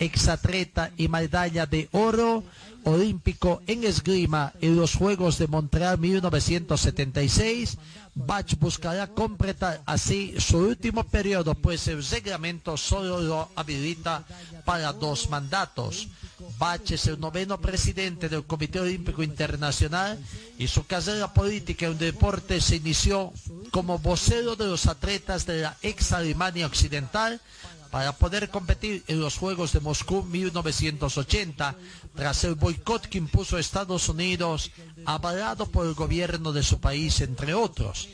Exatleta 0.00 0.90
y 0.96 1.08
medalla 1.08 1.66
de 1.66 1.88
oro 1.92 2.42
olímpico 2.84 3.60
en 3.66 3.84
esgrima 3.84 4.52
en 4.60 4.76
los 4.76 4.94
Juegos 4.94 5.38
de 5.38 5.46
Montreal 5.46 5.98
1976, 5.98 7.76
Bach 8.14 8.54
buscará 8.58 9.06
completar 9.06 9.82
así 9.86 10.34
su 10.38 10.58
último 10.58 11.04
periodo, 11.04 11.54
pues 11.54 11.86
el 11.88 12.04
reglamento 12.04 12.76
solo 12.76 13.20
lo 13.20 13.48
habilita 13.54 14.24
para 14.64 14.92
dos 14.92 15.28
mandatos. 15.30 16.08
Bach 16.58 16.90
es 16.90 17.06
el 17.06 17.20
noveno 17.20 17.60
presidente 17.60 18.28
del 18.28 18.44
Comité 18.44 18.80
Olímpico 18.80 19.22
Internacional 19.22 20.18
y 20.58 20.66
su 20.66 20.84
carrera 20.86 21.32
política 21.32 21.86
en 21.86 21.98
deporte 21.98 22.60
se 22.60 22.76
inició 22.76 23.32
como 23.70 23.98
vocero 23.98 24.56
de 24.56 24.66
los 24.66 24.86
atletas 24.86 25.46
de 25.46 25.60
la 25.62 25.76
ex 25.82 26.12
Alemania 26.12 26.66
Occidental 26.66 27.40
para 27.90 28.12
poder 28.12 28.50
competir 28.50 29.02
en 29.08 29.20
los 29.20 29.36
Juegos 29.36 29.72
de 29.72 29.80
Moscú 29.80 30.22
1980 30.22 31.74
tras 32.14 32.44
el 32.44 32.54
boicot 32.54 33.06
que 33.06 33.18
impuso 33.18 33.58
Estados 33.58 34.08
Unidos, 34.08 34.70
avalado 35.04 35.66
por 35.66 35.84
el 35.86 35.94
gobierno 35.94 36.52
de 36.52 36.62
su 36.62 36.78
país, 36.80 37.20
entre 37.20 37.52
otros. 37.54 38.08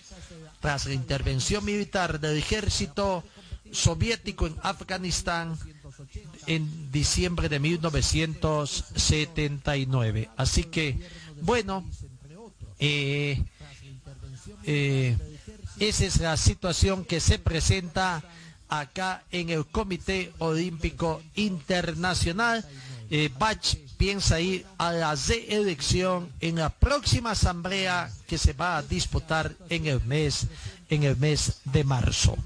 Tras 0.60 0.86
la 0.86 0.94
intervención 0.94 1.62
militar 1.64 2.18
del 2.20 2.38
ejército 2.38 3.22
soviético 3.70 4.46
en 4.46 4.56
Afganistán 4.62 5.58
en 6.46 6.90
diciembre 6.90 7.50
de 7.50 7.60
1979. 7.60 10.30
Así 10.36 10.64
que, 10.64 10.98
bueno, 11.42 11.84
eh, 12.78 13.42
eh, 14.64 15.16
esa 15.78 16.06
es 16.06 16.20
la 16.20 16.36
situación 16.38 17.04
que 17.04 17.20
se 17.20 17.38
presenta 17.38 18.24
acá 18.68 19.24
en 19.30 19.50
el 19.50 19.66
Comité 19.66 20.32
Olímpico 20.38 21.22
Internacional. 21.34 22.64
Eh, 23.10 23.30
Bach 23.38 23.76
piensa 23.96 24.40
ir 24.40 24.66
a 24.78 24.92
la 24.92 25.14
reelección 25.14 26.30
en 26.40 26.56
la 26.56 26.70
próxima 26.70 27.32
asamblea 27.32 28.10
que 28.26 28.38
se 28.38 28.52
va 28.52 28.76
a 28.76 28.82
disputar 28.82 29.52
en 29.68 29.86
el 29.86 30.02
mes, 30.04 30.46
en 30.90 31.04
el 31.04 31.16
mes 31.16 31.60
de 31.64 31.84
marzo. 31.84 32.36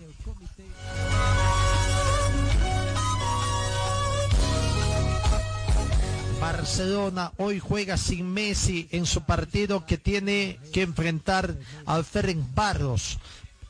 Barcelona 6.41 7.33
hoy 7.37 7.59
juega 7.59 7.99
sin 7.99 8.33
Messi 8.33 8.89
en 8.93 9.05
su 9.05 9.23
partido 9.23 9.85
que 9.85 9.99
tiene 9.99 10.59
que 10.73 10.83
enfrentar 10.83 11.55
al 11.85 12.05
Ferencváros. 12.05 13.19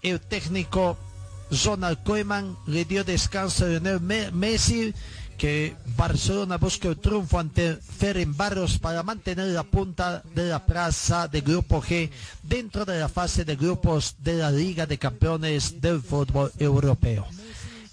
El 0.03 0.21
técnico 0.21 0.97
Ronald 1.65 2.03
Koeman 2.05 2.57
le 2.67 2.85
dio 2.85 3.05
descanso 3.05 3.65
a 3.65 3.69
Lionel 3.69 4.01
Me- 4.01 4.31
Messi 4.31 4.95
que 5.37 5.75
Barcelona 5.97 6.59
busca 6.59 6.89
el 6.89 6.99
triunfo 6.99 7.39
ante 7.39 7.77
Ferencváros 7.77 8.79
para 8.79 9.03
mantener 9.03 9.49
la 9.49 9.63
punta 9.65 10.23
de 10.35 10.49
la 10.49 10.65
plaza 10.67 11.29
de 11.29 11.41
Grupo 11.41 11.81
G 11.83 12.11
dentro 12.43 12.85
de 12.85 13.01
la 13.01 13.09
fase 13.09 13.45
de 13.45 13.57
grupos 13.57 14.17
de 14.19 14.35
la 14.35 14.51
Liga 14.51 14.87
de 14.87 14.99
Campeones 14.99 15.81
del 15.81 16.03
Fútbol 16.03 16.53
Europeo. 16.59 17.27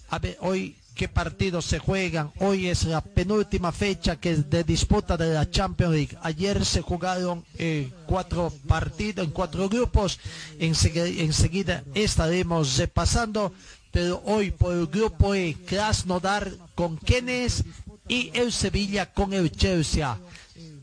A 0.10 0.20
ver, 0.20 0.38
hoy 0.42 0.76
qué 0.98 1.08
partidos 1.08 1.64
se 1.66 1.78
juegan. 1.80 2.32
Hoy 2.40 2.68
es 2.68 2.84
la 2.84 3.02
penúltima 3.02 3.72
fecha 3.72 4.20
que 4.20 4.36
de 4.36 4.64
disputa 4.64 5.16
de 5.16 5.32
la 5.32 5.50
Champions 5.50 5.94
League. 5.94 6.18
Ayer 6.24 6.66
se 6.66 6.82
jugaron 6.82 7.46
eh, 7.60 7.92
cuatro 8.08 8.52
partidos 8.68 9.24
en 9.26 9.32
cuatro 9.32 9.70
grupos. 9.70 10.20
Enseguida 10.60 11.84
estaremos 11.94 12.78
repasando. 12.78 13.54
Pero 13.92 14.22
hoy 14.26 14.52
por 14.52 14.74
el 14.74 14.88
grupo 14.88 15.34
E, 15.34 15.56
Krasnodar 15.66 16.52
con 16.76 16.98
Kenes 16.98 17.64
y 18.08 18.32
el 18.34 18.52
Sevilla 18.52 19.14
con 19.14 19.34
el 19.34 19.52
Chelsea 19.52 20.18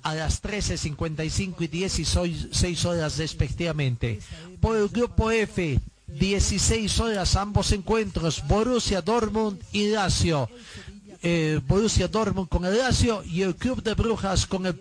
a 0.02 0.14
las 0.14 0.42
13.55 0.42 1.54
y 1.60 1.66
16 1.66 2.84
horas 2.84 3.18
respectivamente. 3.18 4.20
Por 4.60 4.76
el 4.76 4.88
grupo 4.88 5.30
F, 5.30 5.80
16 6.18 7.00
horas 7.00 7.36
ambos 7.36 7.72
encuentros, 7.72 8.42
Borussia 8.46 9.02
Dortmund 9.02 9.60
y 9.72 9.88
Lazio. 9.88 10.48
Eh, 11.22 11.60
Borussia 11.66 12.06
Dortmund 12.06 12.48
con 12.48 12.64
el 12.66 12.76
Lazio 12.76 13.22
y 13.24 13.42
el 13.42 13.56
Club 13.56 13.82
de 13.82 13.94
Brujas 13.94 14.46
con 14.46 14.66
el 14.66 14.78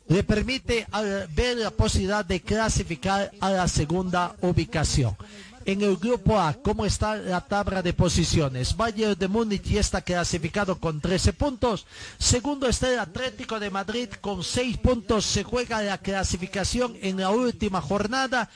le 0.07 0.23
permite 0.23 0.87
ver 1.33 1.57
la 1.57 1.71
posibilidad 1.71 2.23
de 2.23 2.41
clasificar 2.41 3.31
a 3.39 3.49
la 3.49 3.67
segunda 3.67 4.35
ubicación. 4.41 5.15
En 5.65 5.81
el 5.81 5.95
grupo 5.95 6.37
A, 6.37 6.53
¿cómo 6.53 6.85
está 6.85 7.15
la 7.15 7.39
tabla 7.39 7.81
de 7.81 7.93
posiciones? 7.93 8.75
Bayern 8.75 9.17
de 9.17 9.29
Múnich 9.29 9.63
ya 9.63 9.79
está 9.79 10.01
clasificado 10.01 10.77
con 10.77 10.99
13 10.99 11.31
puntos. 11.31 11.85
Segundo 12.17 12.67
está 12.67 12.91
el 12.91 12.99
Atlético 12.99 13.61
de 13.61 13.69
Madrid 13.69 14.09
con 14.19 14.43
6 14.43 14.77
puntos. 14.79 15.25
Se 15.25 15.43
juega 15.43 15.81
la 15.81 15.99
clasificación 15.99 16.97
en 17.01 17.17
la 17.17 17.29
última 17.29 17.79
jornada. 17.79 18.49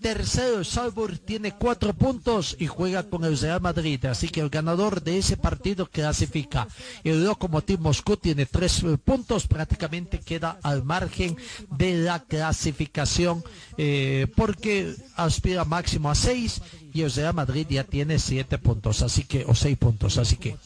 Tercero, 0.00 0.64
Salzburg 0.64 1.18
tiene 1.18 1.52
4 1.52 1.92
puntos 1.92 2.56
y 2.58 2.66
juega 2.66 3.02
con 3.02 3.24
el 3.24 3.38
Real 3.38 3.60
Madrid. 3.60 4.02
Así 4.06 4.28
que 4.28 4.40
el 4.40 4.48
ganador 4.48 5.02
de 5.02 5.18
ese 5.18 5.36
partido 5.36 5.90
clasifica. 5.90 6.66
El 7.02 7.24
Lokomotiv 7.24 7.78
Moscú 7.78 8.16
tiene 8.16 8.46
3 8.46 8.84
puntos. 9.04 9.46
Prácticamente 9.46 10.18
queda 10.18 10.58
al 10.62 10.82
margen 10.82 11.36
de 11.70 11.96
la 11.98 12.20
clasificación 12.20 13.44
eh, 13.76 14.28
porque 14.34 14.94
aspira 15.16 15.66
máximo 15.66 16.10
a 16.10 16.14
6 16.14 16.53
y 16.92 17.02
el 17.02 17.12
Real 17.12 17.34
Madrid 17.34 17.66
ya 17.68 17.84
tiene 17.84 18.18
7 18.18 18.58
puntos, 18.58 19.02
así 19.02 19.24
que, 19.24 19.44
o 19.46 19.54
6 19.54 19.76
puntos, 19.78 20.18
así 20.18 20.36
que 20.36 20.56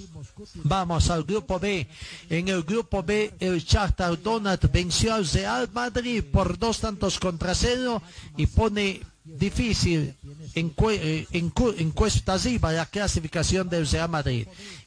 vamos 0.65 1.11
al 1.11 1.25
grupo 1.25 1.59
B. 1.59 1.87
En 2.31 2.49
el 2.49 2.63
grupo 2.63 3.03
B, 3.03 3.35
el 3.41 3.61
Shakhtar 3.63 4.21
Donat 4.23 4.71
venció 4.73 5.15
al 5.15 5.27
Real 5.29 5.69
Madrid 5.73 6.23
por 6.31 6.59
dos 6.59 6.81
tantos 6.81 7.19
contra 7.19 7.55
cero 7.55 8.03
y 8.37 8.47
pone 8.47 9.01
difícil 9.25 10.15
encue- 10.55 10.99
eh, 11.01 11.27
encuesta 11.79 12.35
arriba 12.35 12.73
la 12.73 12.87
clasificación 12.87 13.69
del 13.69 13.87
Real 13.87 14.09
Madrid. 14.09 14.47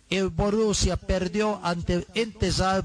El 0.09 0.27
Borussia 0.27 0.97
perdió 0.97 1.59
ante 1.63 2.05
el 2.15 2.33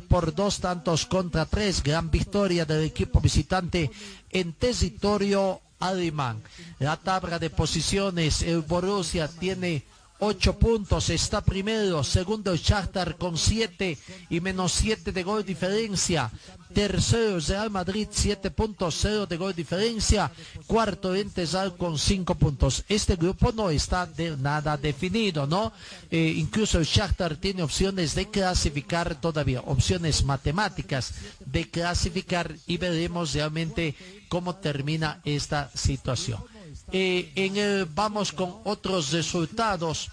por 0.09 0.32
dos 0.32 0.60
tantos 0.60 1.06
contra 1.06 1.44
tres. 1.44 1.82
Gran 1.82 2.09
victoria 2.10 2.64
del 2.64 2.84
equipo 2.84 3.20
visitante 3.20 3.90
en 4.30 4.52
territorio 4.52 5.60
alemán. 5.78 6.43
La 6.78 6.97
tabla 6.97 7.39
de 7.39 7.51
posiciones, 7.51 8.43
el 8.43 8.61
Borussia 8.61 9.28
tiene 9.28 9.85
ocho 10.18 10.59
puntos, 10.59 11.10
está 11.10 11.40
primero, 11.43 12.02
segundo 12.02 12.52
el 12.52 12.59
Shakhtar 12.59 13.16
con 13.16 13.36
siete 13.36 13.98
y 14.30 14.40
menos 14.40 14.72
siete 14.72 15.12
de 15.12 15.22
gol 15.22 15.44
diferencia. 15.44 16.30
Tercero 16.72 17.38
Real 17.40 17.70
Madrid, 17.70 18.09
siete 18.10 18.51
puntos, 18.51 18.98
cero 19.01 19.26
de 19.26 19.36
gol 19.36 19.55
diferencia. 19.55 20.30
Cuarto 20.66 21.14
Entesal 21.14 21.76
con 21.76 21.98
cinco 21.98 22.34
puntos. 22.34 22.84
Este 22.88 23.16
grupo 23.16 23.52
no 23.52 23.70
está 23.70 24.05
de 24.05 24.36
nada 24.36 24.76
definido, 24.76 25.47
¿no? 25.47 25.72
Eh, 26.10 26.34
incluso 26.36 26.78
el 26.78 26.84
Shakhtar 26.84 27.36
tiene 27.36 27.62
opciones 27.62 28.14
de 28.14 28.28
clasificar 28.28 29.20
todavía, 29.20 29.60
opciones 29.60 30.24
matemáticas 30.24 31.14
de 31.44 31.70
clasificar 31.70 32.55
y 32.66 32.76
veremos 32.76 33.32
realmente 33.32 33.94
cómo 34.28 34.56
termina 34.56 35.20
esta 35.24 35.70
situación. 35.74 36.56
Eh, 36.93 37.33
en 37.35 37.57
el- 37.57 37.85
vamos 37.87 38.33
con 38.33 38.57
otros 38.65 39.11
resultados 39.13 40.11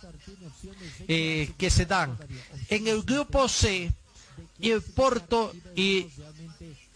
eh, 1.08 1.52
que 1.58 1.70
se 1.70 1.86
dan. 1.86 2.18
En 2.70 2.88
el 2.88 3.04
grupo 3.04 3.48
C, 3.48 3.92
el 4.60 4.82
Porto 4.82 5.54
y 5.76 6.08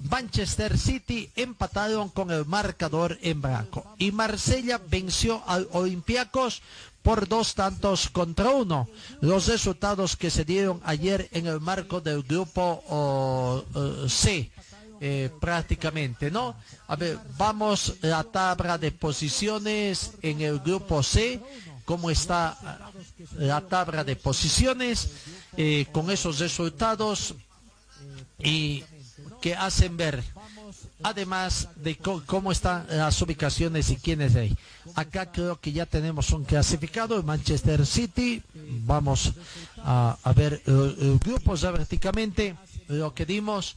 Manchester 0.09 0.77
City 0.77 1.29
empataron 1.35 2.09
con 2.09 2.31
el 2.31 2.45
marcador 2.45 3.17
en 3.21 3.41
blanco. 3.41 3.85
Y 3.97 4.11
Marsella 4.11 4.79
venció 4.89 5.43
al 5.47 5.67
Olympiacos 5.73 6.61
por 7.03 7.27
dos 7.27 7.55
tantos 7.55 8.09
contra 8.09 8.49
uno. 8.49 8.87
Los 9.21 9.47
resultados 9.47 10.15
que 10.15 10.29
se 10.29 10.43
dieron 10.45 10.81
ayer 10.85 11.29
en 11.31 11.47
el 11.47 11.59
marco 11.59 12.01
del 12.01 12.23
grupo 12.23 12.83
oh, 12.89 13.63
eh, 13.75 14.09
C. 14.09 14.51
eh, 14.99 15.29
prácticamente, 15.39 16.31
¿no? 16.31 16.55
A 16.87 16.95
ver, 16.95 17.19
vamos 17.37 17.95
la 18.01 18.23
tabla 18.23 18.77
de 18.77 18.91
posiciones 18.91 20.13
en 20.21 20.41
el 20.41 20.59
grupo 20.59 21.03
C, 21.03 21.39
cómo 21.85 22.09
está 22.09 22.57
ah, 22.63 22.91
la 23.37 23.61
tabla 23.61 24.03
de 24.03 24.15
posiciones 24.15 25.09
eh, 25.55 25.85
con 25.91 26.09
esos 26.11 26.39
resultados 26.39 27.35
y 28.39 28.83
que 29.41 29.55
hacen 29.55 29.97
ver 29.97 30.23
además 31.03 31.69
de 31.75 31.95
cómo 31.97 32.51
están 32.51 32.85
las 32.89 33.21
ubicaciones 33.21 33.89
y 33.89 33.97
quiénes 33.97 34.35
hay. 34.35 34.55
Acá 34.95 35.31
creo 35.31 35.59
que 35.59 35.71
ya 35.71 35.85
tenemos 35.85 36.31
un 36.31 36.43
clasificado, 36.43 37.15
el 37.15 37.23
Manchester 37.23 37.85
City. 37.85 38.41
Vamos 38.85 39.33
a, 39.77 40.17
ver 40.35 40.61
eh, 40.65 40.95
el 40.99 41.19
grupo 41.19 41.55
ya 41.55 41.71
prácticamente 41.71 42.55
lo 42.87 43.13
que 43.13 43.25
dimos 43.25 43.75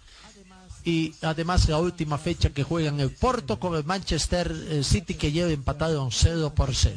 y 0.84 1.14
además 1.22 1.68
la 1.68 1.78
última 1.78 2.18
fecha 2.18 2.50
que 2.50 2.62
juegan 2.62 3.00
el 3.00 3.10
Porto 3.10 3.58
con 3.58 3.74
el 3.74 3.84
Manchester 3.84 4.54
eh, 4.68 4.82
City 4.82 5.14
que 5.14 5.32
lleva 5.32 5.50
empatado 5.50 6.02
un 6.04 6.12
0 6.12 6.52
por 6.54 6.74
0. 6.74 6.96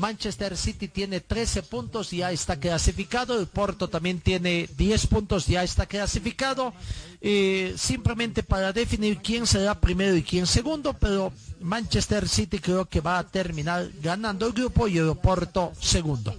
Manchester 0.00 0.56
City 0.56 0.88
tiene 0.88 1.20
13 1.20 1.62
puntos, 1.62 2.10
ya 2.10 2.32
está 2.32 2.58
clasificado. 2.58 3.38
El 3.38 3.46
Porto 3.46 3.88
también 3.88 4.18
tiene 4.18 4.66
10 4.78 5.06
puntos, 5.08 5.46
ya 5.46 5.62
está 5.62 5.84
clasificado. 5.84 6.72
Eh, 7.20 7.74
simplemente 7.76 8.42
para 8.42 8.72
definir 8.72 9.18
quién 9.18 9.46
será 9.46 9.78
primero 9.78 10.16
y 10.16 10.22
quién 10.22 10.46
segundo, 10.46 10.94
pero 10.94 11.34
Manchester 11.60 12.26
City 12.26 12.58
creo 12.60 12.86
que 12.86 13.02
va 13.02 13.18
a 13.18 13.28
terminar 13.28 13.90
ganando 14.02 14.46
el 14.46 14.54
grupo 14.54 14.88
y 14.88 14.96
el 14.96 15.14
Porto 15.16 15.72
segundo. 15.78 16.34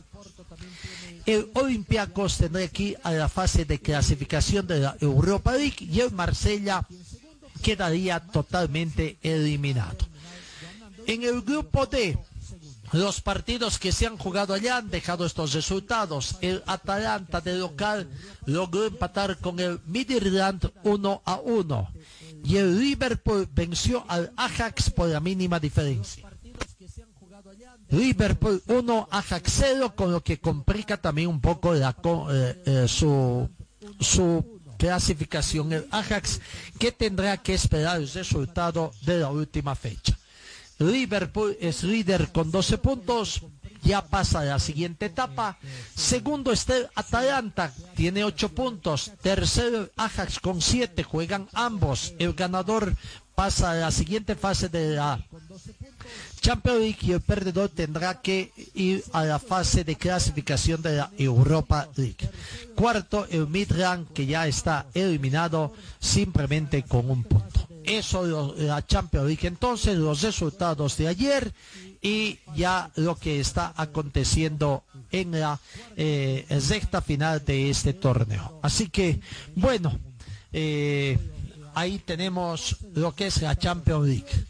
El 1.25 1.49
Olympiacos 1.53 2.37
tendrá 2.37 2.63
aquí 2.63 2.95
a 3.03 3.11
la 3.11 3.29
fase 3.29 3.65
de 3.65 3.79
clasificación 3.79 4.65
de 4.67 4.79
la 4.79 4.97
Europa 4.99 5.53
League 5.53 5.77
y 5.79 5.99
el 5.99 6.11
Marsella 6.11 6.85
quedaría 7.61 8.19
totalmente 8.19 9.17
eliminado. 9.21 9.97
En 11.07 11.23
el 11.23 11.41
grupo 11.41 11.85
D, 11.85 12.17
los 12.91 13.21
partidos 13.21 13.79
que 13.79 13.91
se 13.91 14.05
han 14.07 14.17
jugado 14.17 14.53
allá 14.53 14.77
han 14.77 14.89
dejado 14.89 15.25
estos 15.25 15.53
resultados. 15.53 16.37
El 16.41 16.61
Atalanta 16.65 17.39
de 17.39 17.55
local 17.55 18.09
logró 18.45 18.85
empatar 18.85 19.37
con 19.37 19.59
el 19.59 19.79
Midland 19.85 20.71
1 20.83 21.21
a 21.25 21.35
1 21.39 21.89
y 22.43 22.57
el 22.57 22.79
Liverpool 22.79 23.47
venció 23.53 24.03
al 24.07 24.33
Ajax 24.35 24.89
por 24.89 25.07
la 25.07 25.19
mínima 25.19 25.59
diferencia. 25.59 26.30
Liverpool 27.91 28.63
1, 28.67 29.09
Ajax 29.11 29.53
0, 29.59 29.93
con 29.95 30.11
lo 30.11 30.23
que 30.23 30.39
complica 30.39 30.97
también 30.97 31.27
un 31.27 31.41
poco 31.41 31.75
eh, 31.75 31.83
eh, 32.65 32.85
su, 32.87 33.49
clasificación. 34.77 35.73
El 35.73 35.87
Ajax 35.91 36.39
que 36.79 36.91
tendrá 36.91 37.37
que 37.37 37.53
esperar 37.53 37.97
el 37.97 38.09
resultado 38.09 38.93
de 39.01 39.19
la 39.19 39.29
última 39.29 39.75
fecha. 39.75 40.17
Liverpool 40.79 41.55
es 41.59 41.83
líder 41.83 42.31
con 42.31 42.49
12 42.49 42.77
puntos, 42.79 43.41
ya 43.83 44.07
pasa 44.07 44.39
a 44.39 44.45
la 44.45 44.59
siguiente 44.59 45.07
etapa. 45.07 45.57
Segundo 45.93 46.51
está 46.51 46.75
Atalanta, 46.95 47.73
tiene 47.95 48.23
8 48.23 48.49
puntos. 48.49 49.11
Tercero 49.21 49.89
Ajax 49.97 50.39
con 50.39 50.61
7, 50.61 51.03
juegan 51.03 51.49
ambos. 51.53 52.13
El 52.19 52.33
ganador 52.33 52.95
pasa 53.35 53.71
a 53.71 53.75
la 53.75 53.91
siguiente 53.91 54.35
fase 54.35 54.69
de 54.69 54.95
la 54.95 55.23
Champions 56.41 56.79
League 56.79 56.97
y 57.01 57.11
el 57.11 57.21
perdedor 57.21 57.69
tendrá 57.69 58.19
que 58.19 58.51
ir 58.73 59.03
a 59.13 59.23
la 59.23 59.37
fase 59.39 59.83
de 59.83 59.95
clasificación 59.95 60.81
de 60.81 60.97
la 60.97 61.11
Europa 61.17 61.87
League. 61.95 62.17
Cuarto, 62.75 63.27
el 63.29 63.47
Midland 63.47 64.11
que 64.11 64.25
ya 64.25 64.47
está 64.47 64.87
eliminado 64.95 65.73
simplemente 65.99 66.81
con 66.83 67.09
un 67.11 67.23
punto. 67.23 67.67
Eso 67.83 68.23
lo- 68.25 68.55
la 68.57 68.85
Champions 68.85 69.27
League. 69.27 69.47
Entonces, 69.47 69.97
los 69.97 70.21
resultados 70.21 70.97
de 70.97 71.07
ayer 71.07 71.53
y 72.01 72.39
ya 72.55 72.89
lo 72.95 73.15
que 73.15 73.39
está 73.39 73.73
aconteciendo 73.77 74.83
en 75.11 75.39
la 75.39 75.59
eh, 75.95 76.45
sexta 76.59 77.01
final 77.01 77.43
de 77.45 77.69
este 77.69 77.93
torneo. 77.93 78.59
Así 78.63 78.89
que, 78.89 79.19
bueno, 79.55 79.97
eh, 80.53 81.19
ahí 81.75 81.99
tenemos 81.99 82.77
lo 82.95 83.13
que 83.13 83.27
es 83.27 83.41
la 83.43 83.55
Champions 83.55 84.07
League. 84.07 84.45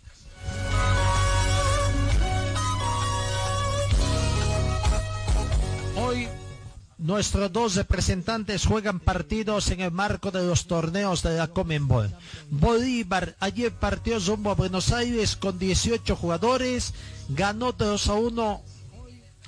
Nuestros 7.11 7.51
dos 7.51 7.75
representantes 7.75 8.65
juegan 8.65 9.01
partidos 9.01 9.69
en 9.69 9.81
el 9.81 9.91
marco 9.91 10.31
de 10.31 10.45
los 10.45 10.65
torneos 10.65 11.21
de 11.23 11.35
la 11.35 11.47
Comenbol. 11.47 12.09
Bolívar 12.49 13.35
ayer 13.41 13.69
partió 13.73 14.17
rumbo 14.19 14.51
a 14.51 14.55
Buenos 14.55 14.93
Aires 14.93 15.35
con 15.35 15.59
18 15.59 16.15
jugadores, 16.15 16.93
ganó 17.27 17.73
2 17.73 18.07
a 18.07 18.13
1 18.13 18.61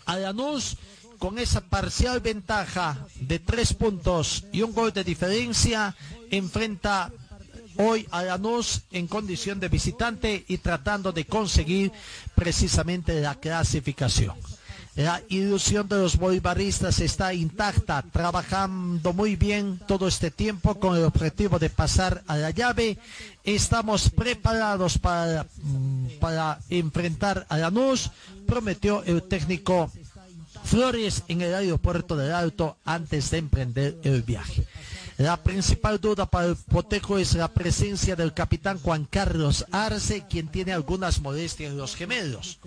a 0.06 0.18
Lanús 0.18 0.76
con 1.20 1.40
esa 1.40 1.62
parcial 1.62 2.20
ventaja 2.20 3.08
de 3.16 3.40
tres 3.40 3.74
puntos 3.74 4.44
y 4.52 4.62
un 4.62 4.74
gol 4.74 4.92
de 4.92 5.06
diferencia, 5.06 5.96
enfrenta 6.32 7.14
hoy 7.78 8.06
a 8.12 8.24
Lanús 8.24 8.82
en 8.92 9.08
condición 9.08 9.62
de 9.62 9.70
visitante 9.70 10.44
y 10.50 10.58
tratando 10.58 11.14
de 11.14 11.24
conseguir 11.24 11.94
precisamente 12.36 13.22
la 13.22 13.36
clasificación. 13.36 14.36
La 14.96 15.24
ilusión 15.30 15.88
de 15.88 15.98
los 15.98 16.18
bolivaristas 16.18 17.00
está 17.00 17.34
intacta, 17.34 18.04
trabajando 18.04 19.12
muy 19.12 19.36
bien 19.36 19.80
todo 19.88 20.08
este 20.08 20.30
tiempo 20.30 20.76
con 20.80 20.96
el 20.96 21.04
objetivo 21.04 21.58
de 21.58 21.72
pasar 21.72 22.22
a 22.28 22.38
la 22.38 22.52
llave. 22.52 23.00
Estamos 23.44 24.12
preparados 24.12 25.00
para, 25.00 25.48
mm, 25.64 26.08
enfrentar 26.70 27.48
a 27.50 27.58
Lanús, 27.58 28.12
prometió 28.46 29.04
el 29.06 29.24
técnico 29.24 29.92
Flores 30.64 31.24
en 31.28 31.42
el 31.42 31.56
aeropuerto 31.56 32.16
del 32.16 32.32
Alto 32.32 32.78
antes 32.86 33.32
de 33.32 33.40
emprender 33.40 33.98
el 34.04 34.22
viaje. 34.22 34.66
La 35.18 35.38
principal 35.38 36.02
duda 36.02 36.26
para 36.26 36.48
el 36.48 36.56
Potejo 36.56 37.20
es 37.20 37.36
la 37.36 37.48
presencia 37.48 38.16
del 38.16 38.34
capitán 38.34 38.80
Juan 38.80 39.06
Carlos 39.06 39.66
Arce, 39.72 40.26
quien 40.28 40.48
tiene 40.48 40.74
algunas 40.74 41.22
molestias 41.22 41.72
en 41.72 41.78
los 41.78 41.96
gemelos. 41.96 42.60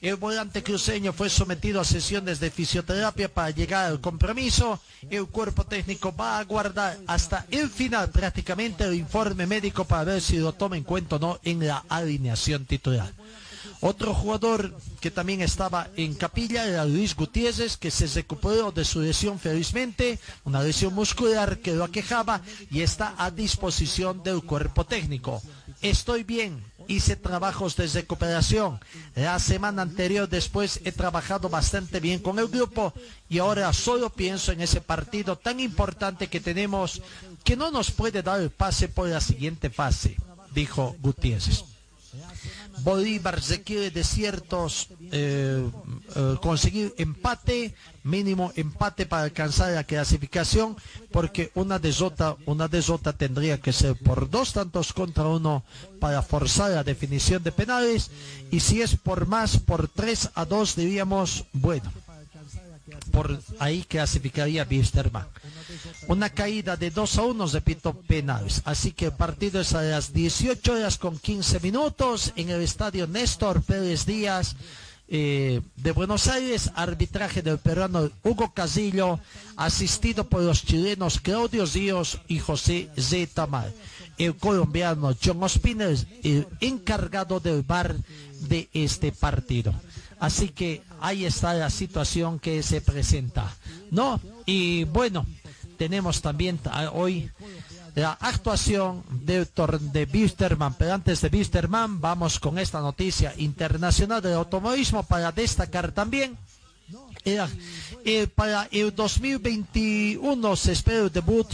El 0.00 0.16
volante 0.16 0.62
cruceño 0.62 1.12
fue 1.12 1.28
sometido 1.28 1.78
a 1.78 1.84
sesiones 1.84 2.40
de 2.40 2.50
fisioterapia 2.50 3.28
para 3.28 3.50
llegar 3.50 3.84
al 3.84 4.00
compromiso. 4.00 4.80
El 5.10 5.26
cuerpo 5.26 5.64
técnico 5.64 6.14
va 6.16 6.38
a 6.38 6.44
guardar 6.44 6.96
hasta 7.06 7.44
el 7.50 7.68
final 7.68 8.08
prácticamente 8.08 8.84
el 8.84 8.94
informe 8.94 9.46
médico 9.46 9.84
para 9.84 10.04
ver 10.04 10.22
si 10.22 10.38
lo 10.38 10.54
toma 10.54 10.78
en 10.78 10.84
cuenta 10.84 11.16
o 11.16 11.18
no 11.18 11.38
en 11.44 11.66
la 11.66 11.84
alineación 11.90 12.64
titular. 12.64 13.12
Otro 13.82 14.12
jugador 14.12 14.76
que 15.00 15.10
también 15.10 15.40
estaba 15.40 15.88
en 15.96 16.14
capilla 16.14 16.66
era 16.66 16.84
Luis 16.84 17.16
Gutiérrez, 17.16 17.78
que 17.78 17.90
se 17.90 18.06
recuperó 18.08 18.72
de 18.72 18.84
su 18.84 19.00
lesión 19.00 19.38
felizmente, 19.38 20.18
una 20.44 20.62
lesión 20.62 20.92
muscular 20.94 21.58
que 21.60 21.72
lo 21.74 21.84
aquejaba 21.84 22.42
y 22.70 22.82
está 22.82 23.14
a 23.16 23.30
disposición 23.30 24.22
del 24.22 24.42
cuerpo 24.42 24.84
técnico. 24.84 25.40
Estoy 25.80 26.24
bien, 26.24 26.62
hice 26.88 27.16
trabajos 27.16 27.74
de 27.76 27.86
recuperación. 27.86 28.78
La 29.14 29.38
semana 29.38 29.80
anterior 29.80 30.28
después 30.28 30.80
he 30.84 30.92
trabajado 30.92 31.48
bastante 31.48 32.00
bien 32.00 32.20
con 32.20 32.38
el 32.38 32.48
grupo 32.48 32.92
y 33.30 33.38
ahora 33.38 33.72
solo 33.72 34.10
pienso 34.10 34.52
en 34.52 34.60
ese 34.60 34.82
partido 34.82 35.36
tan 35.38 35.58
importante 35.58 36.28
que 36.28 36.40
tenemos 36.40 37.00
que 37.44 37.56
no 37.56 37.70
nos 37.70 37.90
puede 37.90 38.22
dar 38.22 38.40
el 38.42 38.50
pase 38.50 38.88
por 38.88 39.08
la 39.08 39.22
siguiente 39.22 39.70
fase, 39.70 40.16
dijo 40.52 40.96
Gutiérrez. 41.00 41.69
Bolívar 42.82 43.40
se 43.42 43.62
quiere 43.62 43.90
de 43.90 44.04
ciertos 44.04 44.88
eh, 45.12 45.68
eh, 46.16 46.36
conseguir 46.40 46.94
empate, 46.98 47.74
mínimo 48.02 48.52
empate 48.56 49.06
para 49.06 49.24
alcanzar 49.24 49.72
la 49.72 49.84
clasificación, 49.84 50.76
porque 51.12 51.50
una 51.54 51.78
desota, 51.78 52.36
una 52.46 52.68
desota 52.68 53.12
tendría 53.12 53.60
que 53.60 53.72
ser 53.72 53.96
por 53.96 54.30
dos 54.30 54.52
tantos 54.52 54.92
contra 54.92 55.24
uno 55.24 55.62
para 56.00 56.22
forzar 56.22 56.70
la 56.70 56.84
definición 56.84 57.42
de 57.42 57.52
penales, 57.52 58.10
y 58.50 58.60
si 58.60 58.82
es 58.82 58.96
por 58.96 59.26
más, 59.26 59.58
por 59.58 59.88
tres 59.88 60.30
a 60.34 60.44
dos 60.44 60.76
diríamos, 60.76 61.44
bueno, 61.52 61.92
por 63.10 63.40
ahí 63.58 63.84
clasificaría 63.84 64.64
Bisterman. 64.64 65.26
Una 66.08 66.30
caída 66.30 66.76
de 66.76 66.90
2 66.90 67.18
a 67.18 67.22
1, 67.22 67.46
repito, 67.46 67.94
penales. 67.94 68.62
Así 68.64 68.92
que 68.92 69.06
el 69.06 69.12
partido 69.12 69.60
es 69.60 69.74
a 69.74 69.82
las 69.82 70.12
18 70.12 70.72
horas 70.72 70.98
con 70.98 71.18
15 71.18 71.60
minutos 71.60 72.32
en 72.36 72.50
el 72.50 72.62
estadio 72.62 73.06
Néstor 73.06 73.62
Pérez 73.62 74.06
Díaz. 74.06 74.56
Eh, 75.12 75.60
de 75.74 75.90
Buenos 75.90 76.28
Aires, 76.28 76.70
arbitraje 76.76 77.42
del 77.42 77.58
peruano 77.58 78.08
Hugo 78.22 78.54
Casillo, 78.54 79.18
asistido 79.56 80.28
por 80.28 80.42
los 80.42 80.64
chilenos 80.64 81.18
Claudio 81.18 81.66
Díaz 81.66 82.18
y 82.28 82.38
José 82.38 82.88
Zetamar. 82.96 83.72
El 84.18 84.36
colombiano 84.36 85.16
John 85.20 85.42
Ospiner, 85.42 85.96
el 86.22 86.46
encargado 86.60 87.40
del 87.40 87.62
bar 87.62 87.96
de 88.48 88.68
este 88.72 89.10
partido. 89.10 89.74
Así 90.20 90.50
que 90.50 90.82
ahí 91.00 91.24
está 91.24 91.54
la 91.54 91.70
situación 91.70 92.38
que 92.38 92.62
se 92.62 92.80
presenta. 92.80 93.54
¿No? 93.90 94.20
Y 94.46 94.84
bueno, 94.84 95.26
tenemos 95.76 96.20
también 96.22 96.60
hoy 96.92 97.30
la 97.94 98.12
actuación 98.12 99.02
de, 99.10 99.44
de. 99.44 100.06
Pero 100.78 100.94
antes 100.94 101.20
de 101.20 101.28
Bisterman, 101.28 102.00
vamos 102.00 102.38
con 102.38 102.58
esta 102.58 102.80
noticia 102.80 103.34
internacional 103.36 104.22
del 104.22 104.34
automovilismo 104.34 105.02
para 105.02 105.32
destacar 105.32 105.92
también. 105.92 106.36
Eh, 107.24 108.26
para 108.34 108.68
el 108.70 108.94
2021 108.94 110.56
se 110.56 110.72
espera 110.72 111.00
el 111.00 111.12
debut 111.12 111.48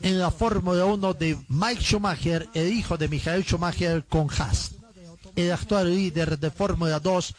en 0.00 0.18
la 0.18 0.30
Fórmula 0.30 0.84
1 0.86 1.14
de 1.14 1.38
Mike 1.48 1.82
Schumacher, 1.82 2.48
el 2.54 2.72
hijo 2.72 2.96
de 2.96 3.08
Michael 3.08 3.44
Schumacher 3.44 4.04
con 4.04 4.28
Haas. 4.30 4.72
El 5.34 5.52
actual 5.52 5.94
líder 5.94 6.38
de 6.38 6.50
Fórmula 6.50 6.98
2 6.98 7.34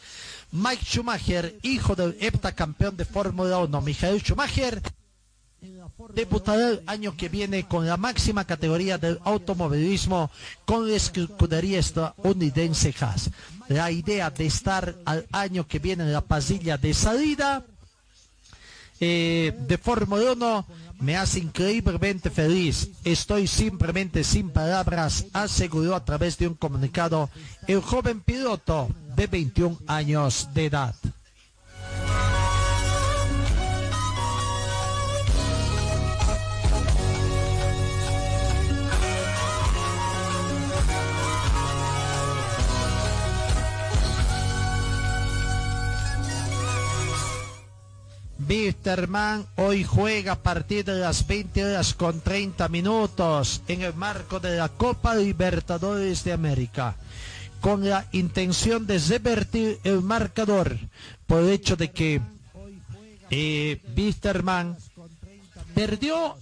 Mike 0.50 0.84
Schumacher, 0.84 1.58
hijo 1.62 1.94
del 1.94 2.16
heptacampeón 2.20 2.96
de 2.96 3.04
Fórmula 3.04 3.58
1, 3.58 3.80
Michael 3.82 4.20
Schumacher, 4.22 4.80
debutará 6.14 6.70
el 6.70 6.82
año 6.86 7.16
que 7.16 7.28
viene 7.28 7.64
con 7.64 7.86
la 7.86 7.96
máxima 7.96 8.44
categoría 8.44 8.96
del 8.96 9.18
automovilismo 9.24 10.30
con 10.64 10.88
la 10.88 10.96
escudería 10.96 11.80
estadounidense 11.80 12.94
Haas. 13.00 13.30
La 13.68 13.90
idea 13.90 14.30
de 14.30 14.46
estar 14.46 14.94
al 15.04 15.26
año 15.32 15.66
que 15.66 15.78
viene 15.78 16.04
en 16.04 16.12
la 16.12 16.22
pasilla 16.22 16.78
de 16.78 16.94
salida 16.94 17.64
eh, 19.00 19.54
de 19.66 19.78
Fórmula 19.78 20.32
1 20.32 20.66
me 21.00 21.16
hace 21.16 21.40
increíblemente 21.40 22.30
feliz. 22.30 22.90
Estoy 23.04 23.46
simplemente 23.46 24.24
sin 24.24 24.50
palabras, 24.50 25.26
aseguró 25.32 25.94
a 25.94 26.04
través 26.04 26.38
de 26.38 26.48
un 26.48 26.54
comunicado 26.54 27.30
el 27.66 27.80
joven 27.80 28.20
piloto 28.20 28.88
de 29.16 29.26
21 29.26 29.78
años 29.86 30.48
de 30.54 30.66
edad. 30.66 30.94
Bisterman 48.48 49.46
hoy 49.56 49.84
juega 49.84 50.32
a 50.32 50.42
partir 50.42 50.82
de 50.82 50.94
las 50.94 51.26
20 51.26 51.66
horas 51.66 51.92
con 51.92 52.22
30 52.22 52.66
minutos 52.70 53.60
en 53.68 53.82
el 53.82 53.92
marco 53.92 54.40
de 54.40 54.56
la 54.56 54.70
Copa 54.70 55.14
Libertadores 55.14 56.24
de 56.24 56.32
América 56.32 56.96
con 57.60 57.86
la 57.86 58.06
intención 58.12 58.86
de 58.86 58.98
revertir 59.00 59.78
el 59.84 60.00
marcador 60.00 60.78
por 61.26 61.42
el 61.42 61.50
hecho 61.50 61.76
de 61.76 61.90
que 61.90 62.22
eh, 63.28 63.82
perdió 65.74 66.34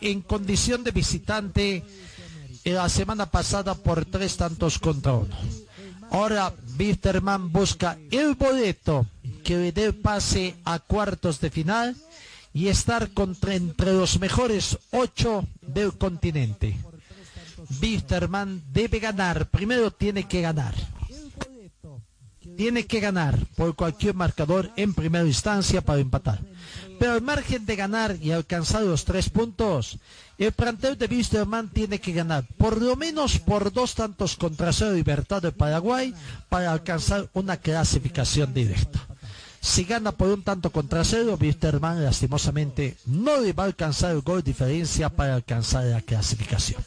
en 0.00 0.22
condición 0.22 0.82
de 0.82 0.90
visitante 0.92 1.84
la 2.64 2.88
semana 2.88 3.26
pasada 3.30 3.74
por 3.74 4.06
tres 4.06 4.38
tantos 4.38 4.78
contra 4.78 5.12
uno. 5.12 5.36
Ahora 6.10 6.54
Bisterman 6.78 7.52
busca 7.52 7.98
el 8.10 8.34
boleto 8.34 9.04
que 9.44 9.70
dé 9.72 9.92
pase 9.92 10.56
a 10.64 10.78
cuartos 10.80 11.38
de 11.40 11.50
final 11.50 11.94
y 12.52 12.68
estar 12.68 13.10
contra, 13.10 13.54
entre 13.54 13.92
los 13.92 14.18
mejores 14.18 14.78
ocho 14.90 15.46
del 15.60 15.92
continente. 15.98 16.76
Bisterman 17.80 18.62
debe 18.72 18.98
ganar, 19.00 19.48
primero 19.50 19.90
tiene 19.90 20.26
que 20.26 20.40
ganar. 20.40 20.74
Tiene 22.56 22.86
que 22.86 23.00
ganar 23.00 23.38
por 23.56 23.74
cualquier 23.74 24.14
marcador 24.14 24.70
en 24.76 24.94
primera 24.94 25.26
instancia 25.26 25.80
para 25.80 26.00
empatar. 26.00 26.40
Pero 27.00 27.12
al 27.12 27.22
margen 27.22 27.66
de 27.66 27.74
ganar 27.74 28.16
y 28.20 28.30
alcanzar 28.30 28.82
los 28.82 29.04
tres 29.04 29.28
puntos, 29.30 29.98
el 30.38 30.52
plantel 30.52 30.96
de 30.96 31.08
Bisterman 31.08 31.68
tiene 31.70 32.00
que 32.00 32.12
ganar 32.12 32.44
por 32.56 32.80
lo 32.80 32.94
menos 32.96 33.38
por 33.40 33.72
dos 33.72 33.94
tantos 33.94 34.36
contra 34.36 34.72
cero 34.72 34.92
Libertad 34.92 35.42
de 35.42 35.50
Paraguay 35.52 36.14
para 36.48 36.70
alcanzar 36.72 37.28
una 37.32 37.56
clasificación 37.56 38.54
directa. 38.54 39.00
Si 39.64 39.84
gana 39.84 40.12
por 40.12 40.28
un 40.28 40.42
tanto 40.42 40.70
contra 40.70 41.02
cero, 41.04 41.38
Wisterman 41.40 42.04
lastimosamente 42.04 42.98
no 43.06 43.40
le 43.40 43.54
va 43.54 43.62
a 43.62 43.66
alcanzar 43.66 44.10
el 44.12 44.20
gol 44.20 44.42
diferencia 44.42 45.08
para 45.08 45.34
alcanzar 45.34 45.86
la 45.86 46.02
clasificación. 46.02 46.84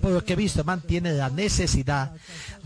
Por 0.00 0.12
lo 0.12 0.24
que 0.24 0.34
Wisterman 0.34 0.80
tiene 0.80 1.12
la 1.12 1.28
necesidad 1.28 2.12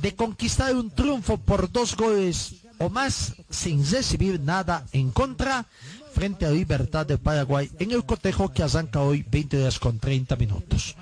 de 0.00 0.14
conquistar 0.14 0.72
un 0.76 0.92
triunfo 0.92 1.38
por 1.38 1.70
dos 1.72 1.96
goles 1.96 2.54
o 2.78 2.88
más 2.88 3.34
sin 3.50 3.84
recibir 3.84 4.38
nada 4.38 4.86
en 4.92 5.10
contra 5.10 5.66
frente 6.14 6.46
a 6.46 6.52
Libertad 6.52 7.04
de 7.04 7.18
Paraguay 7.18 7.68
en 7.80 7.90
el 7.90 8.04
cotejo 8.04 8.52
que 8.52 8.62
arranca 8.62 9.00
hoy 9.00 9.26
20 9.28 9.60
horas 9.60 9.80
con 9.80 9.98
30 9.98 10.36
minutos. 10.36 10.94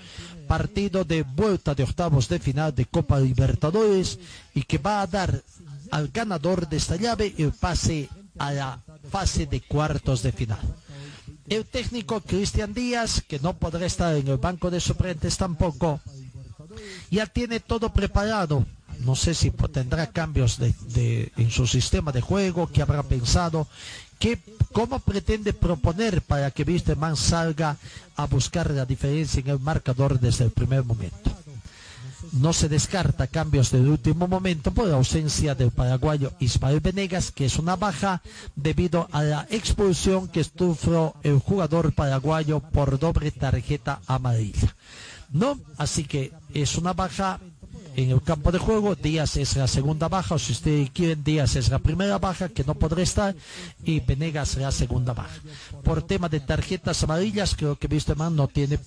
Partido 0.48 1.04
de 1.04 1.24
vuelta 1.24 1.74
de 1.74 1.84
octavos 1.84 2.26
de 2.30 2.38
final 2.38 2.74
de 2.74 2.86
Copa 2.86 3.20
Libertadores 3.20 4.18
y 4.54 4.62
que 4.62 4.78
va 4.78 5.02
a 5.02 5.06
dar 5.06 5.42
al 5.90 6.08
ganador 6.08 6.66
de 6.68 6.78
esta 6.78 6.96
llave 6.96 7.34
el 7.36 7.52
pase 7.52 8.08
a 8.40 8.50
la 8.52 8.80
fase 9.10 9.46
de 9.46 9.60
cuartos 9.60 10.22
de 10.22 10.32
final. 10.32 10.58
El 11.46 11.66
técnico 11.66 12.22
Cristian 12.22 12.72
Díaz, 12.72 13.22
que 13.28 13.38
no 13.38 13.52
podrá 13.54 13.84
estar 13.84 14.16
en 14.16 14.26
el 14.28 14.38
banco 14.38 14.70
de 14.70 14.80
suplentes 14.80 15.36
tampoco, 15.36 16.00
ya 17.10 17.26
tiene 17.26 17.60
todo 17.60 17.92
preparado. 17.92 18.64
No 19.00 19.14
sé 19.14 19.34
si 19.34 19.50
tendrá 19.50 20.06
cambios 20.06 20.58
de, 20.58 21.32
en 21.36 21.50
su 21.50 21.66
sistema 21.66 22.12
de 22.12 22.20
juego, 22.22 22.66
que 22.66 22.82
habrá 22.82 23.02
pensado, 23.02 23.68
que, 24.18 24.38
cómo 24.72 25.00
pretende 25.00 25.52
proponer 25.52 26.22
para 26.22 26.50
que 26.50 26.62
Wisterman 26.62 27.16
salga 27.16 27.76
a 28.16 28.26
buscar 28.26 28.70
la 28.70 28.86
diferencia 28.86 29.40
en 29.40 29.48
el 29.48 29.60
marcador 29.60 30.18
desde 30.18 30.44
el 30.44 30.50
primer 30.50 30.84
momento. 30.84 31.30
No 32.32 32.52
se 32.52 32.68
descarta 32.68 33.26
cambios 33.26 33.72
del 33.72 33.88
último 33.88 34.28
momento 34.28 34.70
por 34.70 34.86
la 34.86 34.96
ausencia 34.96 35.56
del 35.56 35.72
paraguayo 35.72 36.32
Ismael 36.38 36.80
Venegas, 36.80 37.32
que 37.32 37.46
es 37.46 37.58
una 37.58 37.74
baja 37.74 38.22
debido 38.54 39.08
a 39.10 39.22
la 39.22 39.46
expulsión 39.50 40.28
que 40.28 40.44
sufrió 40.44 41.14
el 41.24 41.40
jugador 41.40 41.92
paraguayo 41.92 42.60
por 42.60 42.98
doble 43.00 43.32
tarjeta 43.32 44.00
amarilla. 44.06 44.76
No, 45.30 45.58
así 45.76 46.04
que 46.04 46.32
es 46.54 46.76
una 46.76 46.92
baja 46.92 47.40
en 47.96 48.10
el 48.10 48.22
campo 48.22 48.52
de 48.52 48.58
juego. 48.58 48.94
Díaz 48.94 49.36
es 49.36 49.56
la 49.56 49.66
segunda 49.66 50.08
baja, 50.08 50.34
o 50.34 50.38
si 50.38 50.52
ustedes 50.52 50.90
quieren, 50.90 51.22
Díaz 51.24 51.56
es 51.56 51.68
la 51.68 51.78
primera 51.78 52.18
baja 52.18 52.48
que 52.48 52.64
no 52.64 52.74
podrá 52.74 53.02
estar 53.02 53.34
y 53.84 54.00
Venegas 54.00 54.56
la 54.56 54.72
segunda 54.72 55.12
baja. 55.12 55.40
Por 55.82 56.02
tema 56.02 56.28
de 56.28 56.40
tarjetas 56.40 57.02
amarillas, 57.02 57.54
creo 57.54 57.76
que 57.76 57.86
Wisterman 57.86 58.34
no 58.34 58.48
tiene 58.48 58.78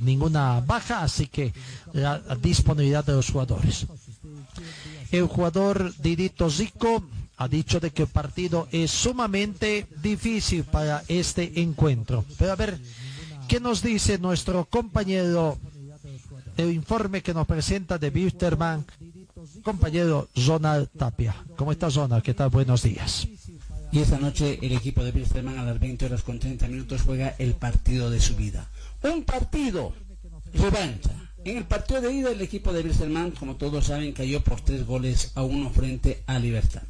ninguna 0.00 0.60
baja, 0.60 1.02
así 1.02 1.26
que 1.26 1.52
la 1.92 2.18
disponibilidad 2.40 3.04
de 3.04 3.12
los 3.12 3.30
jugadores. 3.30 3.86
El 5.10 5.26
jugador 5.26 5.94
Didito 5.98 6.50
Zico 6.50 7.02
ha 7.36 7.48
dicho 7.48 7.80
de 7.80 7.90
que 7.90 8.02
el 8.02 8.08
partido 8.08 8.68
es 8.72 8.90
sumamente 8.90 9.86
difícil 10.02 10.64
para 10.64 11.02
este 11.08 11.60
encuentro. 11.60 12.24
Pero 12.38 12.52
a 12.52 12.56
ver, 12.56 12.78
¿qué 13.48 13.60
nos 13.60 13.82
dice 13.82 14.18
nuestro 14.18 14.64
compañero 14.64 15.58
el 16.56 16.72
informe 16.72 17.22
que 17.22 17.34
nos 17.34 17.46
presenta 17.46 17.98
de 17.98 18.08
Wisterman, 18.10 18.84
compañero 19.62 20.28
Zonal 20.36 20.88
Tapia. 20.88 21.34
¿Cómo 21.56 21.72
está 21.72 21.90
Zonal? 21.90 22.22
¿Qué 22.22 22.34
tal? 22.34 22.50
Buenos 22.50 22.82
días. 22.82 23.26
Y 23.90 23.98
esta 23.98 24.18
noche 24.18 24.58
el 24.62 24.72
equipo 24.72 25.04
de 25.04 25.10
Wisterman 25.10 25.58
a 25.58 25.64
las 25.64 25.78
20 25.78 26.06
horas 26.06 26.22
con 26.22 26.38
30 26.38 26.68
minutos 26.68 27.02
juega 27.02 27.34
el 27.38 27.54
partido 27.54 28.10
de 28.10 28.20
su 28.20 28.36
vida. 28.36 28.68
Un 29.02 29.24
partido 29.24 29.92
revancha. 30.54 31.10
En 31.44 31.56
el 31.56 31.64
partido 31.64 32.00
de 32.00 32.12
ida 32.12 32.30
el 32.30 32.40
equipo 32.40 32.72
de 32.72 32.82
Wisterman, 32.82 33.32
como 33.32 33.56
todos 33.56 33.86
saben, 33.86 34.12
cayó 34.12 34.42
por 34.42 34.60
tres 34.60 34.86
goles 34.86 35.32
a 35.34 35.42
uno 35.42 35.70
frente 35.70 36.22
a 36.26 36.38
Libertad. 36.38 36.82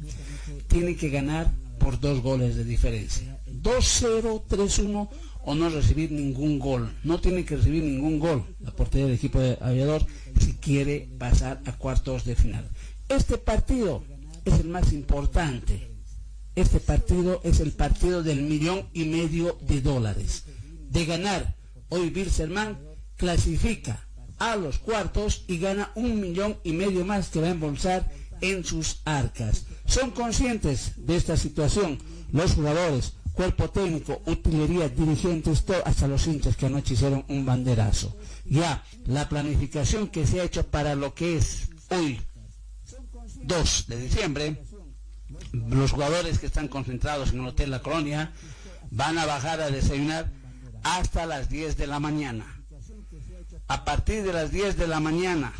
Tiene 0.67 0.95
que 0.95 1.09
ganar 1.09 1.51
por 1.79 1.99
dos 1.99 2.21
goles 2.21 2.55
de 2.55 2.63
diferencia. 2.63 3.39
2-0, 3.61 4.43
3-1 4.47 5.09
o 5.43 5.55
no 5.55 5.69
recibir 5.69 6.11
ningún 6.11 6.59
gol. 6.59 6.91
No 7.03 7.19
tiene 7.19 7.45
que 7.45 7.57
recibir 7.57 7.83
ningún 7.83 8.19
gol 8.19 8.45
la 8.59 8.71
portería 8.71 9.05
del 9.05 9.15
equipo 9.15 9.39
de 9.39 9.57
aviador 9.61 10.05
si 10.39 10.53
quiere 10.53 11.09
pasar 11.17 11.61
a 11.65 11.73
cuartos 11.73 12.25
de 12.25 12.35
final. 12.35 12.67
Este 13.09 13.37
partido 13.37 14.03
es 14.45 14.59
el 14.59 14.69
más 14.69 14.93
importante. 14.93 15.89
Este 16.55 16.79
partido 16.79 17.41
es 17.43 17.59
el 17.59 17.71
partido 17.71 18.23
del 18.23 18.43
millón 18.43 18.87
y 18.93 19.05
medio 19.05 19.57
de 19.61 19.81
dólares. 19.81 20.43
De 20.89 21.05
ganar, 21.05 21.55
hoy 21.89 22.09
Bilserman 22.09 22.77
clasifica 23.17 24.07
a 24.37 24.55
los 24.55 24.77
cuartos 24.77 25.45
y 25.47 25.57
gana 25.57 25.91
un 25.95 26.19
millón 26.19 26.57
y 26.63 26.73
medio 26.73 27.05
más 27.05 27.29
que 27.29 27.41
va 27.41 27.47
a 27.47 27.51
embolsar 27.51 28.11
en 28.41 28.63
sus 28.63 29.01
arcas. 29.05 29.65
Son 29.85 30.11
conscientes 30.11 30.93
de 30.97 31.15
esta 31.15 31.37
situación 31.37 31.97
los 32.31 32.53
jugadores, 32.53 33.13
cuerpo 33.33 33.69
técnico, 33.69 34.21
utilería, 34.25 34.89
dirigentes, 34.89 35.65
todo, 35.65 35.85
hasta 35.85 36.07
los 36.07 36.25
hinchas 36.27 36.55
que 36.55 36.67
anoche 36.67 36.93
hicieron 36.93 37.25
un 37.27 37.45
banderazo. 37.45 38.15
Ya, 38.45 38.83
la 39.05 39.27
planificación 39.27 40.07
que 40.07 40.25
se 40.25 40.39
ha 40.39 40.43
hecho 40.43 40.65
para 40.67 40.95
lo 40.95 41.13
que 41.13 41.37
es 41.37 41.69
hoy, 41.89 42.21
2 43.43 43.85
de 43.87 43.97
diciembre, 43.97 44.63
los 45.51 45.91
jugadores 45.91 46.39
que 46.39 46.45
están 46.45 46.67
concentrados 46.67 47.31
en 47.31 47.39
el 47.39 47.47
Hotel 47.47 47.71
La 47.71 47.81
Colonia 47.81 48.31
van 48.91 49.17
a 49.17 49.25
bajar 49.25 49.61
a 49.61 49.69
desayunar 49.69 50.31
hasta 50.83 51.25
las 51.25 51.49
10 51.49 51.77
de 51.77 51.87
la 51.87 51.99
mañana. 51.99 52.45
A 53.67 53.85
partir 53.85 54.23
de 54.23 54.33
las 54.33 54.51
10 54.51 54.77
de 54.77 54.87
la 54.87 54.99
mañana 54.99 55.53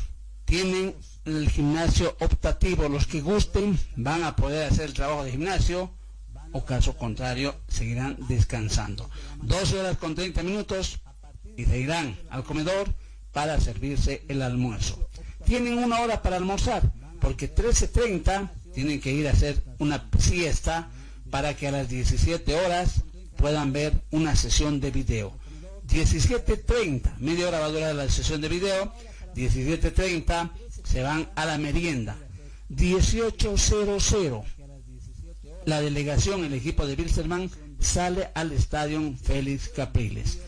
tienen 0.45 0.95
el 1.25 1.49
gimnasio 1.49 2.15
optativo. 2.19 2.89
Los 2.89 3.07
que 3.07 3.21
gusten 3.21 3.79
van 3.95 4.23
a 4.23 4.35
poder 4.35 4.71
hacer 4.71 4.85
el 4.85 4.93
trabajo 4.93 5.23
de 5.23 5.31
gimnasio 5.31 5.91
o 6.53 6.63
caso 6.63 6.95
contrario 6.95 7.55
seguirán 7.67 8.17
descansando. 8.27 9.09
Dos 9.41 9.73
horas 9.73 9.97
con 9.97 10.15
30 10.15 10.43
minutos 10.43 10.99
y 11.57 11.65
se 11.65 11.79
irán 11.79 12.17
al 12.29 12.43
comedor 12.43 12.93
para 13.31 13.59
servirse 13.59 14.23
el 14.27 14.41
almuerzo. 14.41 15.09
Tienen 15.45 15.77
una 15.77 15.99
hora 15.99 16.21
para 16.21 16.37
almorzar 16.37 16.81
porque 17.19 17.53
13.30 17.53 18.49
tienen 18.73 19.01
que 19.01 19.11
ir 19.11 19.27
a 19.27 19.31
hacer 19.31 19.61
una 19.79 20.07
siesta 20.17 20.89
para 21.29 21.55
que 21.55 21.67
a 21.67 21.71
las 21.71 21.89
17 21.89 22.55
horas 22.55 23.03
puedan 23.37 23.73
ver 23.73 23.93
una 24.11 24.35
sesión 24.35 24.79
de 24.79 24.91
video. 24.91 25.33
17.30, 25.87 27.17
media 27.17 27.47
hora 27.47 27.59
va 27.59 27.65
a 27.65 27.69
durar 27.69 27.95
la 27.95 28.09
sesión 28.09 28.39
de 28.39 28.49
video, 28.49 28.93
17.30 29.35 30.51
se 30.83 31.01
van 31.01 31.29
a 31.35 31.45
la 31.45 31.57
merienda. 31.57 32.15
18.00 32.69 34.62
la 35.65 35.81
delegación, 35.81 36.43
el 36.43 36.53
equipo 36.53 36.85
de 36.85 36.95
Bilsterman, 36.95 37.49
sale 37.79 38.29
al 38.35 38.51
estadio 38.51 39.13
Félix 39.21 39.69
Capriles. 39.69 40.39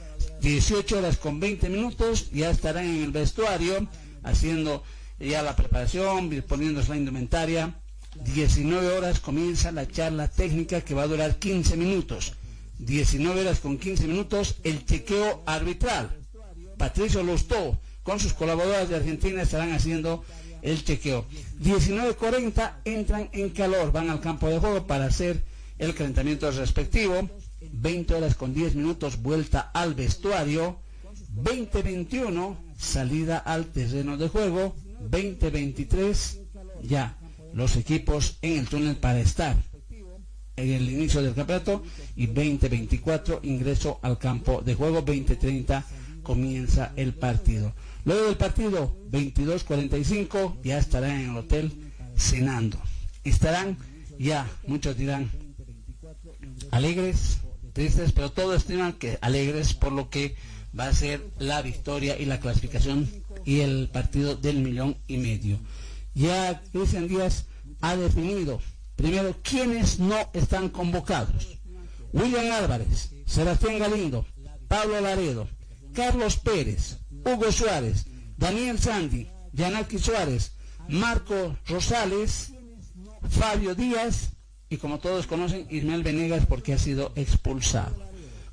18 0.42 0.98
horas 0.98 1.18
con 1.18 1.40
20 1.40 1.70
minutos, 1.70 2.32
ya 2.32 2.50
estarán 2.50 2.86
en 2.86 3.04
el 3.04 3.12
vestuario 3.12 3.88
haciendo 4.24 4.84
ya 5.20 5.42
la 5.42 5.56
preparación, 5.56 6.30
disponiéndose 6.30 6.90
la 6.90 6.98
indumentaria. 6.98 7.80
19 8.24 8.98
horas 8.98 9.20
comienza 9.20 9.72
la 9.72 9.88
charla 9.88 10.30
técnica 10.30 10.82
que 10.82 10.94
va 10.94 11.04
a 11.04 11.08
durar 11.08 11.38
15 11.38 11.78
minutos. 11.78 12.34
19 12.80 13.42
horas 13.42 13.60
con 13.60 13.78
15 13.78 14.08
minutos 14.08 14.56
el 14.64 14.86
chequeo 14.86 15.44
arbitral. 15.46 16.18
Patricio 16.78 17.24
Lostó 17.24 17.80
con 18.04 18.20
sus 18.20 18.34
colaboradores 18.34 18.90
de 18.90 18.98
Argentina 18.98 19.42
estarán 19.42 19.72
haciendo 19.72 20.24
el 20.66 20.84
chequeo. 20.84 21.26
19.40 21.62 22.74
entran 22.86 23.30
en 23.32 23.50
calor, 23.52 23.92
van 23.92 24.10
al 24.10 24.20
campo 24.20 24.50
de 24.50 24.60
juego 24.60 24.86
para 24.88 25.06
hacer 25.06 25.44
el 25.78 25.94
calentamiento 25.94 26.50
respectivo. 26.52 27.30
20 27.72 28.14
horas 28.16 28.36
con 28.36 28.54
10 28.54 28.76
minutos 28.76 29.22
vuelta 29.22 29.72
al 29.74 29.94
vestuario. 29.94 30.80
20.21 31.36 32.58
salida 32.78 33.38
al 33.38 33.68
terreno 33.68 34.18
de 34.18 34.28
juego. 34.28 34.76
20.23 35.10 36.40
ya 36.84 37.18
los 37.54 37.76
equipos 37.76 38.38
en 38.42 38.60
el 38.60 38.68
túnel 38.68 38.96
para 38.98 39.20
estar 39.20 39.56
en 40.58 40.72
el 40.72 40.90
inicio 40.90 41.22
del 41.22 41.34
campeonato 41.34 41.84
y 42.16 42.28
20.24 42.28 43.40
ingreso 43.44 44.00
al 44.02 44.18
campo 44.18 44.62
de 44.62 44.74
juego. 44.74 45.06
20.30 45.06 45.84
comienza 46.24 46.92
el 46.96 47.14
partido. 47.14 47.74
Luego 48.06 48.28
del 48.28 48.38
partido, 48.38 48.96
22.45, 49.10 50.62
ya 50.64 50.78
estarán 50.78 51.20
en 51.20 51.30
el 51.32 51.38
hotel 51.38 51.92
cenando. 52.16 52.78
Estarán 53.24 53.78
ya, 54.20 54.50
muchos 54.68 54.96
dirán, 54.96 55.32
alegres, 56.72 57.40
tristes, 57.74 58.12
pero 58.12 58.32
todos 58.32 58.58
estiman 58.58 58.94
que 58.94 59.18
alegres 59.22 59.74
por 59.74 59.92
lo 59.92 60.10
que 60.10 60.36
va 60.78 60.88
a 60.88 60.94
ser 60.94 61.26
la 61.40 61.62
victoria 61.62 62.18
y 62.18 62.26
la 62.26 62.40
clasificación 62.40 63.10
y 63.44 63.62
el 63.62 63.90
partido 63.90 64.36
del 64.36 64.60
millón 64.60 64.98
y 65.08 65.18
medio. 65.18 65.60
Ya 66.14 66.62
Cristian 66.72 67.08
Díaz 67.08 67.46
ha 67.82 67.96
definido 67.96 68.62
primero 68.96 69.36
quiénes 69.42 70.00
no 70.00 70.16
están 70.34 70.70
convocados. 70.70 71.58
William 72.14 72.52
Álvarez, 72.52 73.12
Sebastián 73.26 73.80
Galindo, 73.80 74.26
Pablo 74.68 75.02
Laredo, 75.02 75.50
Carlos 75.94 76.38
Pérez, 76.38 76.98
Hugo 77.26 77.52
Suárez, 77.52 78.06
Daniel 78.38 78.80
Sandy, 78.80 79.28
Yanaki 79.52 79.98
Suárez, 79.98 80.52
Marco 80.88 81.58
Rosales, 81.68 82.54
Fabio 83.30 83.74
Díaz 83.74 84.30
y 84.70 84.78
como 84.78 85.00
todos 85.00 85.26
conocen, 85.26 85.68
Ismael 85.70 86.04
Venegas 86.04 86.46
porque 86.46 86.74
ha 86.74 86.78
sido 86.78 87.12
expulsado. 87.16 87.96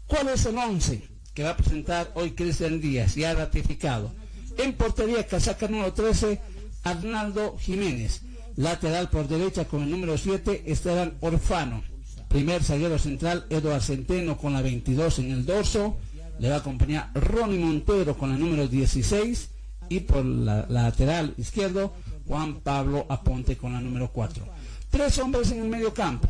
¿Cuál 0.06 0.28
es 0.28 0.46
el 0.46 0.56
11 0.56 1.08
que 1.34 1.42
va 1.42 1.50
a 1.50 1.56
presentar 1.56 2.10
hoy 2.14 2.32
Cristian 2.32 2.80
Díaz? 2.80 3.14
Ya 3.14 3.34
ratificado. 3.34 4.14
En 4.58 4.74
portería, 4.74 5.26
casaca 5.26 5.68
número 5.68 5.92
13, 5.92 6.40
Arnaldo 6.84 7.56
Jiménez. 7.58 8.22
Lateral 8.56 9.08
por 9.08 9.28
derecha 9.28 9.66
con 9.66 9.82
el 9.82 9.90
número 9.90 10.18
7, 10.18 10.64
Esteban 10.66 11.16
Orfano. 11.20 11.82
Primer 12.28 12.62
zaguero 12.62 12.98
central, 12.98 13.46
Eduardo 13.50 13.80
Centeno 13.80 14.36
con 14.36 14.52
la 14.52 14.62
22 14.62 15.18
en 15.20 15.30
el 15.30 15.46
dorso. 15.46 15.98
Le 16.38 16.48
va 16.48 16.56
a 16.56 16.58
acompañar 16.58 17.10
Ronnie 17.14 17.58
Montero 17.58 18.16
con 18.16 18.30
la 18.30 18.36
número 18.36 18.66
16. 18.68 19.50
Y 19.88 20.00
por 20.00 20.24
la, 20.24 20.66
lateral 20.68 21.34
izquierdo, 21.36 21.92
Juan 22.26 22.60
Pablo 22.60 23.04
Aponte 23.08 23.56
con 23.56 23.72
la 23.72 23.80
número 23.80 24.10
4. 24.10 24.46
Tres 24.90 25.18
hombres 25.18 25.50
en 25.52 25.62
el 25.62 25.68
medio 25.68 25.92
campo. 25.92 26.28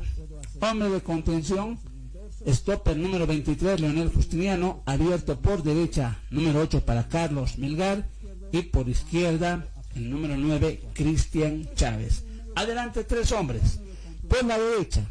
Hombre 0.60 0.88
de 0.90 1.00
contención, 1.00 1.78
stopper 2.46 2.96
número 2.96 3.26
23, 3.26 3.80
Leonel 3.80 4.10
Justiniano, 4.10 4.82
abierto 4.86 5.40
por 5.40 5.62
derecha, 5.62 6.18
número 6.30 6.60
8 6.60 6.84
para 6.84 7.08
Carlos 7.08 7.58
Melgar. 7.58 8.08
Y 8.52 8.62
por 8.62 8.88
izquierda, 8.88 9.66
el 9.94 10.10
número 10.10 10.36
9, 10.36 10.88
Cristian 10.92 11.68
Chávez. 11.74 12.24
Adelante 12.54 13.04
tres 13.04 13.32
hombres. 13.32 13.80
Por 14.28 14.44
la 14.44 14.58
derecha, 14.58 15.06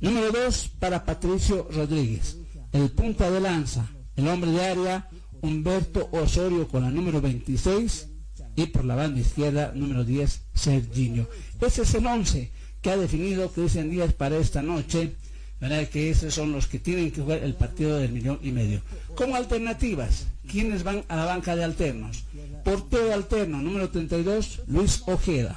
número 0.00 0.30
2 0.30 0.70
para 0.78 1.04
Patricio 1.04 1.68
Rodríguez. 1.70 2.38
El 2.74 2.90
punta 2.90 3.30
de 3.30 3.40
lanza, 3.40 3.88
el 4.16 4.26
hombre 4.26 4.50
de 4.50 4.64
área, 4.64 5.08
Humberto 5.42 6.08
Osorio 6.10 6.66
con 6.66 6.82
la 6.82 6.90
número 6.90 7.20
26 7.20 8.08
y 8.56 8.66
por 8.66 8.84
la 8.84 8.96
banda 8.96 9.20
izquierda 9.20 9.70
número 9.76 10.02
10 10.02 10.42
Serginho. 10.54 11.28
Ese 11.60 11.82
es 11.82 11.94
el 11.94 12.04
11 12.04 12.50
que 12.82 12.90
ha 12.90 12.96
definido 12.96 13.48
Cristian 13.52 13.90
Díaz 13.90 14.12
para 14.12 14.38
esta 14.38 14.60
noche. 14.60 15.14
¿verdad? 15.60 15.88
Que 15.88 16.10
esos 16.10 16.34
son 16.34 16.50
los 16.50 16.66
que 16.66 16.80
tienen 16.80 17.12
que 17.12 17.22
jugar 17.22 17.44
el 17.44 17.54
partido 17.54 17.96
del 17.96 18.10
millón 18.10 18.40
y 18.42 18.50
medio. 18.50 18.82
Como 19.14 19.36
alternativas, 19.36 20.26
¿quiénes 20.50 20.82
van 20.82 21.04
a 21.06 21.14
la 21.14 21.26
banca 21.26 21.54
de 21.54 21.62
alternos? 21.62 22.24
Portero 22.64 23.14
alterno, 23.14 23.62
número 23.62 23.88
32, 23.88 24.62
Luis 24.66 25.04
Ojeda. 25.06 25.56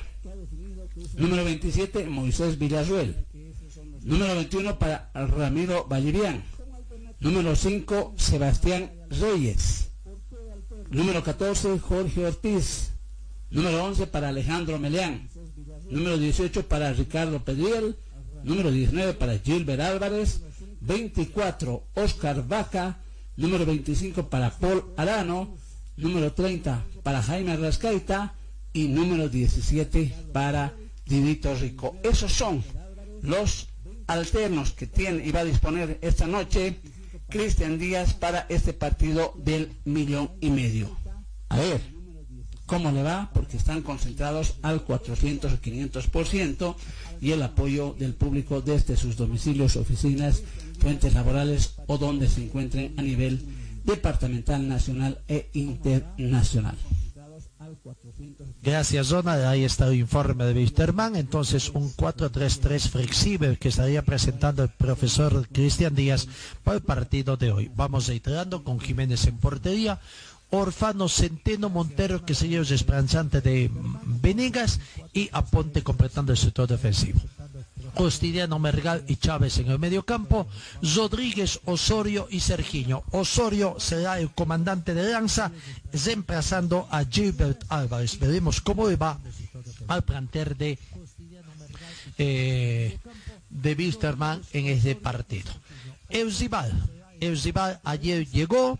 Número 1.16 1.44
27, 1.44 2.06
Moisés 2.06 2.60
Villazuel. 2.60 3.16
Número 4.04 4.36
21 4.36 4.78
para 4.78 5.10
Ramiro 5.16 5.88
Vallivian. 5.90 6.44
Número 7.20 7.56
5, 7.56 8.14
Sebastián 8.16 8.92
Reyes. 9.10 9.90
Número 10.92 11.24
14, 11.24 11.80
Jorge 11.80 12.28
Ortiz. 12.28 12.92
Número 13.50 13.84
11 13.86 14.06
para 14.08 14.30
Alejandro 14.30 14.78
Meleán. 14.78 15.28
Número 15.90 16.20
18 16.20 16.68
para 16.68 16.94
Ricardo 16.94 17.44
Pedriel. 17.44 17.96
Número 18.44 18.70
19 18.70 19.14
para 19.16 19.40
Gilbert 19.40 19.82
Álvarez. 19.82 20.42
24, 20.82 21.88
Oscar 21.96 22.48
Vaca. 22.48 23.00
Número 23.36 23.66
25 23.66 24.30
para 24.30 24.52
Paul 24.52 24.86
Arano. 24.96 25.58
Número 25.96 26.34
30 26.34 26.86
para 27.02 27.24
Jaime 27.24 27.58
Rascaita. 27.58 28.36
Y 28.74 28.90
número 28.90 29.28
17 29.28 30.14
para 30.32 30.76
Divito 31.04 31.56
Rico. 31.56 31.98
Esos 32.04 32.32
son 32.32 32.64
los 33.24 33.70
alternos 34.06 34.72
que 34.74 34.86
tiene 34.86 35.26
y 35.26 35.32
va 35.32 35.40
a 35.40 35.46
disponer 35.46 35.98
esta 36.02 36.28
noche 36.28 36.80
Cristian 37.30 37.78
Díaz 37.78 38.14
para 38.14 38.46
este 38.50 38.74
partido 38.74 39.34
del 39.38 39.74
millón 39.86 40.32
y 40.40 40.50
medio. 40.50 40.90
A 41.50 41.58
ver, 41.58 41.82
¿cómo 42.66 42.92
le 42.92 43.04
va? 43.04 43.30
Porque 43.34 43.58
están 43.58 43.82
concentrados 43.82 44.56
al 44.62 44.84
400 44.84 45.52
o 45.52 45.58
500% 45.58 46.76
y 47.20 47.32
el 47.32 47.44
apoyo 47.44 47.96
del 47.98 48.14
público 48.14 48.62
desde 48.62 48.96
sus 48.96 49.18
domicilios, 49.18 49.76
oficinas, 49.76 50.44
fuentes 50.80 51.14
laborales 51.14 51.74
o 51.88 51.98
donde 51.98 52.30
se 52.30 52.44
encuentren 52.44 52.94
a 52.98 53.02
nivel 53.02 53.42
departamental, 53.84 54.68
nacional 54.68 55.20
e 55.28 55.50
internacional. 55.54 56.78
Gracias, 58.62 59.08
Zona. 59.08 59.50
Ahí 59.50 59.64
está 59.64 59.88
el 59.88 59.96
informe 59.96 60.46
de 60.46 60.54
Wisterman. 60.54 61.16
Entonces, 61.16 61.70
un 61.70 61.94
4-3-3 61.94 62.90
flexible 62.90 63.58
que 63.58 63.70
estaría 63.70 64.02
presentando 64.02 64.64
el 64.64 64.70
profesor 64.70 65.48
Cristian 65.50 65.96
Díaz 65.96 66.28
para 66.64 66.78
el 66.78 66.84
partido 66.84 67.38
de 67.38 67.52
hoy. 67.52 67.72
Vamos 67.76 68.08
reiterando 68.08 68.64
con 68.64 68.80
Jiménez 68.80 69.26
en 69.28 69.38
portería. 69.38 70.00
Orfano 70.50 71.10
Centeno 71.10 71.70
Montero, 71.70 72.26
que 72.26 72.34
sería 72.34 72.60
el 72.60 72.66
desplazante 72.66 73.42
de 73.42 73.70
Venegas, 74.06 74.80
y 75.14 75.30
Aponte 75.34 75.84
completando 75.84 76.32
el 76.32 76.38
sector 76.38 76.68
defensivo. 76.68 77.20
Costidiano 77.98 78.60
Mergal 78.60 79.04
y 79.08 79.16
Chávez 79.16 79.58
en 79.58 79.72
el 79.72 79.80
medio 79.80 80.06
campo, 80.06 80.48
Rodríguez, 80.96 81.60
Osorio 81.66 82.28
y 82.30 82.40
Sergiño. 82.40 83.04
Osorio 83.12 83.76
será 83.80 84.20
el 84.20 84.30
comandante 84.32 84.94
de 84.94 85.12
lanza, 85.12 85.52
reemplazando 85.92 86.88
a 86.92 87.04
Gilbert 87.04 87.64
Álvarez. 87.70 88.20
Veremos 88.20 88.62
cómo 88.62 88.86
va 88.98 89.20
al 89.88 90.04
planter 90.04 90.56
de, 90.56 90.78
eh, 92.20 93.00
de 93.50 93.74
Wisterman 93.74 94.42
en 94.54 94.68
este 94.68 94.96
partido. 94.96 95.52
Eusibal, 96.10 96.72
Eusibal 97.20 97.80
ayer 97.84 98.28
llegó, 98.28 98.80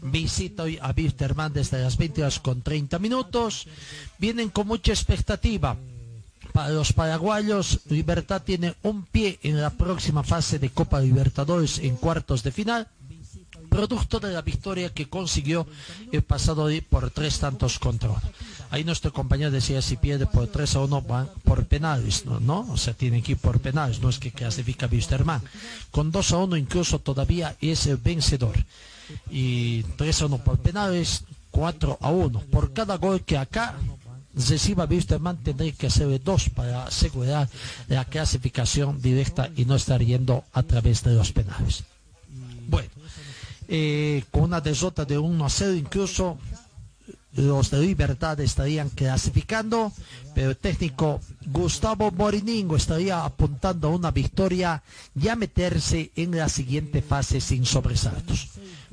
visita 0.00 0.62
hoy 0.62 0.78
a 0.80 0.94
Wisterman 0.96 1.52
desde 1.52 1.82
las 1.82 1.98
20 1.98 2.22
horas 2.22 2.40
con 2.40 2.62
30 2.62 2.98
minutos. 2.98 3.66
Vienen 4.18 4.48
con 4.48 4.66
mucha 4.66 4.92
expectativa 4.92 5.76
para 6.52 6.70
los 6.70 6.92
paraguayos, 6.92 7.80
Libertad 7.88 8.42
tiene 8.42 8.74
un 8.82 9.04
pie 9.04 9.38
en 9.42 9.60
la 9.60 9.70
próxima 9.70 10.22
fase 10.22 10.58
de 10.58 10.70
Copa 10.70 11.00
Libertadores 11.00 11.78
en 11.78 11.96
cuartos 11.96 12.42
de 12.42 12.52
final, 12.52 12.88
producto 13.68 14.20
de 14.20 14.32
la 14.32 14.42
victoria 14.42 14.92
que 14.92 15.08
consiguió 15.08 15.66
el 16.12 16.22
pasado 16.22 16.68
día 16.68 16.82
por 16.88 17.10
tres 17.10 17.38
tantos 17.38 17.78
contra. 17.78 18.10
Ahí 18.72 18.84
nuestro 18.84 19.12
compañero 19.12 19.50
decía 19.50 19.82
si 19.82 19.96
pierde 19.96 20.24
por 20.24 20.46
3 20.46 20.76
a 20.76 20.80
1 20.80 21.02
van 21.02 21.28
por 21.44 21.66
penales, 21.66 22.24
¿no? 22.24 22.60
O 22.70 22.78
sea, 22.78 22.94
tiene 22.94 23.22
que 23.22 23.32
ir 23.32 23.38
por 23.38 23.60
penales, 23.60 24.00
no 24.00 24.08
es 24.08 24.18
que 24.18 24.32
clasifica 24.32 24.88
Wisterman. 24.90 25.42
Con 25.90 26.10
2 26.10 26.32
a 26.32 26.38
1 26.38 26.56
incluso 26.56 26.98
todavía 26.98 27.54
es 27.60 27.86
el 27.86 27.98
vencedor. 27.98 28.56
Y 29.30 29.82
3 29.82 30.22
a 30.22 30.26
1 30.26 30.38
por 30.38 30.58
penales, 30.58 31.24
4 31.50 31.98
a 32.00 32.10
1. 32.10 32.40
Por 32.50 32.72
cada 32.72 32.96
gol 32.96 33.20
que 33.20 33.36
acá 33.36 33.74
reciba 34.34 34.84
Wisterman 34.86 35.36
tendría 35.42 35.72
que 35.72 35.86
hacer 35.88 36.22
dos 36.22 36.48
para 36.50 36.84
asegurar 36.84 37.48
la 37.88 38.04
clasificación 38.04 39.00
directa 39.00 39.50
y 39.56 39.64
no 39.64 39.74
estar 39.76 40.02
yendo 40.02 40.44
a 40.52 40.62
través 40.62 41.02
de 41.02 41.14
los 41.14 41.32
penales. 41.32 41.84
Bueno, 42.68 42.88
eh, 43.68 44.24
con 44.30 44.44
una 44.44 44.60
derrota 44.60 45.04
de 45.04 45.18
1 45.18 45.44
a 45.44 45.50
0 45.50 45.74
incluso 45.74 46.38
los 47.34 47.70
de 47.70 47.80
Libertad 47.80 48.38
estarían 48.40 48.90
clasificando, 48.90 49.90
pero 50.34 50.50
el 50.50 50.56
técnico 50.56 51.20
Gustavo 51.46 52.10
Moriningo 52.10 52.76
estaría 52.76 53.24
apuntando 53.24 53.88
a 53.88 53.90
una 53.92 54.10
victoria 54.10 54.82
y 55.18 55.28
a 55.28 55.36
meterse 55.36 56.10
en 56.14 56.36
la 56.36 56.48
siguiente 56.48 57.00
fase 57.00 57.40
sin 57.40 57.64
sobresaltos. 57.64 58.48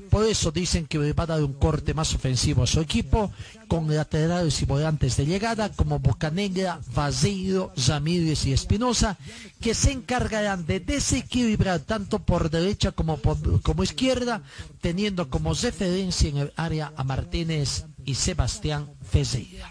Por 0.10 0.26
eso 0.26 0.52
dicen 0.52 0.88
que 0.88 1.14
va 1.14 1.24
a 1.24 1.28
dar 1.28 1.44
un 1.44 1.54
corte 1.54 1.94
más 1.94 2.14
ofensivo 2.14 2.64
a 2.64 2.68
su 2.68 2.80
equipo, 2.82 3.32
con 3.68 3.94
laterales 3.94 4.62
y 4.62 4.66
volantes 4.66 5.18
de 5.18 5.26
llegada 5.26 5.72
como 5.72 6.00
Bocanegra, 6.00 6.80
Vaseiro, 6.96 7.72
Ramírez 7.88 8.46
y 8.46 8.54
Espinosa, 8.54 9.18
que 9.62 9.74
se 9.74 9.92
encargarán 9.92 10.66
de 10.66 10.80
desequilibrar 10.80 11.82
tanto 11.82 12.20
por 12.20 12.50
derecha 12.50 12.92
como 12.92 13.18
por, 13.18 13.62
como 13.62 13.84
izquierda, 13.84 14.42
teniendo 14.82 15.30
como 15.30 15.54
referencia 15.54 16.30
en 16.30 16.38
el 16.38 16.54
área 16.56 16.92
a 16.96 17.04
Martínez 17.04 17.86
y 18.06 18.16
Sebastián 18.16 18.90
Fezeira. 19.10 19.70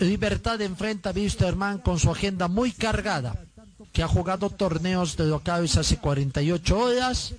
Libertad 0.00 0.60
enfrenta 0.62 1.10
a 1.10 1.12
Wisterman 1.12 1.78
con 1.78 1.98
su 1.98 2.10
agenda 2.10 2.48
muy 2.48 2.72
cargada, 2.72 3.36
que 3.92 4.02
ha 4.02 4.08
jugado 4.08 4.48
torneos 4.48 5.16
de 5.16 5.26
locales 5.26 5.76
hace 5.76 5.98
48 5.98 6.78
horas, 6.78 7.34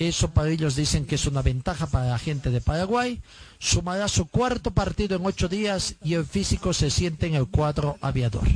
eso 0.00 0.30
para 0.30 0.48
ellos 0.48 0.76
dicen 0.76 1.04
que 1.04 1.16
es 1.16 1.26
una 1.26 1.42
ventaja 1.42 1.86
para 1.86 2.06
la 2.06 2.18
gente 2.18 2.50
de 2.50 2.62
Paraguay. 2.62 3.20
Sumará 3.58 4.08
su 4.08 4.26
cuarto 4.26 4.70
partido 4.70 5.16
en 5.16 5.26
ocho 5.26 5.46
días 5.46 5.96
y 6.02 6.14
el 6.14 6.24
físico 6.24 6.72
se 6.72 6.90
siente 6.90 7.26
en 7.26 7.34
el 7.34 7.46
cuadro 7.46 7.98
aviador. 8.00 8.48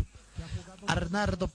Arnardo 0.86 1.50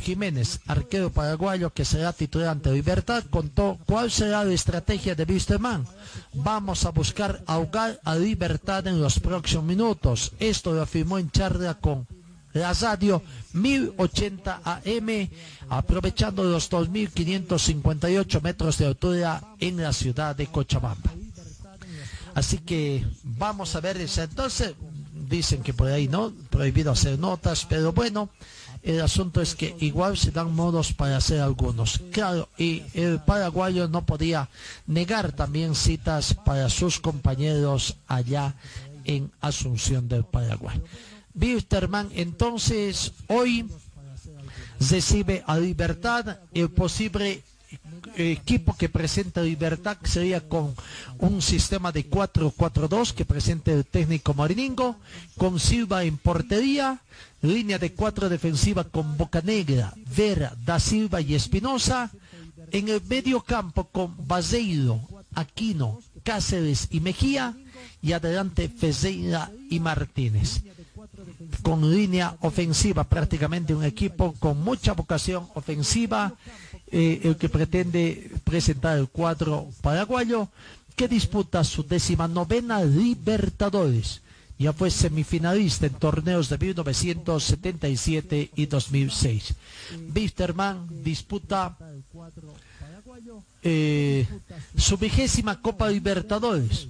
Jiménez, 0.00 0.60
arquero 0.66 1.10
paraguayo 1.10 1.70
que 1.70 1.84
será 1.84 2.12
titular 2.12 2.48
ante 2.48 2.72
Libertad, 2.72 3.24
contó 3.28 3.78
cuál 3.86 4.10
será 4.10 4.44
la 4.44 4.52
estrategia 4.52 5.14
de 5.14 5.24
Wisterman. 5.24 5.86
Vamos 6.32 6.84
a 6.84 6.90
buscar 6.90 7.42
ahogar 7.46 8.00
a 8.04 8.14
Libertad 8.16 8.86
en 8.86 9.00
los 9.00 9.18
próximos 9.20 9.64
minutos. 9.64 10.32
Esto 10.38 10.72
lo 10.72 10.82
afirmó 10.82 11.18
en 11.18 11.30
charla 11.30 11.74
con 11.74 12.06
la 12.54 12.72
radio 12.72 13.22
1080 13.52 14.60
AM, 14.64 15.28
aprovechando 15.68 16.44
los 16.44 16.70
2.558 16.70 18.42
metros 18.42 18.78
de 18.78 18.86
altura 18.86 19.42
en 19.58 19.76
la 19.76 19.92
ciudad 19.92 20.36
de 20.36 20.46
Cochabamba. 20.46 21.12
Así 22.34 22.58
que 22.58 23.04
vamos 23.22 23.74
a 23.74 23.80
ver 23.80 23.98
eso. 23.98 24.22
Entonces, 24.22 24.74
dicen 25.28 25.62
que 25.62 25.74
por 25.74 25.88
ahí 25.88 26.08
no, 26.08 26.32
prohibido 26.50 26.92
hacer 26.92 27.18
notas, 27.18 27.66
pero 27.68 27.92
bueno, 27.92 28.30
el 28.82 29.00
asunto 29.00 29.40
es 29.40 29.54
que 29.54 29.76
igual 29.80 30.16
se 30.16 30.30
dan 30.30 30.54
modos 30.54 30.92
para 30.92 31.16
hacer 31.16 31.40
algunos. 31.40 32.00
Claro, 32.10 32.48
y 32.58 32.82
el 32.94 33.20
paraguayo 33.20 33.88
no 33.88 34.04
podía 34.04 34.48
negar 34.86 35.32
también 35.32 35.74
citas 35.74 36.34
para 36.34 36.68
sus 36.68 36.98
compañeros 36.98 37.96
allá 38.08 38.54
en 39.04 39.30
Asunción 39.40 40.08
del 40.08 40.24
Paraguay. 40.24 40.80
Wisterman 41.34 42.10
entonces 42.14 43.12
hoy 43.28 43.66
recibe 44.90 45.42
a 45.46 45.58
Libertad 45.58 46.38
el 46.52 46.70
posible 46.70 47.42
equipo 48.16 48.76
que 48.76 48.88
presenta 48.88 49.42
Libertad 49.42 49.96
sería 50.04 50.46
con 50.46 50.74
un 51.18 51.40
sistema 51.40 51.92
de 51.92 52.08
4-4-2 52.08 53.12
que 53.14 53.24
presenta 53.24 53.72
el 53.72 53.86
técnico 53.86 54.34
Mariningo, 54.34 54.96
con 55.38 55.58
Silva 55.58 56.04
en 56.04 56.18
portería, 56.18 57.00
línea 57.40 57.78
de 57.78 57.92
cuatro 57.92 58.28
defensiva 58.28 58.84
con 58.84 59.16
Bocanegra, 59.16 59.94
Vera, 60.14 60.54
Da 60.64 60.78
Silva 60.78 61.20
y 61.20 61.34
Espinosa, 61.34 62.10
en 62.70 62.88
el 62.88 63.02
medio 63.02 63.40
campo 63.40 63.84
con 63.84 64.14
Baseiro, 64.26 65.00
Aquino, 65.34 66.00
Cáceres 66.22 66.88
y 66.90 67.00
Mejía, 67.00 67.56
y 68.02 68.12
adelante 68.12 68.68
Fezeira 68.68 69.50
y 69.70 69.80
Martínez 69.80 70.62
con 71.62 71.90
línea 71.94 72.36
ofensiva, 72.40 73.04
prácticamente 73.04 73.74
un 73.74 73.84
equipo 73.84 74.34
con 74.38 74.62
mucha 74.62 74.92
vocación 74.94 75.46
ofensiva, 75.54 76.32
eh, 76.86 77.20
el 77.24 77.36
que 77.36 77.48
pretende 77.48 78.30
presentar 78.44 78.98
el 78.98 79.08
cuadro 79.08 79.68
paraguayo, 79.82 80.48
que 80.96 81.08
disputa 81.08 81.64
su 81.64 81.82
décima 81.84 82.28
novena 82.28 82.82
Libertadores. 82.84 84.20
Ya 84.58 84.72
fue 84.72 84.90
semifinalista 84.90 85.86
en 85.86 85.94
torneos 85.94 86.48
de 86.48 86.58
1977 86.58 88.50
y 88.54 88.66
2006. 88.66 89.54
Bisterman 90.08 90.86
disputa 91.02 91.76
eh, 93.62 94.26
su 94.76 94.96
vigésima 94.98 95.60
Copa 95.60 95.88
Libertadores 95.88 96.86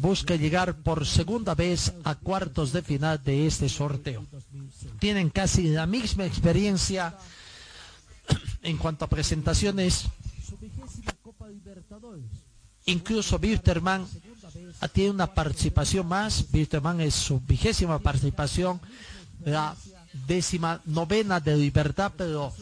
busca 0.00 0.36
llegar 0.36 0.74
por 0.82 1.06
segunda 1.06 1.54
vez 1.54 1.92
a 2.04 2.14
cuartos 2.14 2.72
de 2.72 2.82
final 2.82 3.22
de 3.22 3.46
este 3.46 3.68
sorteo. 3.68 4.24
Tienen 4.98 5.30
casi 5.30 5.68
la 5.68 5.86
misma 5.86 6.26
experiencia 6.26 7.16
en 8.62 8.76
cuanto 8.76 9.04
a 9.04 9.08
presentaciones. 9.08 10.04
Incluso 12.84 13.38
Bisterman 13.38 14.06
tiene 14.92 15.10
una 15.10 15.32
participación 15.32 16.06
más. 16.06 16.50
Bisterman 16.50 17.00
es 17.00 17.14
su 17.14 17.40
vigésima 17.40 17.98
participación, 17.98 18.80
la 19.44 19.74
décima 20.26 20.80
novena 20.84 21.40
de 21.40 21.56
Libertad, 21.56 22.12
pero 22.16 22.52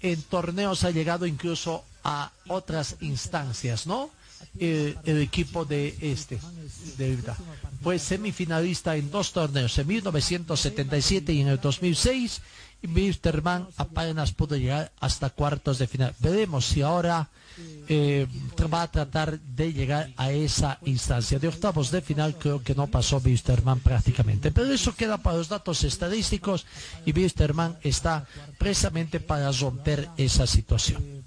en 0.00 0.20
torneos 0.22 0.84
ha 0.84 0.90
llegado 0.90 1.26
incluso 1.26 1.84
a 2.04 2.30
otras 2.48 2.96
instancias, 3.00 3.86
¿no? 3.86 4.10
El, 4.58 4.96
equipo 5.04 5.64
de 5.64 5.96
este, 6.00 6.38
de. 6.96 7.18
Fue 7.82 7.98
semifinalista 7.98 8.96
en 8.96 9.10
dos 9.10 9.32
torneos, 9.32 9.78
en 9.78 9.86
1977 9.86 11.32
y 11.32 11.40
en 11.40 11.48
el 11.48 11.60
2006. 11.60 12.40
Y 12.80 12.86
Misterman 12.86 13.66
apenas 13.76 14.32
pudo 14.32 14.56
llegar 14.56 14.92
hasta 15.00 15.30
cuartos 15.30 15.78
de 15.78 15.88
final. 15.88 16.14
Veremos 16.20 16.64
si 16.64 16.82
ahora 16.82 17.28
eh, 17.88 18.26
va 18.72 18.82
a 18.82 18.90
tratar 18.90 19.40
de 19.40 19.72
llegar 19.72 20.12
a 20.16 20.30
esa 20.30 20.78
instancia. 20.84 21.40
De 21.40 21.48
octavos 21.48 21.90
de 21.90 22.02
final 22.02 22.36
creo 22.38 22.62
que 22.62 22.76
no 22.76 22.86
pasó 22.86 23.20
Misterman 23.20 23.80
prácticamente. 23.80 24.52
Pero 24.52 24.72
eso 24.72 24.94
queda 24.94 25.18
para 25.18 25.38
los 25.38 25.48
datos 25.48 25.82
estadísticos 25.82 26.66
y 27.04 27.12
Misterman 27.12 27.76
está 27.82 28.26
precisamente 28.58 29.18
para 29.18 29.50
romper 29.50 30.08
esa 30.16 30.46
situación 30.46 31.17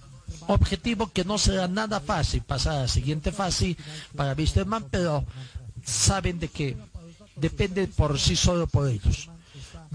objetivo 0.47 1.11
que 1.11 1.23
no 1.23 1.37
será 1.37 1.67
nada 1.67 1.99
fácil 1.99 2.41
pasar 2.41 2.75
a 2.75 2.81
la 2.81 2.87
siguiente 2.87 3.31
fase 3.31 3.77
para 4.15 4.33
Wisterman, 4.33 4.85
pero 4.89 5.25
saben 5.85 6.39
de 6.39 6.47
que 6.47 6.77
depende 7.35 7.87
por 7.87 8.19
sí 8.19 8.35
solo 8.35 8.67
por 8.67 8.87
ellos. 8.89 9.29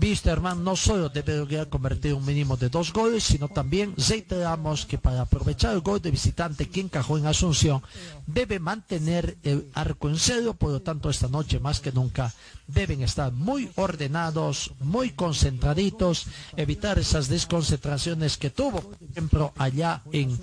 Wisterman 0.01 0.63
no 0.63 0.77
solo 0.77 1.09
debe 1.09 1.37
lograr 1.39 1.69
convertir 1.69 2.13
un 2.13 2.25
mínimo 2.25 2.57
de 2.57 2.69
dos 2.69 2.93
goles, 2.93 3.25
sino 3.25 3.49
también 3.49 3.95
reiteramos 3.97 4.85
que 4.85 4.99
para 4.99 5.23
aprovechar 5.23 5.73
el 5.73 5.81
gol 5.81 6.03
de 6.03 6.11
visitante 6.11 6.69
que 6.69 6.81
encajó 6.81 7.17
en 7.17 7.27
Asunción, 7.27 7.83
debe 8.27 8.59
mantener 8.59 9.39
el 9.43 9.69
arco 9.73 10.09
en 10.11 10.19
cero, 10.19 10.55
por 10.55 10.71
lo 10.71 10.83
tanto 10.83 11.09
esta 11.09 11.29
noche 11.29 11.61
más 11.61 11.81
que 11.81 11.93
nunca 11.93 12.35
deben 12.67 13.03
estar 13.03 13.33
muy 13.33 13.71
ordenados, 13.77 14.73
muy 14.81 15.11
concentraditos, 15.11 16.27
evitar 16.57 16.99
esas 16.99 17.29
desconcentraciones 17.29 18.37
que 18.37 18.51
tuvo, 18.51 18.83
por 18.83 18.99
ejemplo, 19.11 19.53
allá 19.57 20.03
en 20.13 20.39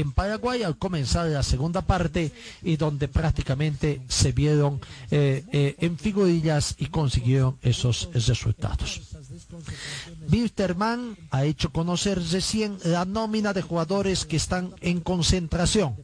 en 0.00 0.12
Paraguay 0.12 0.62
al 0.62 0.76
comenzar 0.76 1.26
la 1.26 1.42
segunda 1.42 1.82
parte 1.82 2.32
y 2.62 2.76
donde 2.76 3.08
prácticamente 3.08 4.00
se 4.08 4.32
vieron 4.32 4.80
eh, 5.10 5.44
eh, 5.52 5.76
en 5.78 5.98
figurillas 5.98 6.74
y 6.78 6.86
consiguieron 6.86 7.58
esos 7.62 8.08
resultados. 8.12 9.00
Wilterman 10.30 11.16
ha 11.30 11.44
hecho 11.44 11.70
conocer 11.70 12.20
recién 12.30 12.78
la 12.84 13.04
nómina 13.04 13.52
de 13.52 13.62
jugadores 13.62 14.24
que 14.24 14.36
están 14.36 14.74
en 14.80 15.00
concentración. 15.00 15.96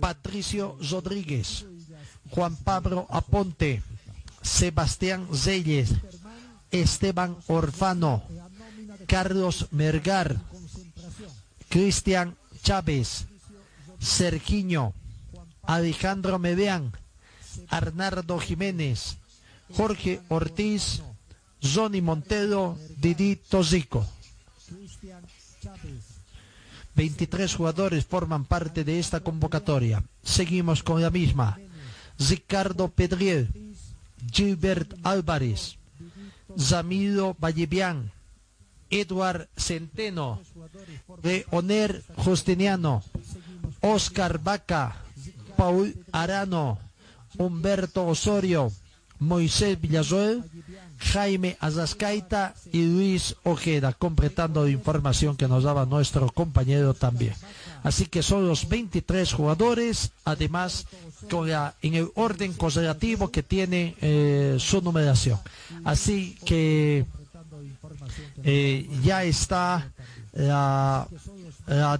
Patricio 0.00 0.78
Rodríguez, 0.90 1.66
Juan 2.30 2.56
Pablo 2.56 3.06
Aponte, 3.10 3.82
Sebastián 4.42 5.26
Zeyes, 5.34 5.94
Esteban 6.70 7.36
Orfano, 7.48 8.22
Carlos 9.06 9.68
Mergar, 9.70 10.36
Cristian 11.68 12.36
Chávez, 12.62 13.26
Sergiño, 14.00 14.94
Alejandro 15.62 16.38
Medean, 16.38 16.92
Arnardo 17.68 18.38
Jiménez, 18.38 19.18
Jorge 19.76 20.20
Ortiz, 20.28 21.02
Johnny 21.62 22.00
Montero, 22.00 22.78
Didi 22.96 23.36
Tozico. 23.36 24.06
23 26.94 27.54
jugadores 27.54 28.06
forman 28.06 28.44
parte 28.44 28.82
de 28.82 28.98
esta 28.98 29.20
convocatoria. 29.20 30.02
Seguimos 30.22 30.82
con 30.82 31.00
la 31.00 31.10
misma. 31.10 31.58
Ricardo 32.18 32.88
Pedriel, 32.88 33.48
Gilbert 34.32 34.94
Álvarez, 35.04 35.76
Zamido 36.58 37.36
Vallebián, 37.38 38.10
Edward 38.90 39.48
Centeno, 39.56 40.40
de 41.22 41.46
Oner 41.50 42.02
Justiniano, 42.16 43.02
Oscar 43.80 44.38
Vaca, 44.38 44.96
Paul 45.56 45.94
Arano, 46.12 46.78
Humberto 47.36 48.06
Osorio, 48.06 48.72
Moisés 49.18 49.80
Villazuel, 49.80 50.44
Jaime 50.98 51.56
Azascaita 51.60 52.54
y 52.72 52.84
Luis 52.84 53.36
Ojeda, 53.44 53.92
completando 53.92 54.64
la 54.64 54.70
información 54.70 55.36
que 55.36 55.48
nos 55.48 55.64
daba 55.64 55.86
nuestro 55.86 56.28
compañero 56.30 56.94
también. 56.94 57.34
Así 57.82 58.06
que 58.06 58.22
son 58.22 58.46
los 58.46 58.68
23 58.68 59.32
jugadores, 59.32 60.10
además 60.24 60.86
en 61.82 61.94
el 61.94 62.10
orden 62.14 62.52
conservativo 62.52 63.30
que 63.30 63.42
tiene 63.42 63.94
eh, 64.00 64.56
su 64.58 64.80
numeración. 64.82 65.38
Así 65.84 66.36
que 66.44 67.04
eh, 68.42 68.88
ya 69.02 69.24
está 69.24 69.92
la, 70.32 71.08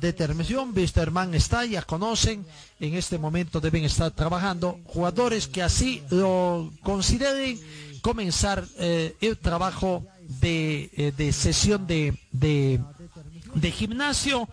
determinación. 0.00 0.72
Wisterman 0.74 1.34
está, 1.34 1.64
ya 1.64 1.82
conocen, 1.82 2.44
en 2.80 2.94
este 2.94 3.18
momento 3.18 3.60
deben 3.60 3.84
estar 3.84 4.10
trabajando. 4.10 4.78
Jugadores 4.86 5.48
que 5.48 5.62
así 5.62 6.02
lo 6.10 6.70
consideren 6.82 7.58
comenzar 8.00 8.64
eh, 8.78 9.16
el 9.20 9.36
trabajo 9.36 10.04
de, 10.40 10.90
eh, 10.96 11.12
de 11.16 11.32
sesión 11.32 11.86
de, 11.86 12.16
de, 12.32 12.80
de 13.54 13.70
gimnasio 13.70 14.48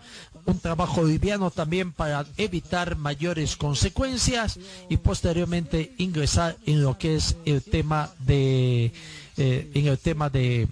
un 0.46 0.60
trabajo 0.60 1.02
liviano 1.02 1.50
también 1.50 1.92
para 1.92 2.24
evitar 2.36 2.94
mayores 2.94 3.56
consecuencias 3.56 4.60
y 4.88 4.96
posteriormente 4.96 5.92
ingresar 5.98 6.56
en 6.66 6.82
lo 6.82 6.96
que 6.96 7.16
es 7.16 7.36
el 7.44 7.62
tema 7.62 8.10
de 8.20 8.92
en 9.36 9.86
el 9.88 9.98
tema 9.98 10.30
de 10.30 10.68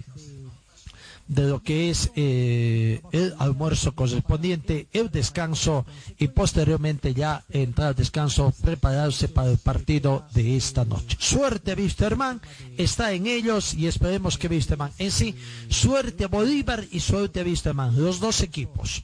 de 1.27 1.43
lo 1.43 1.61
que 1.61 1.89
es 1.89 2.11
eh, 2.15 3.01
el 3.11 3.33
almuerzo 3.39 3.95
correspondiente, 3.95 4.87
el 4.93 5.09
descanso 5.09 5.85
y 6.19 6.27
posteriormente 6.27 7.13
ya 7.13 7.43
entrar 7.49 7.89
al 7.89 7.95
descanso, 7.95 8.53
prepararse 8.61 9.27
para 9.27 9.51
el 9.51 9.57
partido 9.57 10.25
de 10.33 10.55
esta 10.55 10.85
noche. 10.85 11.17
Suerte 11.19 11.73
Wisterman, 11.73 12.41
está 12.77 13.11
en 13.13 13.27
ellos 13.27 13.73
y 13.73 13.87
esperemos 13.87 14.37
que 14.37 14.47
Wisterman 14.47 14.91
en 14.97 15.11
sí, 15.11 15.35
suerte 15.69 16.27
Bolívar 16.27 16.85
y 16.91 16.99
suerte 16.99 17.43
Wisterman, 17.43 17.99
los 18.01 18.19
dos 18.19 18.41
equipos. 18.41 19.03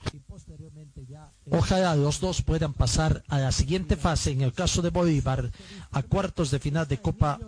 Ojalá 1.50 1.96
los 1.96 2.22
dos 2.22 2.42
puedan 2.42 2.74
pasar 2.74 3.24
a 3.28 3.40
la 3.40 3.52
siguiente 3.52 3.98
fase, 3.98 4.32
en 4.32 4.42
el 4.42 4.54
caso 4.54 4.82
de 4.82 4.90
Bolívar, 4.90 5.52
a 5.92 6.02
cuartos 6.02 6.50
de 6.52 6.60
final 6.60 6.88
de 6.88 7.02
Copa 7.02 7.40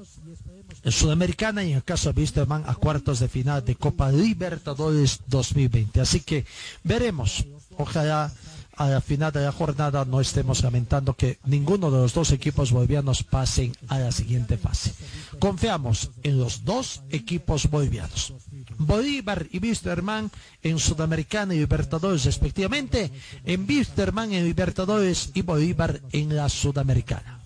Sudamericana 0.92 1.64
y 1.64 1.72
en 1.72 1.78
el 1.78 1.84
caso 1.84 2.12
de 2.12 2.22
Wisterman 2.22 2.64
a 2.68 2.76
cuartos 2.76 3.20
de 3.20 3.28
final 3.28 3.64
de 3.64 3.76
Copa 3.76 4.12
Libertadores 4.12 5.22
2020. 5.28 6.02
Así 6.02 6.20
que 6.22 6.46
veremos. 6.84 7.46
Ojalá 7.78 8.32
a 8.76 8.88
la 8.90 9.02
final 9.02 9.32
de 9.32 9.42
la 9.42 9.52
jornada 9.52 10.06
no 10.06 10.20
estemos 10.20 10.64
lamentando 10.64 11.14
que 11.14 11.38
ninguno 11.46 11.92
de 11.92 12.00
los 12.00 12.14
dos 12.14 12.32
equipos 12.32 12.72
bolivianos 12.72 13.24
pasen 13.24 13.76
a 13.88 14.00
la 14.00 14.12
siguiente 14.12 14.58
fase. 14.58 14.94
Confiamos 15.40 16.12
en 16.24 16.40
los 16.40 16.66
dos 16.66 17.04
equipos 17.10 17.70
bolivianos. 17.70 18.34
Bolívar 18.78 19.48
y 19.52 19.60
Wisterman 19.60 20.32
en 20.64 20.80
Sudamericana 20.80 21.54
y 21.54 21.60
Libertadores 21.60 22.26
respectivamente, 22.26 23.12
en 23.46 23.66
Wisterman 23.68 24.34
en 24.34 24.46
Libertadores 24.46 25.32
y 25.34 25.42
Bolívar 25.44 26.02
en 26.12 26.36
la 26.36 26.50
Sudamericana. 26.50 27.40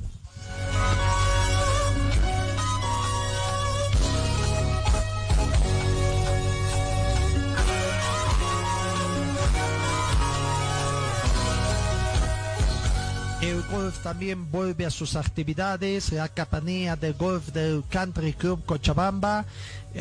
Golf 13.78 14.00
también 14.00 14.50
vuelve 14.50 14.88
a 14.88 14.90
sus 14.90 15.16
actividades. 15.16 16.12
La 16.12 16.30
capanía 16.30 16.96
del 16.96 17.14
golf 17.14 17.50
del 17.50 17.84
Country 17.88 18.34
Club 18.34 18.66
Cochabamba 18.66 19.46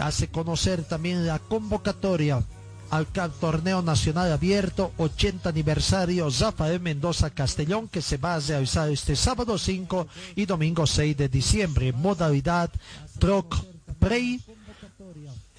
hace 0.00 0.28
conocer 0.28 0.82
también 0.84 1.26
la 1.26 1.38
convocatoria 1.38 2.42
al 2.88 3.06
torneo 3.06 3.82
nacional 3.82 4.32
abierto 4.32 4.92
80 4.96 5.50
aniversario 5.50 6.30
Zafael 6.30 6.80
Mendoza 6.80 7.28
Castellón 7.28 7.88
que 7.88 8.00
se 8.00 8.16
va 8.16 8.36
a 8.36 8.40
realizar 8.40 8.88
este 8.88 9.14
sábado 9.14 9.58
5 9.58 10.06
y 10.36 10.46
domingo 10.46 10.86
6 10.86 11.14
de 11.14 11.28
diciembre. 11.28 11.92
Modalidad 11.92 12.70
Troc 13.18 13.56
Play, 13.98 14.40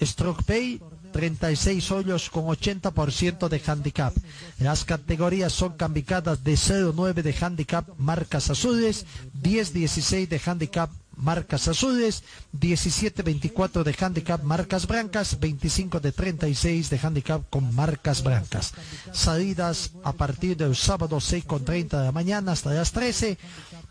Stroke 0.02 0.42
Pay 0.42 0.80
36 1.18 1.90
hoyos 1.90 2.30
con 2.30 2.44
80% 2.44 3.48
de 3.48 3.60
handicap. 3.66 4.14
Las 4.60 4.84
categorías 4.84 5.52
son 5.52 5.72
cambicadas 5.72 6.44
de 6.44 6.52
0-9 6.52 7.22
de 7.22 7.34
handicap 7.40 7.88
marcas 7.98 8.50
azules, 8.50 9.04
10-16 9.42 10.28
de 10.28 10.40
handicap 10.46 10.90
marcas 11.16 11.66
azules, 11.66 12.22
17-24 12.56 13.82
de 13.82 13.96
handicap 13.98 14.44
marcas 14.44 14.86
blancas, 14.86 15.40
25 15.40 15.98
de 15.98 16.12
36 16.12 16.88
de 16.88 17.00
handicap 17.02 17.42
con 17.50 17.74
marcas 17.74 18.22
blancas. 18.22 18.74
Salidas 19.12 19.90
a 20.04 20.12
partir 20.12 20.56
del 20.56 20.76
sábado 20.76 21.16
6.30 21.16 21.98
de 21.98 22.04
la 22.04 22.12
mañana 22.12 22.52
hasta 22.52 22.70
las 22.70 22.92
13 22.92 23.38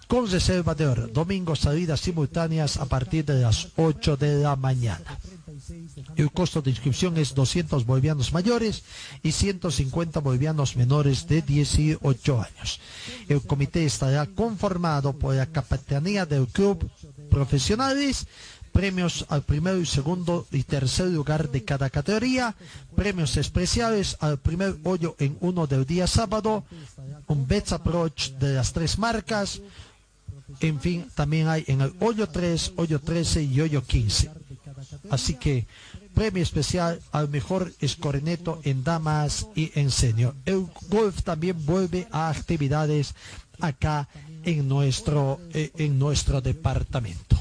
con 0.08 0.32
reserva 0.32 0.76
de 0.76 0.88
hora. 0.88 1.08
Domingo 1.08 1.58
salidas 1.58 2.00
simultáneas 2.00 2.78
a 2.78 2.86
partir 2.86 3.26
de 3.26 3.42
las 3.42 3.68
8 3.76 4.16
de 4.16 4.36
la 4.36 4.56
mañana. 4.56 5.20
El 6.16 6.32
costo 6.32 6.62
de 6.62 6.70
inscripción 6.70 7.18
es 7.18 7.34
200 7.34 7.86
bolivianos 7.86 8.34
mayores 8.34 8.84
y 9.24 9.32
150 9.32 10.20
bolivianos 10.20 10.76
menores 10.76 11.28
de 11.28 11.42
18 11.42 12.42
años. 12.42 12.80
El 13.28 13.42
comité 13.42 13.86
estará 13.86 14.26
conformado 14.28 15.14
por 15.14 15.36
la 15.36 15.48
capitanía 15.48 16.26
del 16.26 16.48
club 16.48 16.90
profesionales, 17.30 18.28
premios 18.72 19.26
al 19.30 19.42
primero 19.42 19.80
y 19.80 19.86
segundo 19.88 20.46
y 20.52 20.64
tercer 20.64 21.08
lugar 21.08 21.50
de 21.50 21.64
cada 21.64 21.90
categoría, 21.90 22.56
premios 22.96 23.36
especiales 23.38 24.18
al 24.20 24.38
primer 24.38 24.76
hoyo 24.84 25.16
en 25.18 25.38
uno 25.42 25.66
del 25.66 25.86
día 25.86 26.06
sábado, 26.06 26.64
un 27.26 27.48
bets 27.48 27.72
approach 27.72 28.32
de 28.34 28.54
las 28.54 28.74
tres 28.74 29.00
marcas, 29.00 29.62
en 30.62 30.80
fin, 30.80 31.08
también 31.14 31.48
hay 31.48 31.64
en 31.68 31.82
el 31.82 31.94
hoyo 32.00 32.28
3, 32.28 32.74
hoyo 32.78 33.00
13 33.00 33.44
y 33.44 33.62
hoyo 33.62 33.84
15. 33.84 34.32
Así 35.10 35.36
que 35.36 35.68
premio 36.18 36.42
especial 36.42 37.00
al 37.12 37.30
mejor 37.30 37.72
escorneto 37.80 38.60
en 38.64 38.84
damas 38.84 39.46
y 39.54 39.72
en 39.80 39.92
senior. 39.92 40.34
El 40.46 40.66
golf 40.90 41.22
también 41.22 41.64
vuelve 41.64 42.08
a 42.12 42.30
actividades 42.30 43.14
acá 43.60 44.08
en 44.44 44.68
nuestro, 44.68 45.40
eh, 45.54 45.72
en 45.78 46.00
nuestro 46.00 46.42
departamento. 46.42 47.38